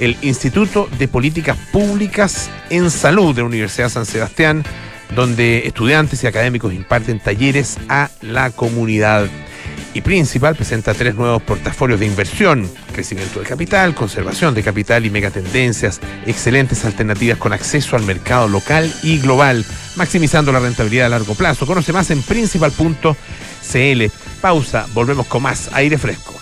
el 0.00 0.16
Instituto 0.22 0.88
de 0.98 1.06
Políticas 1.06 1.56
Públicas 1.70 2.50
en 2.68 2.90
Salud 2.90 3.32
de 3.32 3.42
la 3.42 3.46
Universidad 3.46 3.90
San 3.90 4.06
Sebastián, 4.06 4.64
donde 5.14 5.68
estudiantes 5.68 6.24
y 6.24 6.26
académicos 6.26 6.74
imparten 6.74 7.20
talleres 7.20 7.78
a 7.88 8.10
la 8.22 8.50
comunidad 8.50 9.28
y 9.94 10.00
Principal 10.00 10.54
presenta 10.56 10.94
tres 10.94 11.14
nuevos 11.14 11.42
portafolios 11.42 12.00
de 12.00 12.06
inversión, 12.06 12.68
crecimiento 12.92 13.40
de 13.40 13.46
capital, 13.46 13.94
conservación 13.94 14.54
de 14.54 14.62
capital 14.62 15.04
y 15.06 15.10
megatendencias, 15.10 16.00
excelentes 16.26 16.84
alternativas 16.84 17.38
con 17.38 17.52
acceso 17.52 17.96
al 17.96 18.02
mercado 18.02 18.48
local 18.48 18.92
y 19.02 19.18
global, 19.18 19.64
maximizando 19.96 20.52
la 20.52 20.60
rentabilidad 20.60 21.06
a 21.06 21.10
largo 21.10 21.34
plazo. 21.34 21.66
Conoce 21.66 21.92
más 21.92 22.10
en 22.10 22.22
principal.cl. 22.22 23.14
Pausa, 24.40 24.86
volvemos 24.94 25.26
con 25.26 25.42
más 25.42 25.70
aire 25.72 25.98
fresco. 25.98 26.34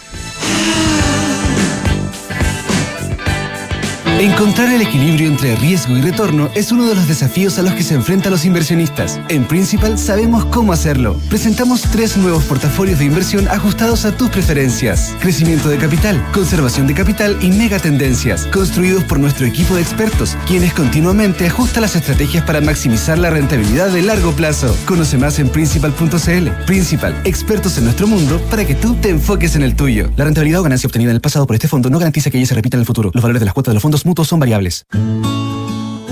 Encontrar 4.21 4.71
el 4.71 4.83
equilibrio 4.83 5.29
entre 5.29 5.57
riesgo 5.57 5.97
y 5.97 6.03
retorno 6.03 6.51
es 6.55 6.73
uno 6.73 6.87
de 6.87 6.95
los 6.95 7.09
desafíos 7.09 7.59
a 7.59 7.62
los 7.62 7.73
que 7.73 7.83
se 7.83 7.95
enfrentan 7.95 8.31
los 8.31 8.45
inversionistas. 8.45 9.18
En 9.31 9.47
Principal 9.47 9.99
sabemos 9.99 10.45
cómo 10.45 10.75
hacerlo. 10.75 11.18
Presentamos 11.31 11.81
tres 11.91 12.18
nuevos 12.18 12.45
portafolios 12.45 12.99
de 12.99 13.07
inversión 13.07 13.49
ajustados 13.49 14.05
a 14.05 14.14
tus 14.14 14.29
preferencias. 14.29 15.16
Crecimiento 15.21 15.71
de 15.71 15.79
capital, 15.79 16.23
conservación 16.35 16.87
de 16.87 16.93
capital 16.93 17.39
y 17.41 17.49
megatendencias, 17.49 18.45
construidos 18.49 19.05
por 19.05 19.18
nuestro 19.18 19.47
equipo 19.47 19.75
de 19.75 19.81
expertos, 19.81 20.37
quienes 20.47 20.75
continuamente 20.75 21.47
ajustan 21.47 21.81
las 21.81 21.97
estrategias 21.97 22.45
para 22.45 22.61
maximizar 22.61 23.16
la 23.16 23.31
rentabilidad 23.31 23.89
de 23.89 24.03
largo 24.03 24.33
plazo. 24.33 24.77
Conoce 24.85 25.16
más 25.16 25.39
en 25.39 25.49
principal.cl. 25.49 26.49
Principal, 26.66 27.18
expertos 27.25 27.79
en 27.79 27.85
nuestro 27.85 28.07
mundo 28.07 28.39
para 28.51 28.66
que 28.66 28.75
tú 28.75 28.97
te 28.97 29.09
enfoques 29.09 29.57
en 29.57 29.62
el 29.62 29.75
tuyo. 29.77 30.11
La 30.16 30.27
rentabilidad 30.27 30.61
o 30.61 30.64
ganancia 30.64 30.89
obtenida 30.89 31.09
en 31.09 31.16
el 31.16 31.23
pasado 31.23 31.47
por 31.47 31.57
este 31.57 31.68
fondo 31.68 31.89
no 31.89 31.99
garantiza 31.99 32.31
que 32.31 32.37
ella 32.37 32.47
se 32.47 32.55
repita 32.55 32.77
en 32.77 32.81
el 32.81 32.87
futuro. 32.87 33.11
Los 33.14 33.23
valores 33.23 33.41
de 33.41 33.47
las 33.47 33.55
cuotas 33.55 33.73
de 33.73 33.77
los 33.77 33.83
fondos 33.83 34.05
son 34.25 34.41
variables. 34.41 34.85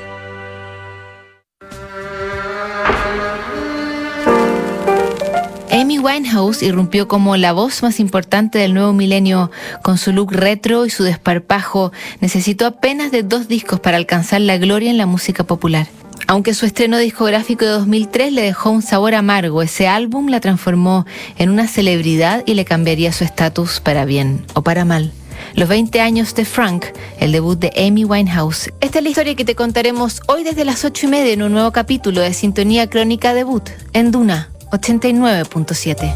Amy 5.70 5.98
Winehouse 5.98 6.62
irrumpió 6.62 7.08
como 7.08 7.36
la 7.36 7.52
voz 7.52 7.82
más 7.82 8.00
importante 8.00 8.58
del 8.58 8.72
nuevo 8.72 8.94
milenio. 8.94 9.50
Con 9.82 9.98
su 9.98 10.12
look 10.12 10.32
retro 10.32 10.86
y 10.86 10.90
su 10.90 11.04
desparpajo, 11.04 11.92
necesitó 12.20 12.64
apenas 12.64 13.12
de 13.12 13.22
dos 13.22 13.48
discos 13.48 13.78
para 13.78 13.98
alcanzar 13.98 14.40
la 14.40 14.56
gloria 14.56 14.90
en 14.90 14.96
la 14.96 15.04
música 15.04 15.44
popular. 15.44 15.88
Aunque 16.26 16.54
su 16.54 16.64
estreno 16.64 16.96
discográfico 16.96 17.66
de 17.66 17.72
2003 17.72 18.32
le 18.32 18.40
dejó 18.40 18.70
un 18.70 18.80
sabor 18.80 19.14
amargo, 19.14 19.60
ese 19.60 19.88
álbum 19.88 20.28
la 20.28 20.40
transformó 20.40 21.04
en 21.36 21.50
una 21.50 21.68
celebridad 21.68 22.42
y 22.46 22.54
le 22.54 22.64
cambiaría 22.64 23.12
su 23.12 23.24
estatus 23.24 23.80
para 23.80 24.06
bien 24.06 24.46
o 24.54 24.62
para 24.62 24.86
mal. 24.86 25.12
Los 25.54 25.68
20 25.68 26.00
años 26.00 26.34
de 26.34 26.44
Frank, 26.44 26.86
el 27.18 27.32
debut 27.32 27.58
de 27.58 27.72
Amy 27.76 28.04
Winehouse. 28.04 28.72
Esta 28.80 28.98
es 28.98 29.04
la 29.04 29.10
historia 29.10 29.34
que 29.34 29.44
te 29.44 29.54
contaremos 29.54 30.22
hoy 30.26 30.44
desde 30.44 30.64
las 30.64 30.84
8 30.84 31.06
y 31.06 31.10
media 31.10 31.32
en 31.32 31.42
un 31.42 31.52
nuevo 31.52 31.72
capítulo 31.72 32.20
de 32.22 32.32
Sintonía 32.32 32.88
Crónica 32.88 33.34
Debut 33.34 33.68
en 33.92 34.10
Duna 34.10 34.50
89.7. 34.70 36.14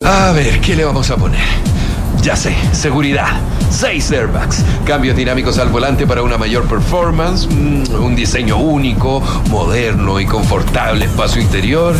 A 0.00 0.32
ver, 0.32 0.60
¿qué 0.60 0.74
le 0.74 0.84
vamos 0.84 1.10
a 1.10 1.16
poner? 1.16 1.40
Ya 2.22 2.34
sé, 2.34 2.54
seguridad. 2.72 3.28
Seis 3.70 4.10
airbags, 4.10 4.64
cambios 4.84 5.16
dinámicos 5.16 5.58
al 5.58 5.68
volante 5.68 6.06
para 6.06 6.22
una 6.22 6.36
mayor 6.36 6.66
performance, 6.66 7.46
mm, 7.46 7.94
un 7.94 8.16
diseño 8.16 8.56
único, 8.56 9.20
moderno 9.48 10.18
y 10.18 10.26
confortable 10.26 11.04
espacio 11.04 11.40
interior. 11.40 11.94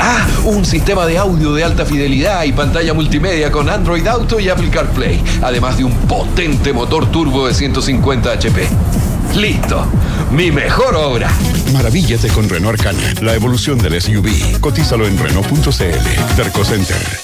Ah, 0.00 0.26
un 0.44 0.64
sistema 0.64 1.06
de 1.06 1.18
audio 1.18 1.52
de 1.52 1.64
alta 1.64 1.86
fidelidad 1.86 2.44
y 2.44 2.52
pantalla 2.52 2.94
multimedia 2.94 3.50
con 3.50 3.68
Android 3.68 4.06
Auto 4.06 4.40
y 4.40 4.48
Apple 4.48 4.70
CarPlay, 4.70 5.22
además 5.42 5.76
de 5.76 5.84
un 5.84 5.94
potente 6.06 6.72
motor 6.72 7.10
turbo 7.10 7.46
de 7.46 7.54
150 7.54 8.32
HP. 8.32 8.68
Listo, 9.34 9.86
mi 10.30 10.50
mejor 10.50 10.94
obra. 10.94 11.30
Maravíllate 11.72 12.28
con 12.28 12.48
Renault 12.48 12.78
Arcana, 12.78 13.14
la 13.20 13.34
evolución 13.34 13.78
del 13.78 14.00
SUV. 14.00 14.60
Cotízalo 14.60 15.06
en 15.06 15.18
Renault.cl. 15.18 16.36
Terco 16.36 16.64
Center. 16.64 17.23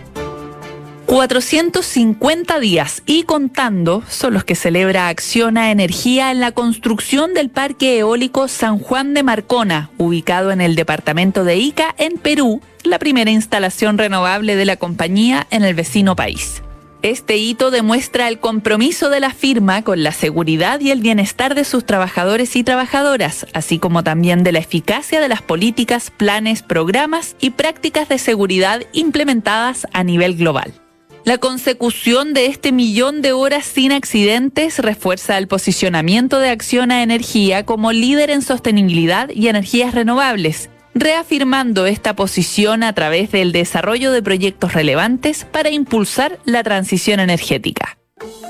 450 1.11 2.61
días 2.61 3.03
y 3.05 3.23
contando 3.23 4.01
son 4.07 4.33
los 4.33 4.45
que 4.45 4.55
celebra 4.55 5.09
Acciona 5.09 5.69
Energía 5.69 6.31
en 6.31 6.39
la 6.39 6.53
construcción 6.53 7.33
del 7.33 7.49
Parque 7.49 7.99
Eólico 7.99 8.47
San 8.47 8.79
Juan 8.79 9.13
de 9.13 9.21
Marcona, 9.21 9.89
ubicado 9.97 10.51
en 10.51 10.61
el 10.61 10.75
departamento 10.75 11.43
de 11.43 11.57
Ica, 11.57 11.93
en 11.97 12.17
Perú, 12.17 12.61
la 12.85 12.97
primera 12.97 13.29
instalación 13.29 13.97
renovable 13.97 14.55
de 14.55 14.63
la 14.63 14.77
compañía 14.77 15.47
en 15.51 15.65
el 15.65 15.73
vecino 15.73 16.15
país. 16.15 16.63
Este 17.01 17.35
hito 17.35 17.71
demuestra 17.71 18.29
el 18.29 18.39
compromiso 18.39 19.09
de 19.09 19.19
la 19.19 19.31
firma 19.31 19.81
con 19.81 20.03
la 20.03 20.13
seguridad 20.13 20.79
y 20.79 20.91
el 20.91 21.01
bienestar 21.01 21.55
de 21.55 21.65
sus 21.65 21.85
trabajadores 21.85 22.55
y 22.55 22.63
trabajadoras, 22.63 23.47
así 23.51 23.79
como 23.79 24.05
también 24.05 24.45
de 24.45 24.53
la 24.53 24.59
eficacia 24.59 25.19
de 25.19 25.27
las 25.27 25.41
políticas, 25.41 26.09
planes, 26.09 26.63
programas 26.63 27.35
y 27.41 27.49
prácticas 27.49 28.07
de 28.07 28.17
seguridad 28.17 28.83
implementadas 28.93 29.87
a 29.91 30.05
nivel 30.05 30.37
global. 30.37 30.80
La 31.23 31.37
consecución 31.37 32.33
de 32.33 32.47
este 32.47 32.71
millón 32.71 33.21
de 33.21 33.31
horas 33.31 33.65
sin 33.65 33.91
accidentes 33.91 34.79
refuerza 34.79 35.37
el 35.37 35.47
posicionamiento 35.47 36.39
de 36.39 36.49
Acción 36.49 36.91
a 36.91 37.03
Energía 37.03 37.65
como 37.65 37.91
líder 37.91 38.31
en 38.31 38.41
sostenibilidad 38.41 39.29
y 39.29 39.47
energías 39.47 39.93
renovables 39.93 40.69
reafirmando 40.93 41.85
esta 41.85 42.15
posición 42.15 42.83
a 42.83 42.93
través 42.93 43.31
del 43.31 43.51
desarrollo 43.51 44.11
de 44.11 44.21
proyectos 44.21 44.73
relevantes 44.73 45.45
para 45.45 45.69
impulsar 45.69 46.39
la 46.45 46.63
transición 46.63 47.19
energética. 47.19 47.97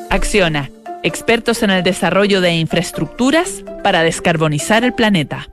Acciona, 0.10 0.70
expertos 1.04 1.64
en 1.64 1.70
el 1.70 1.84
desarrollo 1.84 2.42
de 2.42 2.54
infraestructuras 2.54 3.64
para 3.84 4.04
descarbonizar 4.04 4.84
el 4.84 4.94
planeta. 4.94 5.50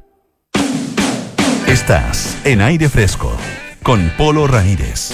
Estás 1.67 2.39
en 2.45 2.63
aire 2.63 2.89
fresco 2.89 3.37
con 3.83 4.11
Polo 4.17 4.47
Ramírez. 4.47 5.13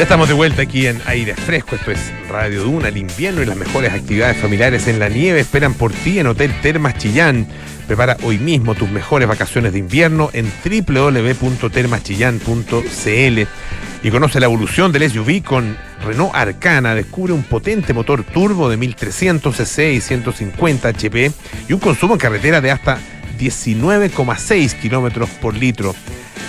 Ya 0.00 0.04
estamos 0.04 0.28
de 0.28 0.34
vuelta 0.34 0.62
aquí 0.62 0.86
en 0.86 0.98
Aire 1.04 1.34
Fresco. 1.34 1.76
Esto 1.76 1.90
es 1.90 2.10
Radio 2.30 2.62
Duna, 2.62 2.88
el 2.88 2.96
invierno 2.96 3.42
y 3.42 3.44
las 3.44 3.58
mejores 3.58 3.92
actividades 3.92 4.38
familiares 4.38 4.88
en 4.88 4.98
la 4.98 5.10
nieve 5.10 5.40
esperan 5.40 5.74
por 5.74 5.92
ti 5.92 6.18
en 6.18 6.26
Hotel 6.26 6.58
Termas 6.62 6.96
Chillán. 6.96 7.46
Prepara 7.86 8.16
hoy 8.22 8.38
mismo 8.38 8.74
tus 8.74 8.90
mejores 8.90 9.28
vacaciones 9.28 9.74
de 9.74 9.78
invierno 9.78 10.30
en 10.32 10.50
www.termaschillán.cl 10.64 13.40
y 14.02 14.10
conoce 14.10 14.40
la 14.40 14.46
evolución 14.46 14.90
del 14.90 15.10
SUV 15.10 15.42
con 15.42 15.76
Renault 16.02 16.34
Arcana. 16.34 16.94
Descubre 16.94 17.34
un 17.34 17.42
potente 17.42 17.92
motor 17.92 18.24
turbo 18.24 18.70
de 18.70 18.78
1300 18.78 19.54
cc 19.54 19.92
y 19.92 20.00
150 20.00 20.88
HP 20.88 21.30
y 21.68 21.74
un 21.74 21.78
consumo 21.78 22.14
en 22.14 22.20
carretera 22.20 22.62
de 22.62 22.70
hasta 22.70 22.96
19,6 23.40 24.80
kilómetros 24.80 25.30
por 25.30 25.54
litro. 25.54 25.94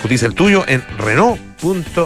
Cotiza 0.01 0.25
el 0.25 0.35
tuyo 0.35 0.65
en 0.67 0.83
Renault.cl. 0.97 2.01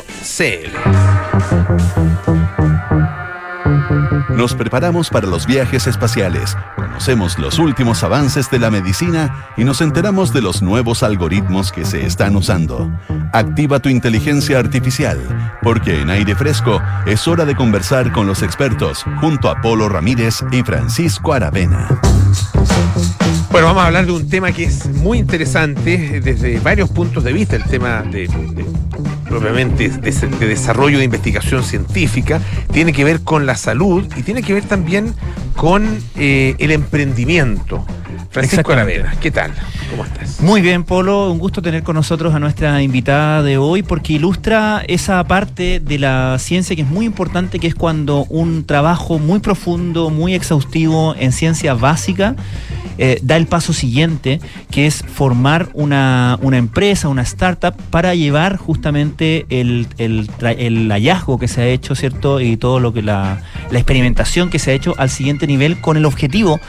Nos 4.35 4.53
preparamos 4.53 5.09
para 5.09 5.27
los 5.27 5.45
viajes 5.45 5.87
espaciales, 5.87 6.57
conocemos 6.75 7.39
los 7.39 7.57
últimos 7.57 8.03
avances 8.03 8.51
de 8.51 8.59
la 8.59 8.69
medicina 8.69 9.47
y 9.55 9.63
nos 9.63 9.79
enteramos 9.79 10.33
de 10.33 10.41
los 10.41 10.61
nuevos 10.61 11.03
algoritmos 11.03 11.71
que 11.71 11.85
se 11.85 12.05
están 12.05 12.35
usando. 12.35 12.91
Activa 13.31 13.79
tu 13.79 13.87
inteligencia 13.87 14.59
artificial, 14.59 15.57
porque 15.63 16.01
en 16.01 16.09
aire 16.09 16.35
fresco 16.35 16.81
es 17.05 17.27
hora 17.29 17.45
de 17.45 17.55
conversar 17.55 18.11
con 18.11 18.27
los 18.27 18.43
expertos 18.43 19.05
junto 19.21 19.49
a 19.49 19.61
Polo 19.61 19.87
Ramírez 19.87 20.43
y 20.51 20.61
Francisco 20.63 21.33
Aravena. 21.33 21.87
Bueno, 23.51 23.67
vamos 23.67 23.83
a 23.83 23.87
hablar 23.87 24.05
de 24.05 24.11
un 24.11 24.27
tema 24.27 24.51
que 24.51 24.65
es 24.65 24.85
muy 24.87 25.17
interesante 25.19 26.19
desde 26.21 26.59
varios 26.59 26.89
puntos 26.89 27.23
de 27.23 27.33
vista, 27.33 27.55
el 27.55 27.63
tema 27.63 28.01
de, 28.03 28.29
propiamente 29.27 29.89
de, 29.89 30.11
de, 30.11 30.47
desarrollo 30.47 30.97
de 30.97 31.05
investigación 31.05 31.63
científica, 31.63 32.41
tiene 32.71 32.93
que 32.93 33.03
ver 33.03 33.21
con 33.21 33.45
la 33.45 33.55
salud 33.55 34.05
y 34.17 34.23
tiene 34.23 34.43
que 34.43 34.53
ver 34.53 34.65
también 34.65 35.13
con 35.55 35.99
eh, 36.15 36.55
el 36.59 36.71
emprendimiento. 36.71 37.85
Francisco 38.29 38.73
Aravena, 38.73 39.15
¿qué 39.21 39.31
tal? 39.31 39.53
¿Cómo 39.89 40.03
estás? 40.03 40.41
Muy 40.41 40.59
bien, 40.59 40.83
Polo. 40.83 41.31
Un 41.31 41.39
gusto 41.39 41.61
tener 41.61 41.83
con 41.83 41.95
nosotros 41.95 42.35
a 42.35 42.39
nuestra 42.39 42.81
invitada 42.81 43.41
de 43.41 43.57
hoy 43.57 43.81
porque 43.81 44.11
ilustra 44.11 44.83
esa 44.89 45.23
parte 45.23 45.79
de 45.79 45.99
la 45.99 46.35
ciencia 46.37 46.75
que 46.75 46.81
es 46.81 46.87
muy 46.87 47.05
importante, 47.05 47.59
que 47.59 47.67
es 47.67 47.75
cuando 47.75 48.25
un 48.25 48.65
trabajo 48.65 49.19
muy 49.19 49.39
profundo, 49.39 50.09
muy 50.09 50.33
exhaustivo 50.33 51.15
en 51.17 51.31
ciencia 51.31 51.75
básica 51.75 52.35
eh, 52.97 53.19
da 53.21 53.35
el 53.35 53.47
paso 53.47 53.73
siguiente, 53.73 54.39
que 54.71 54.85
es 54.85 55.03
formar 55.03 55.69
una, 55.73 56.37
una 56.41 56.57
empresa, 56.57 57.09
una 57.09 57.23
startup, 57.23 57.75
para 57.89 58.15
llevar 58.15 58.57
justamente 58.57 59.45
el, 59.49 59.87
el, 59.97 60.27
hallazgo 60.91 61.37
que 61.37 61.47
se 61.47 61.61
ha 61.61 61.67
hecho, 61.67 61.95
¿cierto? 61.95 62.39
Y 62.39 62.57
todo 62.57 62.79
lo 62.79 62.93
que 62.93 63.01
la, 63.01 63.41
la 63.71 63.79
experimentación 63.79 64.49
que 64.49 64.59
se 64.59 64.71
ha 64.71 64.73
hecho 64.73 64.93
al 64.97 65.09
siguiente 65.09 65.47
nivel 65.47 65.81
con 65.81 65.97
el 65.97 66.05
objetivo 66.05 66.59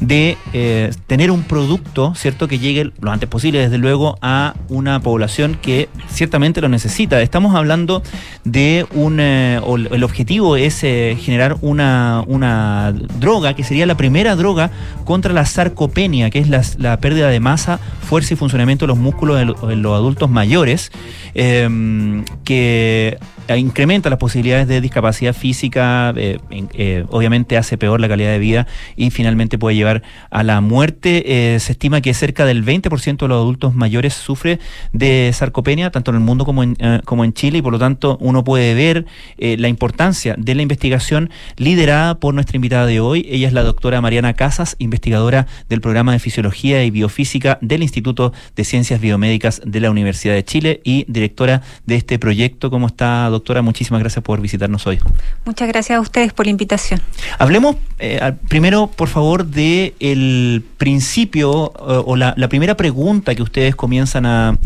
de 0.00 0.36
eh, 0.52 0.90
tener 1.06 1.30
un 1.30 1.42
producto, 1.42 2.14
¿cierto? 2.14 2.48
Que 2.48 2.58
llegue 2.58 2.92
lo 3.00 3.12
antes 3.12 3.28
posible, 3.28 3.60
desde 3.60 3.78
luego, 3.78 4.18
a 4.22 4.54
una 4.68 5.00
población 5.00 5.56
que 5.60 5.88
ciertamente 6.08 6.60
lo 6.60 6.68
necesita. 6.68 7.22
Estamos 7.22 7.54
hablando 7.54 8.02
de 8.44 8.86
un, 8.92 9.20
eh, 9.20 9.60
el 9.92 10.04
objetivo 10.04 10.56
es 10.56 10.80
generar 10.80 11.56
una, 11.60 12.24
una 12.26 12.92
droga 13.18 13.54
que 13.54 13.64
sería 13.64 13.86
la 13.86 13.96
primera 13.96 14.36
droga 14.36 14.70
contra 15.04 15.32
la 15.32 15.46
sarcopenia, 15.76 16.30
que 16.30 16.38
es 16.38 16.78
la, 16.78 16.96
pérdida 17.00 17.28
de 17.28 17.38
masa, 17.38 17.78
fuerza 18.00 18.32
y 18.32 18.36
funcionamiento 18.36 18.86
de 18.86 18.88
los 18.88 18.98
músculos 18.98 19.40
en, 19.40 19.82
los 19.82 19.94
adultos 19.94 20.30
mayores, 20.30 20.90
em, 21.34 22.24
que 22.44 23.18
incrementa 23.54 24.10
las 24.10 24.18
posibilidades 24.18 24.66
de 24.66 24.80
discapacidad 24.80 25.34
física, 25.34 26.12
eh, 26.16 26.38
eh, 26.50 27.04
obviamente 27.10 27.56
hace 27.56 27.78
peor 27.78 28.00
la 28.00 28.08
calidad 28.08 28.30
de 28.30 28.38
vida 28.38 28.66
y 28.96 29.10
finalmente 29.10 29.58
puede 29.58 29.76
llevar 29.76 30.02
a 30.30 30.42
la 30.42 30.60
muerte. 30.60 31.54
Eh, 31.54 31.60
se 31.60 31.72
estima 31.72 32.00
que 32.00 32.12
cerca 32.14 32.44
del 32.44 32.64
20% 32.64 33.18
de 33.18 33.28
los 33.28 33.36
adultos 33.36 33.74
mayores 33.74 34.14
sufre 34.14 34.58
de 34.92 35.30
sarcopenia, 35.32 35.90
tanto 35.90 36.10
en 36.10 36.16
el 36.16 36.22
mundo 36.22 36.44
como 36.44 36.62
en, 36.62 36.76
como 37.04 37.24
en 37.24 37.32
Chile, 37.32 37.58
y 37.58 37.62
por 37.62 37.72
lo 37.72 37.78
tanto 37.78 38.18
uno 38.20 38.42
puede 38.42 38.74
ver 38.74 39.06
la 39.38 39.68
importancia 39.68 40.34
de 40.38 40.54
la 40.54 40.62
investigación 40.62 41.30
liderada 41.56 42.18
por 42.18 42.34
nuestra 42.34 42.56
invitada 42.56 42.86
de 42.86 43.00
hoy. 43.00 43.26
Ella 43.30 43.46
es 43.46 43.52
la 43.52 43.62
doctora 43.62 44.00
Mariana 44.00 44.34
Casas, 44.34 44.76
investigadora 44.78 45.46
del 45.68 45.80
programa 45.80 46.12
de 46.12 46.18
Fisiología 46.18 46.84
y 46.84 46.90
Biofísica 46.90 47.58
del 47.60 47.82
Instituto 47.82 48.32
de 48.54 48.64
Ciencias 48.64 49.00
Biomédicas 49.00 49.60
de 49.64 49.80
la 49.80 49.90
Universidad 49.90 50.34
de 50.34 50.44
Chile 50.44 50.80
y 50.84 51.04
directora 51.08 51.62
de 51.84 51.96
este 51.96 52.18
proyecto. 52.18 52.70
¿Cómo 52.70 52.86
está, 52.86 53.28
doctora, 53.28 53.35
muchísimas 53.62 54.00
gracias 54.00 54.22
por 54.22 54.40
visitarnos 54.40 54.86
hoy. 54.86 54.98
Muchas 55.44 55.68
gracias 55.68 55.96
a 55.96 56.00
ustedes 56.00 56.32
por 56.32 56.46
la 56.46 56.50
invitación. 56.50 57.00
Hablemos 57.38 57.76
eh, 57.98 58.32
primero, 58.48 58.88
por 58.88 59.08
favor, 59.08 59.46
de 59.46 59.94
el 60.00 60.64
principio 60.76 61.72
eh, 61.76 62.02
o 62.04 62.16
la, 62.16 62.34
primera 62.48 62.76
pregunta 62.76 63.34
que 63.34 63.42
ustedes 63.42 63.74
comienzan 63.74 64.26
a, 64.26 64.58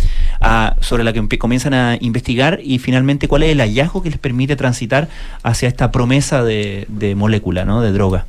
sobre 0.80 1.04
la 1.04 1.12
que 1.12 1.38
comienzan 1.38 1.74
a 1.74 1.96
investigar 2.00 2.60
y 2.62 2.78
finalmente 2.78 3.28
cuál 3.28 3.42
es 3.44 3.50
el 3.50 3.60
hallazgo 3.60 4.02
que 4.02 4.10
les 4.10 4.18
permite 4.18 4.56
transitar 4.56 5.08
hacia 5.42 5.68
esta 5.68 5.90
promesa 5.92 6.42
de, 6.42 6.86
de 6.88 7.14
molécula, 7.14 7.64
¿no? 7.64 7.80
de 7.80 7.92
droga. 7.92 8.26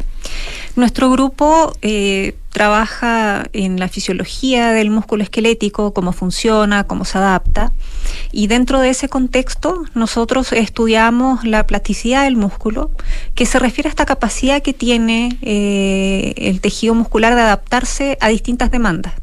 Nuestro 0.76 1.10
grupo 1.12 1.74
eh, 1.82 2.36
trabaja 2.52 3.46
en 3.54 3.80
la 3.80 3.88
fisiología 3.88 4.72
del 4.72 4.90
músculo 4.90 5.24
esquelético, 5.24 5.94
cómo 5.94 6.14
funciona, 6.14 6.86
cómo 6.86 7.06
se 7.06 7.18
adapta. 7.18 7.72
Y 8.32 8.48
dentro 8.48 8.80
de 8.80 8.90
ese 8.90 9.10
contexto, 9.10 9.84
nosotros 9.94 10.52
estudiamos 10.54 11.44
la 11.44 11.66
plasticidad 11.66 12.24
del 12.24 12.36
músculo, 12.36 12.92
que 13.36 13.46
se 13.46 13.60
refiere 13.60 13.88
a 13.88 13.92
esta 13.92 14.06
capacidad 14.06 14.62
que 14.62 14.74
tiene 14.74 15.38
eh, 15.42 16.34
el 16.38 16.62
tejido 16.62 16.94
muscular 16.94 17.36
de 17.36 17.42
adaptarse 17.42 18.18
a 18.22 18.30
distintas 18.30 18.72
demandas. 18.72 19.14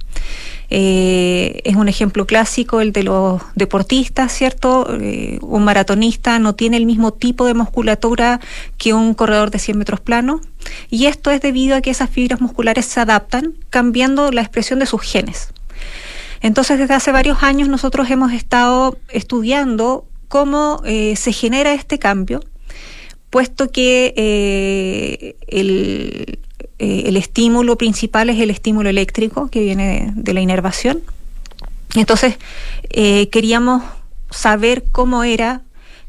Eh, 0.70 1.62
es 1.64 1.76
un 1.76 1.88
ejemplo 1.88 2.26
clásico 2.26 2.82
el 2.82 2.92
de 2.92 3.02
los 3.02 3.40
deportistas, 3.54 4.32
¿cierto? 4.32 4.86
Eh, 5.00 5.38
un 5.40 5.64
maratonista 5.64 6.38
no 6.38 6.54
tiene 6.54 6.76
el 6.76 6.84
mismo 6.84 7.12
tipo 7.12 7.46
de 7.46 7.54
musculatura 7.54 8.40
que 8.76 8.92
un 8.92 9.14
corredor 9.14 9.50
de 9.50 9.58
100 9.58 9.78
metros 9.78 10.00
plano 10.00 10.42
y 10.90 11.06
esto 11.06 11.30
es 11.30 11.40
debido 11.40 11.76
a 11.76 11.80
que 11.80 11.90
esas 11.90 12.10
fibras 12.10 12.42
musculares 12.42 12.84
se 12.84 13.00
adaptan 13.00 13.54
cambiando 13.70 14.30
la 14.30 14.42
expresión 14.42 14.78
de 14.78 14.86
sus 14.86 15.00
genes. 15.00 15.48
Entonces, 16.40 16.78
desde 16.78 16.94
hace 16.94 17.12
varios 17.12 17.42
años 17.42 17.68
nosotros 17.68 18.10
hemos 18.10 18.32
estado 18.32 18.98
estudiando 19.08 20.04
cómo 20.28 20.82
eh, 20.84 21.16
se 21.16 21.32
genera 21.32 21.72
este 21.72 21.98
cambio, 21.98 22.40
puesto 23.30 23.70
que 23.70 25.34
el, 25.48 26.38
eh, 26.78 27.04
el 27.06 27.16
estímulo 27.16 27.76
principal 27.76 28.30
es 28.30 28.38
el 28.38 28.50
estímulo 28.50 28.88
eléctrico 28.88 29.48
que 29.48 29.60
viene 29.60 30.12
de, 30.14 30.34
la 30.34 30.40
inervación. 30.40 31.02
Entonces, 31.96 32.36
eh, 32.90 33.28
queríamos 33.30 33.82
saber 34.30 34.84
cómo 34.92 35.24
era 35.24 35.62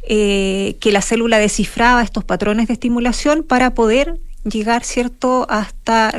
eh, 0.03 0.75
que 0.79 0.91
la 0.91 1.01
célula 1.01 1.39
descifraba 1.39 2.03
estos 2.03 2.23
patrones 2.23 2.67
de 2.67 2.73
estimulación 2.73 3.43
para 3.43 3.73
poder 3.73 4.19
llegar 4.43 4.83
cierto 4.83 5.47
hasta 5.49 6.13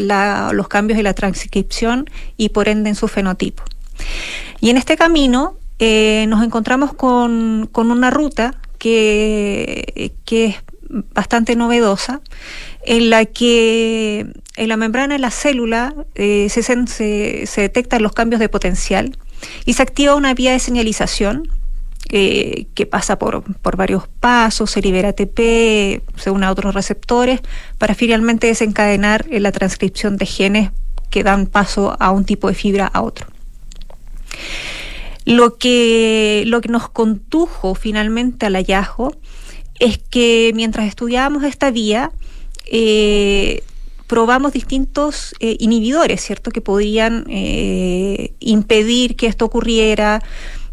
los 0.52 0.68
cambios 0.68 0.96
de 0.96 1.02
la 1.02 1.14
transcripción 1.14 2.10
y 2.36 2.50
por 2.50 2.68
ende 2.68 2.90
en 2.90 2.96
su 2.96 3.08
fenotipo. 3.08 3.62
Y 4.60 4.70
en 4.70 4.76
este 4.76 4.96
camino 4.96 5.56
nos 5.78 6.44
encontramos 6.44 6.92
con, 6.92 7.68
con 7.72 7.90
una 7.90 8.10
ruta 8.10 8.54
que, 8.78 10.12
que 10.26 10.46
es 10.46 10.56
bastante 11.14 11.56
novedosa, 11.56 12.20
en 12.84 13.10
la 13.10 13.24
que 13.24 14.26
en 14.56 14.68
la 14.68 14.76
membrana 14.76 15.14
de 15.14 15.20
la 15.20 15.30
célula 15.30 15.94
eh, 16.14 16.48
se, 16.48 17.60
detectan 17.60 18.02
los 18.02 18.12
cambios 18.12 18.40
de 18.40 18.48
potencial 18.48 19.16
y 19.64 19.74
se 19.74 19.82
activa 19.82 20.14
una 20.14 20.34
vía 20.34 20.52
de 20.52 20.58
señalización 20.58 21.48
que, 22.08 22.66
que 22.74 22.86
pasa 22.86 23.18
por, 23.18 23.42
por, 23.58 23.76
varios 23.76 24.08
pasos, 24.08 24.70
se 24.70 24.82
libera 24.82 25.10
ATP, 25.10 26.02
se 26.16 26.30
une 26.30 26.46
a 26.46 26.50
otros 26.50 26.74
receptores, 26.74 27.40
para 27.78 27.94
finalmente 27.94 28.48
desencadenar 28.48 29.26
la 29.30 29.52
transcripción 29.52 30.16
de 30.16 30.26
genes 30.26 30.70
que 31.10 31.22
dan 31.22 31.46
paso 31.46 31.96
a 32.00 32.10
un 32.10 32.24
tipo 32.24 32.48
de 32.48 32.54
fibra 32.54 32.86
a 32.86 33.02
otro. 33.02 33.26
Lo 35.26 35.58
que, 35.58 36.44
lo 36.46 36.60
que 36.60 36.68
nos 36.68 36.88
condujo 36.88 37.74
finalmente 37.74 38.46
al 38.46 38.54
hallazgo 38.54 39.14
es 39.80 39.98
que 39.98 40.52
mientras 40.54 40.86
estudiábamos 40.86 41.42
esta 41.42 41.70
vía, 41.70 42.12
eh, 42.66 43.64
probamos 44.06 44.52
distintos 44.52 45.34
eh, 45.40 45.56
inhibidores, 45.58 46.20
¿cierto?, 46.20 46.50
que 46.50 46.60
podrían 46.60 47.24
eh, 47.28 48.34
impedir 48.38 49.16
que 49.16 49.26
esto 49.26 49.46
ocurriera. 49.46 50.22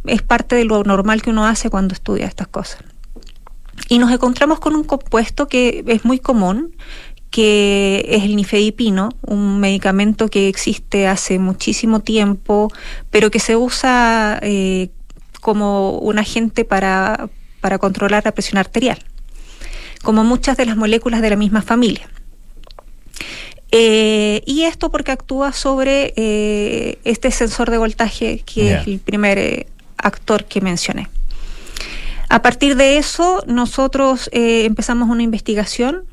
Es 0.06 0.22
parte 0.22 0.56
de 0.56 0.66
lo 0.66 0.84
normal 0.84 1.22
que 1.22 1.30
uno 1.30 1.46
hace 1.48 1.70
cuando 1.70 1.94
estudia 1.94 2.26
estas 2.26 2.48
cosas. 2.48 2.84
Y 3.90 3.98
nos 4.00 4.12
encontramos 4.12 4.60
con 4.60 4.76
un 4.76 4.84
compuesto 4.84 5.48
que 5.48 5.84
es 5.88 6.04
muy 6.04 6.20
común, 6.20 6.76
que 7.32 8.06
es 8.10 8.24
el 8.24 8.36
nifedipino, 8.36 9.10
un 9.22 9.60
medicamento 9.60 10.28
que 10.28 10.50
existe 10.50 11.08
hace 11.08 11.40
muchísimo 11.40 12.02
tiempo, 12.02 12.72
pero 13.10 13.32
que 13.32 13.40
se 13.40 13.56
usa 13.56 14.42
como 15.40 16.00
un 16.00 16.18
agente 16.18 16.66
para, 16.66 17.30
para 17.62 17.78
controlar 17.78 18.24
la 18.26 18.32
presión 18.32 18.58
arterial, 18.58 19.00
como 20.04 20.24
muchas 20.24 20.58
de 20.58 20.66
las 20.66 20.78
moléculas 20.78 21.22
de 21.22 21.30
la 21.30 21.36
misma 21.36 21.62
familia. 21.62 22.10
Eh, 23.72 24.44
y 24.46 24.64
esto 24.64 24.90
porque 24.90 25.12
actúa 25.12 25.52
sobre 25.52 26.14
eh, 26.16 27.00
este 27.04 27.32
sensor 27.32 27.70
de 27.70 27.78
voltaje 27.78 28.42
que 28.46 28.74
es 28.76 28.88
el 28.88 29.00
primer 29.00 29.68
actor 29.98 30.46
que 30.46 30.62
mencioné. 30.62 31.10
A 32.30 32.42
partir 32.42 32.76
de 32.76 32.98
eso, 32.98 33.44
nosotros 33.48 34.30
empezamos 34.32 35.10
una 35.10 35.24
investigación 35.24 36.06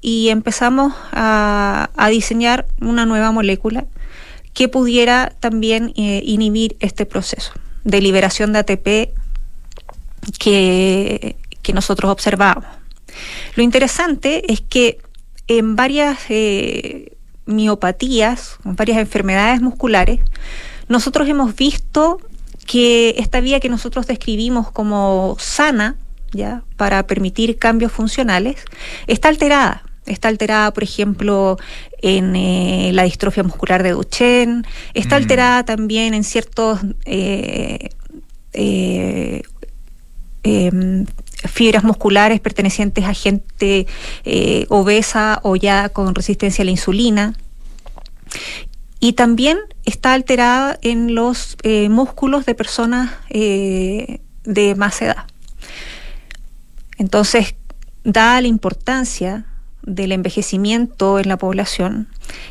y 0.00 0.28
empezamos 0.30 0.94
a, 1.12 1.90
diseñar 2.10 2.66
una 2.80 3.06
nueva 3.06 3.30
molécula 3.32 3.86
que 4.54 4.68
pudiera 4.68 5.32
también 5.40 5.92
eh, 5.96 6.22
inhibir 6.24 6.76
este 6.80 7.06
proceso 7.06 7.52
de 7.84 8.00
liberación 8.00 8.52
de 8.52 8.58
ATP 8.58 9.19
que, 10.38 11.36
nosotros 11.72 12.10
observamos. 12.10 12.64
Lo 13.54 13.62
interesante 13.62 14.52
es 14.52 14.60
que 14.60 14.98
en 15.46 15.76
varias 15.76 16.18
eh, 16.28 17.16
miopatías, 17.46 18.58
en 18.64 18.74
varias 18.74 18.98
enfermedades 18.98 19.60
musculares, 19.60 20.18
nosotros 20.88 21.28
hemos 21.28 21.54
visto 21.54 22.18
que 22.66 23.14
esta 23.18 23.40
vía 23.40 23.60
que 23.60 23.68
nosotros 23.68 24.08
describimos 24.08 24.70
como 24.72 25.36
sana, 25.38 25.96
ya, 26.32 26.62
para 26.76 27.06
permitir 27.06 27.58
cambios 27.58 27.92
funcionales, 27.92 28.64
está 29.06 29.28
alterada. 29.28 29.84
Está 30.06 30.28
alterada, 30.28 30.72
por 30.72 30.82
ejemplo, 30.82 31.58
en 32.02 32.34
eh, 32.34 32.90
la 32.92 33.04
distrofia 33.04 33.42
muscular 33.42 33.82
de 33.82 33.90
Duchenne, 33.90 34.62
está 34.94 35.14
mm. 35.14 35.22
alterada 35.22 35.64
también 35.64 36.14
en 36.14 36.24
ciertos 36.24 36.80
eh, 37.04 37.90
eh, 40.42 40.66
em, 40.66 41.06
fibras 41.48 41.84
musculares 41.84 42.40
pertenecientes 42.40 43.04
a 43.04 43.14
gente 43.14 43.86
obesa 44.68 45.40
o 45.42 45.56
ya 45.56 45.88
con 45.88 46.14
resistencia 46.14 46.62
a 46.62 46.66
la 46.66 46.70
insulina. 46.70 47.34
Y 49.00 49.14
también 49.14 49.58
está 49.86 50.12
alterada 50.12 50.78
en 50.82 51.14
los 51.14 51.56
músculos 51.88 52.44
de 52.44 52.54
personas 52.54 53.12
de 53.30 54.74
más 54.76 55.00
edad. 55.00 55.24
Entonces, 56.98 57.54
da 58.04 58.38
la 58.40 58.46
importancia 58.46 59.46
del 59.82 60.12
envejecimiento 60.12 61.18
en 61.18 61.28
la 61.28 61.38
población 61.38 62.08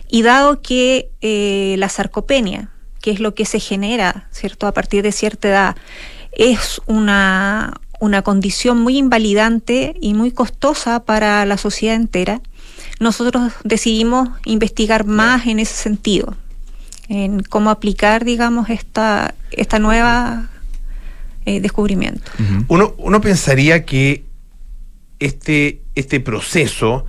y 0.08 0.24
dado 0.24 0.62
que 0.62 1.12
eh, 1.22 1.76
la 1.78 1.90
sarcopenia, 1.90 2.72
que 3.02 3.12
es 3.12 3.20
lo 3.20 3.36
que 3.36 3.46
se 3.46 3.60
genera, 3.60 4.28
¿cierto?, 4.32 4.68
a 4.68 4.74
partir 4.74 5.04
de 5.04 5.12
cierta 5.12 5.48
edad, 5.48 5.76
es 6.40 6.82
una, 6.86 7.74
una 8.00 8.22
condición 8.22 8.80
muy 8.80 8.98
invalidante 8.98 9.96
y 10.00 10.14
muy 10.14 10.32
costosa 10.32 11.04
para 11.04 11.46
la 11.46 11.58
sociedad 11.58 11.96
entera, 11.96 12.42
nosotros 13.02 13.52
decidimos 13.66 14.30
investigar 14.46 15.06
más 15.06 15.48
en 15.48 15.60
ese 15.60 15.74
sentido, 15.74 16.36
en 17.10 17.44
cómo 17.44 17.70
aplicar, 17.70 18.24
digamos, 18.24 18.70
esta, 18.70 19.36
esta 19.52 19.80
nueva 19.80 20.50
eh, 21.46 21.60
descubrimiento. 21.60 22.32
uno, 22.70 22.96
uno 22.98 23.20
pensaría 23.20 23.86
que 23.86 24.24
este, 25.20 25.82
este 25.96 26.22
proceso 26.22 27.06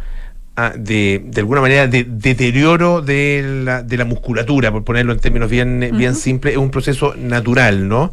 de, 0.76 1.22
de 1.24 1.40
alguna 1.40 1.60
manera, 1.60 1.86
de 1.86 2.04
deterioro 2.04 3.00
de 3.00 3.62
la, 3.64 3.82
de 3.82 3.96
la 3.96 4.04
musculatura, 4.04 4.70
por 4.70 4.84
ponerlo 4.84 5.12
en 5.12 5.20
términos 5.20 5.48
bien, 5.48 5.90
bien 5.94 6.14
simples, 6.14 6.52
es 6.52 6.58
un 6.58 6.70
proceso 6.70 7.14
natural, 7.16 7.88
¿no? 7.88 8.12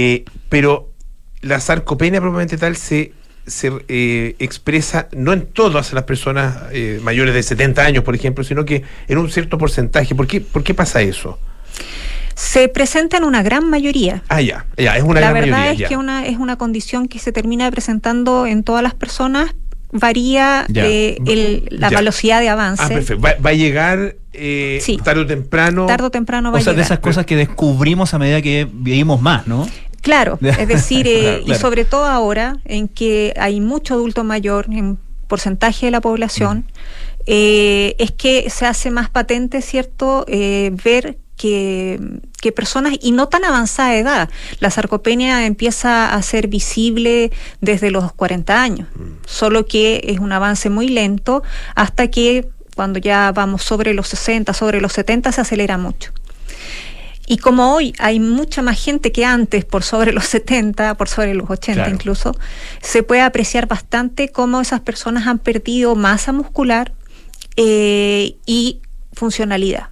Eh, 0.00 0.24
pero 0.48 0.92
la 1.40 1.58
sarcopenia 1.58 2.20
propiamente 2.20 2.56
tal 2.56 2.76
se, 2.76 3.14
se 3.48 3.72
eh, 3.88 4.36
expresa 4.38 5.08
no 5.10 5.32
en 5.32 5.44
todas 5.44 5.92
las 5.92 6.04
personas 6.04 6.56
eh, 6.70 7.00
mayores 7.02 7.34
de 7.34 7.42
70 7.42 7.82
años, 7.82 8.04
por 8.04 8.14
ejemplo, 8.14 8.44
sino 8.44 8.64
que 8.64 8.84
en 9.08 9.18
un 9.18 9.28
cierto 9.28 9.58
porcentaje. 9.58 10.14
¿Por 10.14 10.28
qué, 10.28 10.40
por 10.40 10.62
qué 10.62 10.72
pasa 10.72 11.00
eso? 11.00 11.40
Se 12.36 12.68
presenta 12.68 13.16
en 13.16 13.24
una 13.24 13.42
gran 13.42 13.68
mayoría. 13.68 14.22
Ah, 14.28 14.40
ya, 14.40 14.66
ya 14.76 14.96
es 14.96 15.02
una 15.02 15.20
la 15.20 15.32
gran 15.32 15.32
mayoría. 15.32 15.50
La 15.50 15.62
verdad 15.64 15.82
es 15.82 15.88
que 15.88 15.96
una, 15.96 16.26
es 16.26 16.38
una 16.38 16.56
condición 16.56 17.08
que 17.08 17.18
se 17.18 17.32
termina 17.32 17.68
presentando 17.72 18.46
en 18.46 18.62
todas 18.62 18.84
las 18.84 18.94
personas, 18.94 19.52
varía 19.90 20.64
eh, 20.72 21.66
la 21.70 21.90
velocidad 21.90 22.40
de 22.40 22.50
avance. 22.50 22.84
Ah, 22.84 22.88
perfecto. 22.88 23.20
Va, 23.20 23.50
a 23.50 23.52
llegar 23.52 24.14
eh, 24.32 24.80
tarde 25.02 25.22
o 25.22 25.26
temprano. 25.26 25.86
Tarde 25.86 26.04
o 26.04 26.10
temprano 26.10 26.52
va 26.52 26.58
o 26.58 26.62
sea, 26.62 26.72
de 26.72 26.82
esas 26.82 27.00
cosas 27.00 27.26
que 27.26 27.34
descubrimos 27.36 28.14
a 28.14 28.18
medida 28.18 28.40
que 28.42 28.68
vivimos 28.70 29.20
más, 29.20 29.46
¿no? 29.46 29.66
Claro, 30.02 30.38
es 30.40 30.68
decir, 30.68 31.06
eh, 31.08 31.42
y 31.44 31.54
sobre 31.54 31.84
todo 31.84 32.06
ahora 32.06 32.56
en 32.64 32.88
que 32.88 33.34
hay 33.38 33.60
mucho 33.60 33.94
adulto 33.94 34.24
mayor 34.24 34.66
en 34.70 34.98
porcentaje 35.26 35.86
de 35.86 35.92
la 35.92 36.00
población, 36.00 36.64
es 37.26 38.10
que 38.12 38.48
se 38.48 38.64
hace 38.64 38.90
más 38.90 39.10
patente, 39.10 39.60
¿cierto?, 39.60 40.24
ver 40.26 41.18
que, 41.38 42.52
personas, 42.54 42.94
y 43.00 43.12
no 43.12 43.28
tan 43.28 43.44
avanzada 43.44 43.96
edad, 43.96 44.30
la 44.58 44.70
sarcopenia 44.70 45.46
empieza 45.46 46.12
a 46.12 46.22
ser 46.22 46.48
visible 46.48 47.30
desde 47.60 47.90
los 47.90 48.12
40 48.12 48.60
años, 48.60 48.88
mm. 48.94 49.24
solo 49.26 49.64
que 49.66 50.02
es 50.04 50.18
un 50.18 50.32
avance 50.32 50.68
muy 50.68 50.88
lento 50.88 51.42
hasta 51.74 52.08
que 52.08 52.48
cuando 52.74 52.98
ya 52.98 53.32
vamos 53.32 53.62
sobre 53.62 53.94
los 53.94 54.08
60, 54.08 54.52
sobre 54.52 54.80
los 54.80 54.92
70 54.92 55.32
se 55.32 55.40
acelera 55.40 55.78
mucho. 55.78 56.12
Y 57.30 57.36
como 57.36 57.74
hoy 57.74 57.92
hay 57.98 58.20
mucha 58.20 58.62
más 58.62 58.82
gente 58.82 59.12
que 59.12 59.26
antes, 59.26 59.66
por 59.66 59.82
sobre 59.82 60.12
los 60.12 60.24
70, 60.24 60.94
por 60.94 61.10
sobre 61.10 61.34
los 61.34 61.50
80 61.50 61.90
incluso, 61.90 62.34
se 62.80 63.02
puede 63.02 63.20
apreciar 63.20 63.66
bastante 63.66 64.30
cómo 64.30 64.62
esas 64.62 64.80
personas 64.80 65.26
han 65.26 65.38
perdido 65.38 65.94
masa 65.94 66.32
muscular 66.32 66.92
eh, 67.56 68.36
y 68.46 68.80
funcionalidad. 69.12 69.88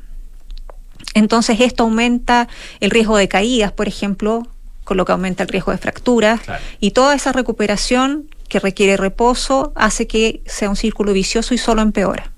Entonces 1.12 1.61
esto 1.61 1.82
aumenta 1.82 2.49
el 2.80 2.91
riesgo 2.91 3.18
de 3.18 3.28
caídas, 3.28 3.70
por 3.70 3.87
ejemplo, 3.87 4.49
con 4.84 4.97
lo 4.97 5.05
que 5.05 5.12
aumenta 5.12 5.43
el 5.43 5.51
riesgo 5.51 5.72
de 5.72 5.78
fracturas 5.78 6.41
y 6.80 6.93
toda 6.93 7.14
esa 7.14 7.32
recuperación 7.32 8.30
que 8.49 8.61
requiere 8.61 8.97
reposo 8.97 9.74
hace 9.74 10.07
que 10.07 10.41
sea 10.47 10.70
un 10.70 10.76
círculo 10.76 11.12
vicioso 11.12 11.53
y 11.53 11.59
solo 11.59 11.82
empeora. 11.82 12.30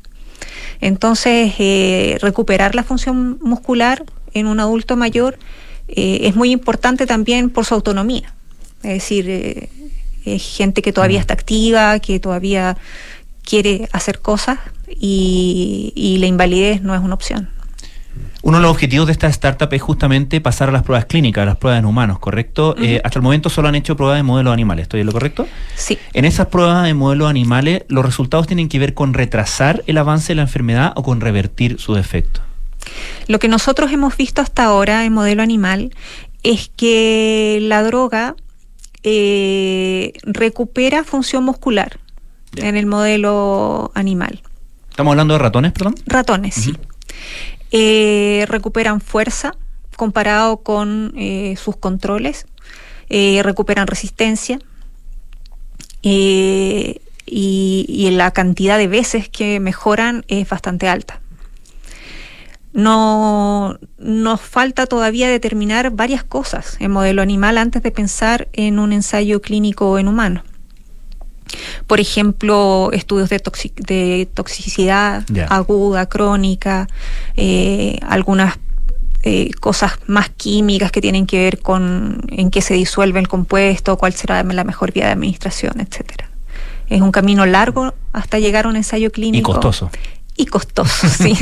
Entonces, 0.81 1.55
eh, 1.59 2.19
recuperar 2.21 2.75
la 2.75 2.83
función 2.83 3.39
muscular 3.41 4.05
en 4.35 4.47
un 4.47 4.61
adulto 4.61 4.97
mayor 4.97 5.39
eh, 5.89 6.21
es 6.23 6.37
muy 6.37 6.51
importante 6.51 7.07
también 7.07 7.51
por 7.51 7.65
su 7.65 7.75
autonomía. 7.75 8.35
Es 8.83 8.95
decir, 8.95 9.29
eh, 9.29 9.69
es 10.25 10.43
gente 10.43 10.83
que 10.83 10.93
todavía 10.93 11.21
está 11.21 11.35
activa, 11.35 11.99
que 12.01 12.21
todavía 12.21 12.77
quiere 13.43 13.89
hacer 13.93 14.21
cosas 14.21 14.59
y 15.01 16.17
la 16.21 16.27
invalidez 16.27 16.83
no 16.83 16.95
es 16.95 17.01
una 17.01 17.15
opción. 17.15 17.49
Uno 18.41 18.59
de 18.59 18.63
los 18.63 18.71
objetivos 18.71 19.07
de 19.07 19.13
esta 19.13 19.27
startup 19.27 19.73
es 19.73 19.83
justamente 19.83 20.41
pasar 20.41 20.69
a 20.69 20.73
las 20.73 20.85
pruebas 20.85 21.07
clínicas, 21.07 21.43
a 21.43 21.47
las 21.47 21.57
pruebas 21.57 21.81
en 21.81 21.87
humanos, 21.87 22.21
¿correcto? 22.21 22.77
Eh, 22.79 23.01
hasta 23.03 23.19
el 23.19 23.23
momento 23.23 23.51
solo 23.51 23.69
han 23.69 23.75
hecho 23.75 23.97
pruebas 23.97 24.17
de 24.17 24.23
modelos 24.23 24.53
animales, 24.53 24.85
¿estoy 24.85 25.01
en 25.01 25.07
lo 25.07 25.13
correcto? 25.13 25.49
Sí. 25.75 25.99
En 26.13 26.25
esas 26.25 26.47
pruebas 26.47 26.85
de 26.85 26.95
modelos 26.95 27.29
animales, 27.29 27.83
¿los 27.89 28.05
resultados 28.05 28.47
tienen 28.47 28.69
que 28.69 28.79
ver 28.79 28.95
con 28.95 29.13
retrasar 29.13 29.83
el 29.87 29.99
avance 29.99 30.29
de 30.29 30.37
la 30.37 30.43
enfermedad 30.43 30.93
o 30.95 31.03
con 31.03 31.21
revertir 31.21 31.81
su 31.81 31.97
efecto? 31.97 32.41
Lo 33.27 33.39
que 33.39 33.49
nosotros 33.49 33.93
hemos 33.93 34.17
visto 34.17 34.41
hasta 34.43 34.65
ahora 34.65 35.05
en 35.05 35.13
modelo 35.13 35.43
animal 35.43 35.95
es 36.43 36.71
que 36.77 37.59
la 37.63 37.83
droga 37.83 38.37
eh, 39.03 40.13
recupera 40.23 41.05
función 41.05 41.45
muscular 41.45 41.99
en 42.57 42.77
el 42.77 42.87
modelo 42.87 43.91
animal. 43.95 44.43
¿Estamos 44.91 45.13
hablando 45.13 45.35
de 45.35 45.39
ratones, 45.39 45.73
perdón? 45.73 45.95
Ratones, 46.07 46.55
sí 46.55 46.75
eh, 47.71 48.47
recuperan 48.49 49.01
fuerza 49.01 49.55
comparado 49.97 50.59
con 50.59 51.13
eh, 51.17 51.55
sus 51.57 51.77
controles 51.77 52.47
recuperan 53.11 53.87
resistencia 53.87 54.59
eh, 56.03 57.01
y, 57.27 57.87
y 57.89 58.11
la 58.11 58.31
cantidad 58.31 58.79
de 58.79 58.87
veces 58.87 59.29
que 59.29 59.61
mejoran 59.61 60.25
es 60.29 60.49
bastante 60.49 60.89
alta. 60.89 61.21
No 62.73 63.79
nos 63.99 64.41
falta 64.41 64.87
todavía 64.87 65.29
determinar 65.29 65.91
varias 65.91 66.23
cosas 66.23 66.77
en 66.81 66.91
modelo 66.91 67.23
animal 67.23 67.59
antes 67.59 67.83
de 67.83 67.91
pensar 67.91 68.49
en 68.53 68.79
un 68.79 68.93
ensayo 68.93 69.41
clínico 69.41 69.99
en 69.99 70.09
humanos. 70.09 70.45
Por 71.87 71.99
ejemplo, 71.99 72.91
estudios 72.93 73.31
de, 73.31 73.43
de 73.77 74.29
toxicidad 74.33 75.25
aguda, 75.49 76.07
crónica, 76.07 76.89
eh, 77.37 77.99
algunas 78.03 78.59
eh, 79.23 79.51
cosas 79.61 79.93
más 80.07 80.29
químicas 80.29 80.93
que 80.93 81.01
tienen 81.01 81.27
que 81.27 81.39
ver 81.39 81.59
con 81.61 82.23
en 82.29 82.51
qué 82.51 82.63
se 82.63 82.75
disuelve 82.75 83.19
el 83.19 83.29
compuesto, 83.29 83.97
cuál 83.97 84.13
será 84.13 84.43
la 84.43 84.65
mejor 84.65 84.93
vía 84.93 85.07
de 85.07 85.13
administración, 85.13 85.81
etcétera. 85.81 86.31
Es 86.89 87.01
un 87.01 87.11
camino 87.11 87.45
largo 87.45 87.95
hasta 88.13 88.39
llegar 88.39 88.67
a 88.67 88.69
un 88.69 88.77
ensayo 88.77 89.11
clínico. 89.11 89.51
Y 89.51 89.55
costoso. 89.55 89.91
Y 90.37 90.47
costoso, 90.47 91.09
sí. 91.19 91.37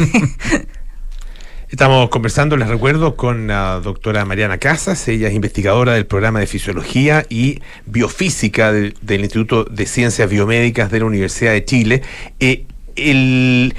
Estamos 1.68 2.10
conversando, 2.10 2.56
les 2.56 2.68
recuerdo, 2.68 3.16
con 3.16 3.48
la 3.48 3.80
doctora 3.80 4.24
Mariana 4.24 4.58
Casas. 4.58 5.08
Ella 5.08 5.26
es 5.26 5.34
investigadora 5.34 5.94
del 5.94 6.06
programa 6.06 6.38
de 6.38 6.46
Fisiología 6.46 7.26
y 7.28 7.60
Biofísica 7.86 8.70
del, 8.70 8.94
Instituto 9.08 9.64
de 9.64 9.84
Ciencias 9.86 10.30
Biomédicas 10.30 10.92
de 10.92 11.00
la 11.00 11.06
Universidad 11.06 11.52
de 11.52 11.64
Chile. 11.64 12.02
Eh, 12.38 12.66
el, 12.94 13.74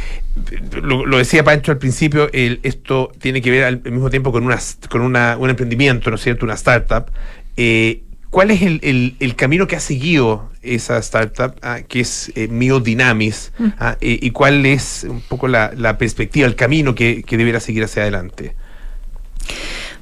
lo, 0.82 1.18
decía 1.18 1.46
Pancho 1.46 1.72
al 1.72 1.78
principio, 1.78 2.30
el, 2.34 2.60
esto 2.64 3.10
tiene 3.20 3.42
que 3.42 3.52
ver 3.52 3.64
al, 3.64 3.82
mismo 3.82 4.10
tiempo 4.10 4.34
con, 4.34 4.44
una, 4.44 4.60
con 4.90 5.00
una, 5.00 5.38
un 5.38 5.50
emprendimiento, 5.50 6.10
¿no 6.10 6.18
es 6.18 6.24
cierto?, 6.24 6.44
una 6.44 6.56
startup. 6.56 7.10
Eh, 7.56 8.04
¿Cuál 8.30 8.52
es 8.52 8.62
el, 8.62 9.36
camino 9.38 9.66
que 9.68 9.78
ha 9.78 9.80
seguido 9.80 10.52
esa 10.76 10.97
startup, 10.99 11.55
ah, 11.61 11.82
que 11.88 12.01
es 12.01 12.32
eh, 12.36 12.47
mm. 12.47 13.65
ah, 13.80 13.97
y 13.99 14.32
cuál 14.32 14.65
es 14.65 15.05
un 15.09 15.22
poco 15.22 15.47
la, 15.47 15.72
la 15.76 15.97
perspectiva, 15.97 16.47
el 16.47 16.55
camino 16.55 16.95
que, 16.95 17.24
que, 17.24 17.38
deberá 17.38 17.59
seguir 17.59 17.84
hacia 17.84 18.03
adelante? 18.03 18.55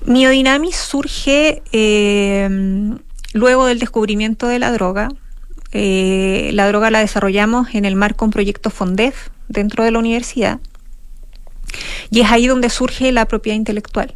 Miodynamis 0.05 0.75
surge 0.75 1.63
eh, 1.71 2.49
luego 3.33 3.65
del 3.65 3.79
descubrimiento 3.79 4.47
de 4.47 4.59
la 4.59 4.71
droga. 4.71 5.09
Eh, 5.71 6.51
la 6.53 6.67
droga 6.67 6.91
la 6.91 6.99
desarrollamos 6.99 7.73
en 7.73 7.85
el 7.85 7.95
marco 7.95 8.23
de 8.23 8.27
un 8.27 8.31
proyecto 8.31 8.69
FONDEF 8.69 9.29
dentro 9.49 9.83
de 9.83 9.91
la 9.91 9.99
universidad. 9.99 10.59
Y 12.09 12.21
es 12.21 12.31
ahí 12.31 12.47
donde 12.47 12.69
surge 12.69 13.11
la 13.11 13.25
propiedad 13.25 13.57
intelectual. 13.57 14.13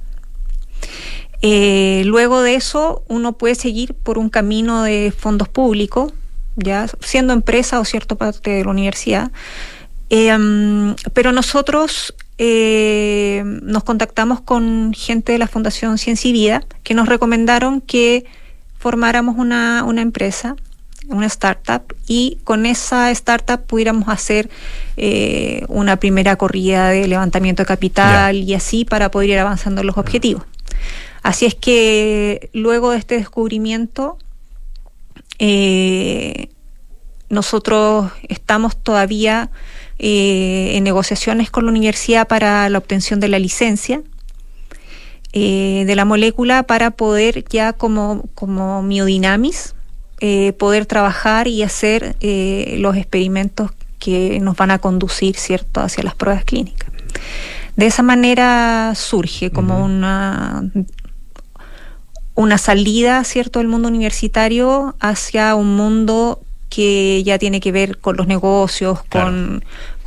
Eh, 1.41 2.03
luego 2.05 2.41
de 2.41 2.55
eso, 2.55 3.03
uno 3.07 3.33
puede 3.33 3.55
seguir 3.55 3.93
por 3.93 4.17
un 4.17 4.29
camino 4.29 4.83
de 4.83 5.13
fondos 5.15 5.49
públicos, 5.49 6.13
ya 6.55 6.87
siendo 6.99 7.33
empresa 7.33 7.79
o 7.79 7.85
cierta 7.85 8.15
parte 8.15 8.49
de 8.51 8.63
la 8.63 8.71
universidad. 8.71 9.31
Em, 10.09 10.95
pero 11.13 11.31
nosotros 11.31 12.15
eh, 12.37 13.43
nos 13.45 13.83
contactamos 13.83 14.41
con 14.41 14.93
gente 14.93 15.33
de 15.33 15.37
la 15.37 15.47
Fundación 15.47 15.97
Ciencia 15.97 16.29
y 16.29 16.33
Vida 16.33 16.63
que 16.83 16.93
nos 16.93 17.07
recomendaron 17.07 17.81
que 17.81 18.25
formáramos 18.79 19.35
una, 19.37 19.83
una 19.83 20.01
empresa, 20.01 20.55
una 21.09 21.25
startup, 21.27 21.93
y 22.07 22.37
con 22.43 22.65
esa 22.65 23.11
startup 23.11 23.61
pudiéramos 23.65 24.07
hacer 24.09 24.49
eh, 24.97 25.65
una 25.67 25.97
primera 25.97 26.37
corrida 26.37 26.89
de 26.89 27.07
levantamiento 27.07 27.63
de 27.63 27.67
capital 27.67 28.37
y 28.37 28.53
así 28.53 28.85
para 28.85 29.11
poder 29.11 29.31
ir 29.31 29.39
avanzando 29.39 29.81
en 29.81 29.87
los 29.87 29.97
objetivos. 29.97 30.43
Así 31.21 31.45
es 31.45 31.55
que 31.55 32.49
luego 32.53 32.91
de 32.91 32.99
este 32.99 33.15
descubrimiento, 33.15 34.17
eh, 35.39 36.49
nosotros 37.29 38.11
estamos 38.27 38.75
todavía 38.75 39.49
eh, 39.97 40.73
en 40.75 40.83
negociaciones 40.83 41.49
con 41.49 41.65
la 41.65 41.71
universidad 41.71 42.27
para 42.27 42.67
la 42.69 42.77
obtención 42.77 43.19
de 43.19 43.29
la 43.29 43.39
licencia 43.39 44.01
eh, 45.31 45.83
de 45.85 45.95
la 45.95 46.05
molécula 46.05 46.63
para 46.63 46.91
poder 46.91 47.45
ya 47.49 47.73
como, 47.73 48.23
como 48.35 48.81
miodinamis 48.81 49.75
poder 50.57 50.85
trabajar 50.85 51.47
y 51.47 51.63
hacer 51.63 52.17
los 52.19 52.97
experimentos 52.97 53.71
que 53.99 54.41
nos 54.41 54.57
van 54.57 54.71
a 54.71 54.79
conducir 54.79 55.37
cierto 55.37 55.79
hacia 55.79 56.03
las 56.03 56.13
pruebas 56.13 56.43
clínicas. 56.43 56.89
De 57.77 57.85
esa 57.85 58.03
manera 58.03 58.91
surge 58.95 59.49
como 59.49 59.81
una 59.81 60.69
una 62.39 62.57
salida, 62.57 63.21
¿cierto?, 63.25 63.59
del 63.59 63.67
mundo 63.67 63.89
universitario 63.89 64.95
hacia 65.01 65.55
un 65.55 65.75
mundo 65.75 66.39
que 66.69 67.21
ya 67.25 67.37
tiene 67.37 67.59
que 67.59 67.73
ver 67.73 67.97
con 67.97 68.15
los 68.15 68.27
negocios, 68.27 68.99
con, 69.09 69.61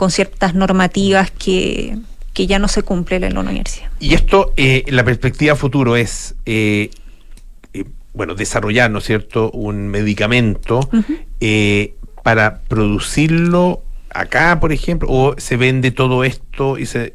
ciertas 0.09 0.55
normativas 0.55 1.31
que, 1.31 1.99
ya 2.35 2.59
no 2.59 2.69
se 2.69 2.83
cumplen 2.83 3.25
en 3.25 3.35
la 3.35 3.41
universidad. 3.41 3.91
Y 4.01 4.15
esto, 4.15 4.55
eh, 4.57 4.83
la 4.89 5.05
perspectiva 5.05 5.57
futuro 5.57 5.95
es, 5.95 6.35
eh, 6.47 6.89
eh, 7.75 7.85
bueno, 8.15 8.35
desarrollar, 8.35 8.91
¿no 8.91 9.01
es 9.01 9.05
cierto?, 9.05 9.51
un 9.51 9.89
medicamento 9.89 10.89
para 12.23 12.61
producirlo 12.61 13.83
acá, 14.15 14.61
por 14.61 14.73
ejemplo, 14.73 15.09
o 15.11 15.35
se 15.39 15.57
vende 15.57 15.91
todo 15.91 16.25
esto 16.25 16.79
y, 16.79 16.87
se, 16.87 17.13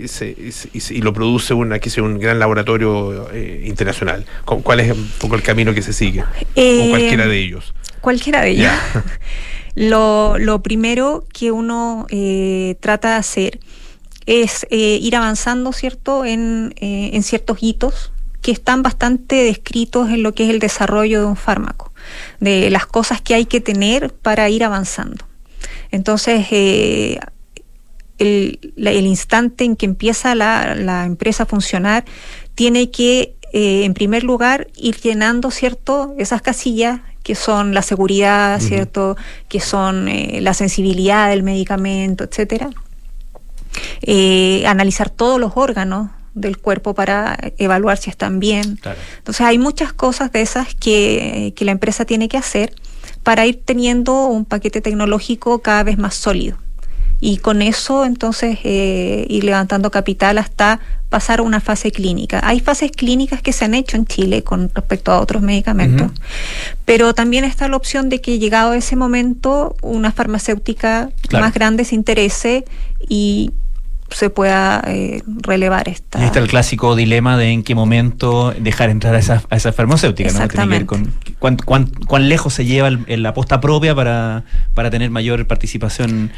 y, 0.73 1.01
lo 1.01 1.13
produce 1.13 1.53
una, 1.53 1.79
que 1.79 1.89
sea 1.89 2.03
un 2.03 2.19
gran 2.19 2.39
laboratorio 2.39 3.29
eh, 3.31 3.63
internacional? 3.65 4.25
¿Cuál 4.45 4.79
es 4.79 4.91
un 4.91 5.09
poco 5.19 5.35
el 5.35 5.41
camino 5.41 5.73
que 5.73 5.81
se 5.81 5.93
sigue? 5.93 6.21
o 6.21 6.89
cualquiera 6.89 7.27
de 7.27 7.37
ellos. 7.37 7.73
Cualquiera 8.01 8.41
de 8.41 8.49
ellos. 8.51 8.71
lo, 9.75 10.37
lo, 10.37 10.61
primero 10.61 11.25
que 11.33 11.51
uno 11.51 12.07
eh, 12.09 12.75
trata 12.79 13.11
de 13.11 13.15
hacer 13.15 13.59
es 14.25 14.65
eh, 14.69 14.99
ir 15.01 15.15
avanzando, 15.15 15.71
¿cierto?, 15.71 16.25
en, 16.25 16.73
en 16.79 17.23
ciertos 17.23 17.59
hitos 17.61 18.11
que 18.41 18.51
están 18.51 18.81
bastante 18.81 19.35
descritos 19.35 20.09
en 20.09 20.23
lo 20.23 20.33
que 20.33 20.45
es 20.45 20.49
el 20.49 20.59
desarrollo 20.59 21.21
de 21.21 21.25
un 21.25 21.35
fármaco, 21.35 21.93
de 22.39 22.69
las 22.69 22.85
cosas 22.85 23.21
que 23.21 23.33
hay 23.33 23.45
que 23.45 23.61
tener 23.61 24.13
para 24.13 24.49
ir 24.49 24.63
avanzando. 24.63 25.26
Entonces, 25.91 26.47
eh, 26.51 27.19
el, 28.17 29.05
instante 29.05 29.63
en 29.63 29.75
que 29.75 29.85
empieza 29.85 30.35
la, 30.35 31.05
empresa 31.05 31.43
a 31.43 31.45
funcionar 31.45 32.05
tiene 32.55 32.89
que, 32.89 33.35
eh, 33.53 33.83
en 33.85 33.93
primer 33.93 34.23
lugar, 34.23 34.67
ir 34.75 34.95
llenando, 34.97 35.51
¿cierto?, 35.51 36.15
esas 36.17 36.41
casillas 36.41 37.01
que 37.23 37.35
son 37.35 37.73
la 37.73 37.81
seguridad, 37.81 38.59
¿cierto?, 38.59 39.17
que 39.49 39.59
son 39.59 40.07
eh, 40.07 40.39
la 40.41 40.53
sensibilidad 40.53 41.29
del 41.29 41.43
medicamento, 41.43 42.23
etcétera. 42.23 42.69
analizar 44.65 45.09
todos 45.09 45.39
los 45.39 45.51
órganos 45.55 46.09
del 46.33 46.57
cuerpo 46.57 46.93
para 46.93 47.37
evaluar 47.57 47.97
si 47.97 48.09
están 48.09 48.39
bien. 48.39 48.79
Entonces 49.17 49.41
hay 49.41 49.57
muchas 49.57 49.91
cosas 49.91 50.31
de 50.31 50.41
esas 50.41 50.73
que, 50.75 51.53
que 51.55 51.65
la 51.65 51.71
empresa 51.71 52.05
tiene 52.05 52.29
que 52.29 52.37
hacer 52.37 52.73
para 53.27 53.45
ir 53.45 53.59
teniendo 53.65 54.27
un 54.27 54.45
paquete 54.45 54.79
tecnológico 54.79 55.59
cada 55.59 55.83
vez 55.83 55.97
más 55.97 56.15
sólido. 56.15 56.55
Y 57.19 57.39
con 57.39 57.61
eso 57.61 58.05
entonces 58.05 58.59
eh, 58.63 59.25
ir 59.27 59.43
levantando 59.43 59.91
capital 59.91 60.37
hasta 60.37 60.79
pasar 61.09 61.39
a 61.39 61.41
una 61.41 61.59
fase 61.59 61.91
clínica. 61.91 62.39
Hay 62.41 62.61
fases 62.61 62.89
clínicas 62.89 63.41
que 63.41 63.51
se 63.51 63.65
han 63.65 63.73
hecho 63.73 63.97
en 63.97 64.05
Chile 64.05 64.43
con 64.43 64.71
respecto 64.73 65.11
a 65.11 65.19
otros 65.19 65.41
medicamentos, 65.41 66.09
pero 66.85 67.13
también 67.13 67.43
está 67.43 67.67
la 67.67 67.75
opción 67.75 68.07
de 68.07 68.21
que 68.21 68.39
llegado 68.39 68.71
ese 68.71 68.95
momento 68.95 69.75
una 69.81 70.13
farmacéutica 70.13 71.09
más 71.33 71.53
grande 71.53 71.83
se 71.83 71.95
interese 71.95 72.63
y 73.09 73.51
se 74.09 74.29
pueda 74.29 74.81
eh, 74.87 75.21
relevar 75.25 75.89
esta. 75.89 76.21
Y 76.21 76.25
está 76.25 76.39
el 76.39 76.47
clásico 76.47 76.95
dilema 76.95 77.37
de 77.37 77.49
en 77.49 77.63
qué 77.63 77.75
momento 77.75 78.53
dejar 78.57 78.89
entrar 78.89 79.15
a 79.15 79.19
esa, 79.19 79.43
a 79.49 79.55
esa 79.55 79.73
farmacéutica, 79.73 80.31
¿no? 80.31 80.47
Tiene 80.47 80.63
que 80.63 80.69
ver 80.69 80.85
con 80.85 81.13
cuán, 81.39 81.91
cuán, 82.07 82.29
lejos 82.29 82.53
se 82.53 82.65
lleva 82.65 82.89
la 82.89 83.29
aposta 83.29 83.59
propia 83.59 83.93
para, 83.93 84.43
para 84.73 84.89
tener 84.89 85.09
mayor 85.11 85.45
participación 85.45 86.31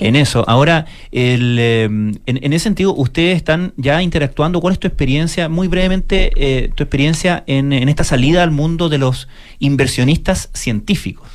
en 0.00 0.16
eso. 0.16 0.44
Ahora, 0.48 0.86
el, 1.12 1.56
eh, 1.58 1.84
en, 1.84 2.52
ese 2.52 2.64
sentido, 2.64 2.94
ustedes 2.94 3.36
están 3.36 3.72
ya 3.76 4.02
interactuando. 4.02 4.60
¿Cuál 4.60 4.74
es 4.74 4.78
tu 4.78 4.86
experiencia, 4.86 5.48
muy 5.48 5.68
brevemente, 5.68 6.30
eh, 6.36 6.70
tu 6.74 6.82
experiencia 6.82 7.42
en, 7.46 7.72
en 7.72 7.88
esta 7.88 8.04
salida 8.04 8.42
al 8.42 8.50
mundo 8.50 8.88
de 8.88 8.98
los 8.98 9.28
inversionistas 9.58 10.50
científicos? 10.52 11.28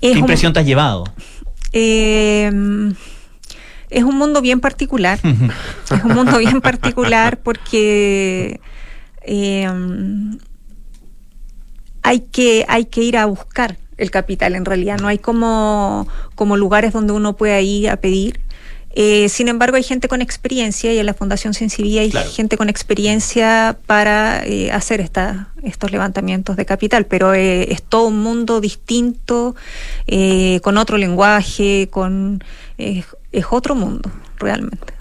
¿Qué 0.00 0.12
impresión 0.12 0.52
te 0.52 0.60
has 0.60 0.66
llevado? 0.66 1.04
Eh 1.72 2.50
es 3.90 4.04
un 4.04 4.16
mundo 4.16 4.40
bien 4.40 4.60
particular. 4.60 5.18
es 5.22 6.04
un 6.04 6.14
mundo 6.14 6.38
bien 6.38 6.60
particular 6.60 7.38
porque 7.38 8.60
em, 9.22 10.38
hay, 12.02 12.20
que, 12.20 12.64
hay 12.68 12.86
que 12.86 13.02
ir 13.02 13.16
a 13.16 13.26
buscar 13.26 13.76
el 13.96 14.10
capital 14.10 14.54
en 14.54 14.64
realidad. 14.64 14.98
No 15.00 15.08
hay 15.08 15.18
como, 15.18 16.06
como 16.34 16.56
lugares 16.56 16.92
donde 16.92 17.12
uno 17.12 17.36
pueda 17.36 17.60
ir 17.60 17.90
a 17.90 17.96
pedir. 17.96 18.40
Eh, 19.00 19.28
sin 19.28 19.48
embargo, 19.48 19.76
hay 19.76 19.82
gente 19.82 20.08
con 20.08 20.22
experiencia 20.22 20.92
y 20.92 20.98
en 20.98 21.06
la 21.06 21.14
Fundación 21.14 21.54
Sensibía 21.54 22.00
hay 22.00 22.10
Claro. 22.10 22.30
gente 22.30 22.56
con 22.56 22.68
experiencia 22.68 23.76
para 23.86 24.44
eh, 24.44 24.72
hacer 24.72 25.00
esta, 25.00 25.50
estos 25.62 25.92
levantamientos 25.92 26.56
de 26.56 26.64
capital, 26.64 27.06
pero 27.06 27.32
eh, 27.34 27.70
es 27.72 27.82
todo 27.82 28.08
un 28.08 28.20
mundo 28.22 28.60
distinto, 28.60 29.54
eh, 30.06 30.58
con 30.62 30.78
otro 30.78 30.96
lenguaje, 30.96 31.88
con 31.92 32.42
eh, 32.78 33.04
es 33.32 33.46
otro 33.50 33.74
mundo, 33.74 34.10
realmente. 34.38 34.97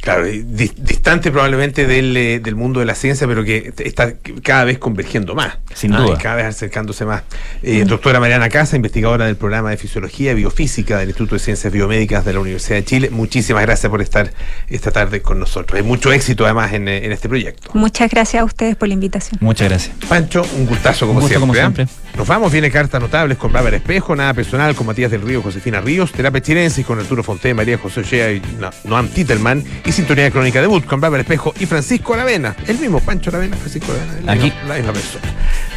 Claro, 0.00 0.24
distante 0.24 1.30
probablemente 1.30 1.86
del, 1.86 2.16
eh, 2.16 2.40
del 2.40 2.54
mundo 2.56 2.80
de 2.80 2.86
la 2.86 2.94
ciencia, 2.94 3.26
pero 3.26 3.44
que 3.44 3.72
está 3.84 4.14
cada 4.42 4.64
vez 4.64 4.78
convergiendo 4.78 5.34
más. 5.34 5.58
Sin 5.74 5.92
Ah, 5.92 5.98
duda. 6.00 6.16
y 6.18 6.22
cada 6.22 6.36
vez 6.36 6.46
acercándose 6.46 7.04
más. 7.04 7.22
Eh, 7.62 7.84
Doctora 7.86 8.18
Mariana 8.20 8.48
Casa, 8.48 8.76
investigadora 8.76 9.26
del 9.26 9.36
programa 9.36 9.70
de 9.70 9.76
Fisiología 9.76 10.32
y 10.32 10.36
Biofísica 10.36 10.98
del 10.98 11.08
Instituto 11.10 11.34
de 11.34 11.40
Ciencias 11.40 11.72
Biomédicas 11.72 12.24
de 12.24 12.32
la 12.32 12.40
Universidad 12.40 12.76
de 12.76 12.84
Chile, 12.84 13.10
muchísimas 13.10 13.62
gracias 13.62 13.90
por 13.90 14.00
estar 14.00 14.32
esta 14.68 14.90
tarde 14.90 15.20
con 15.22 15.38
nosotros. 15.38 15.76
Hay 15.78 15.86
mucho 15.86 16.12
éxito 16.12 16.44
además 16.44 16.72
en, 16.72 16.88
en 16.88 17.12
este 17.12 17.28
proyecto. 17.28 17.70
Muchas 17.74 18.10
gracias 18.10 18.40
a 18.42 18.44
ustedes 18.44 18.76
por 18.76 18.88
la 18.88 18.94
invitación. 18.94 19.38
Muchas 19.40 19.68
gracias. 19.68 19.94
Pancho, 20.08 20.42
un 20.56 20.66
gustazo 20.66 21.06
como 21.06 21.18
Un 21.18 21.24
gusto, 21.24 21.38
siempre. 21.38 21.40
como 21.40 21.54
¿eh? 21.54 21.86
siempre. 21.86 21.86
Nos 22.16 22.26
vamos, 22.26 22.50
viene 22.50 22.70
cartas 22.70 23.00
notables 23.00 23.38
con 23.38 23.52
Bárbara 23.52 23.76
Espejo, 23.76 24.16
nada 24.16 24.34
personal 24.34 24.74
con 24.74 24.86
Matías 24.86 25.10
del 25.10 25.22
Río, 25.22 25.42
Josefina 25.42 25.80
Ríos, 25.80 26.10
terapia 26.12 26.40
chilensis 26.42 26.84
con 26.84 26.98
Arturo 26.98 27.22
Fonté, 27.22 27.54
María 27.54 27.78
José 27.78 28.00
Ochea 28.00 28.32
y 28.32 28.42
No- 28.58 28.70
Noam 28.84 29.08
Titelman, 29.08 29.62
y 29.90 29.92
sintonía 29.92 30.22
de 30.22 30.30
crónica 30.30 30.60
debut 30.60 30.86
con 30.86 31.00
Bárbara 31.00 31.22
Espejo 31.22 31.52
y 31.58 31.66
Francisco 31.66 32.14
Aravena, 32.14 32.54
el 32.68 32.78
mismo 32.78 33.00
Pancho 33.00 33.30
Aravena, 33.30 33.56
Francisco 33.56 33.90
Aravena, 33.90 34.20
la 34.24 34.32
Aquí. 34.32 34.52
la 34.68 34.76
misma 34.76 34.92
persona. 34.92 35.24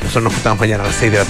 Nosotros 0.01 0.23
nos 0.25 0.33
juntamos 0.33 0.59
mañana 0.59 0.83
a 0.83 0.87
las 0.87 0.95
6 0.97 1.11
de 1.11 1.17
la 1.17 1.21
tarde. 1.21 1.21